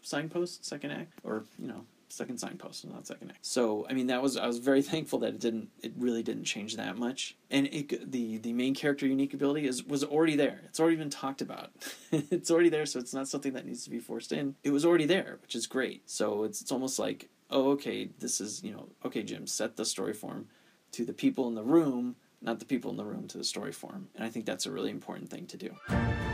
signpost, 0.01 0.65
second 0.65 0.91
act, 0.91 1.13
or, 1.23 1.45
you 1.57 1.67
know, 1.67 1.85
second 2.09 2.37
signpost, 2.37 2.85
not 2.87 3.07
second 3.07 3.31
act. 3.31 3.45
So 3.45 3.87
I 3.89 3.93
mean 3.93 4.07
that 4.07 4.21
was 4.21 4.35
I 4.35 4.45
was 4.45 4.57
very 4.57 4.81
thankful 4.91 5.19
that 5.19 5.29
it 5.29 5.39
didn't 5.39 5.69
it 5.81 5.93
really 5.97 6.23
didn't 6.23 6.43
change 6.43 6.75
that 6.75 6.97
much. 6.97 7.37
And 7.49 7.67
it, 7.67 8.11
the 8.11 8.37
the 8.37 8.51
main 8.51 8.75
character 8.75 9.07
unique 9.07 9.33
ability 9.33 9.65
is 9.65 9.83
was 9.85 10.03
already 10.03 10.35
there. 10.35 10.59
It's 10.65 10.79
already 10.79 10.97
been 10.97 11.09
talked 11.09 11.41
about. 11.41 11.71
it's 12.11 12.51
already 12.51 12.67
there, 12.67 12.85
so 12.85 12.99
it's 12.99 13.13
not 13.13 13.29
something 13.29 13.53
that 13.53 13.65
needs 13.65 13.85
to 13.85 13.89
be 13.89 13.99
forced 13.99 14.33
in. 14.33 14.55
It 14.63 14.71
was 14.71 14.83
already 14.83 15.05
there, 15.05 15.39
which 15.41 15.55
is 15.55 15.67
great. 15.67 16.09
So 16.09 16.43
it's 16.43 16.59
it's 16.61 16.71
almost 16.71 16.99
like 16.99 17.29
oh, 17.51 17.71
okay, 17.71 18.09
this 18.19 18.41
is, 18.41 18.63
you 18.63 18.71
know, 18.71 18.87
okay, 19.05 19.23
Jim, 19.23 19.45
set 19.45 19.75
the 19.75 19.85
story 19.85 20.13
form 20.13 20.47
to 20.93 21.05
the 21.05 21.13
people 21.13 21.47
in 21.47 21.55
the 21.55 21.63
room, 21.63 22.15
not 22.41 22.59
the 22.59 22.65
people 22.65 22.91
in 22.91 22.97
the 22.97 23.05
room 23.05 23.27
to 23.27 23.37
the 23.37 23.43
story 23.43 23.71
form. 23.71 24.07
And 24.15 24.23
I 24.23 24.29
think 24.29 24.45
that's 24.45 24.65
a 24.65 24.71
really 24.71 24.89
important 24.89 25.29
thing 25.29 25.45
to 25.47 25.57
do. 25.57 26.30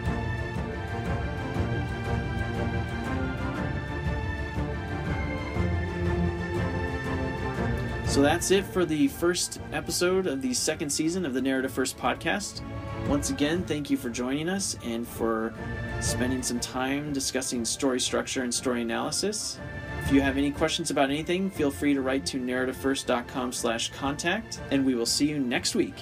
So 8.07 8.21
that's 8.23 8.49
it 8.51 8.65
for 8.65 8.83
the 8.83 9.09
first 9.09 9.59
episode 9.73 10.25
of 10.27 10.41
the 10.41 10.53
second 10.53 10.89
season 10.89 11.25
of 11.25 11.33
the 11.33 11.41
Narrative 11.41 11.71
First 11.71 11.97
podcast. 11.97 12.61
Once 13.07 13.29
again, 13.29 13.63
thank 13.63 13.89
you 13.89 13.97
for 13.97 14.09
joining 14.09 14.49
us 14.49 14.75
and 14.83 15.07
for 15.07 15.53
spending 15.99 16.41
some 16.41 16.59
time 16.59 17.13
discussing 17.13 17.63
story 17.63 17.99
structure 17.99 18.43
and 18.43 18.53
story 18.53 18.81
analysis. 18.81 19.59
If 20.03 20.11
you 20.11 20.21
have 20.21 20.37
any 20.37 20.51
questions 20.51 20.89
about 20.89 21.09
anything, 21.09 21.49
feel 21.51 21.69
free 21.69 21.93
to 21.93 22.01
write 22.01 22.25
to 22.27 22.39
narrativefirst.com 22.39 23.51
slash 23.51 23.91
contact, 23.91 24.61
and 24.71 24.85
we 24.85 24.95
will 24.95 25.05
see 25.05 25.27
you 25.27 25.39
next 25.39 25.75
week. 25.75 25.95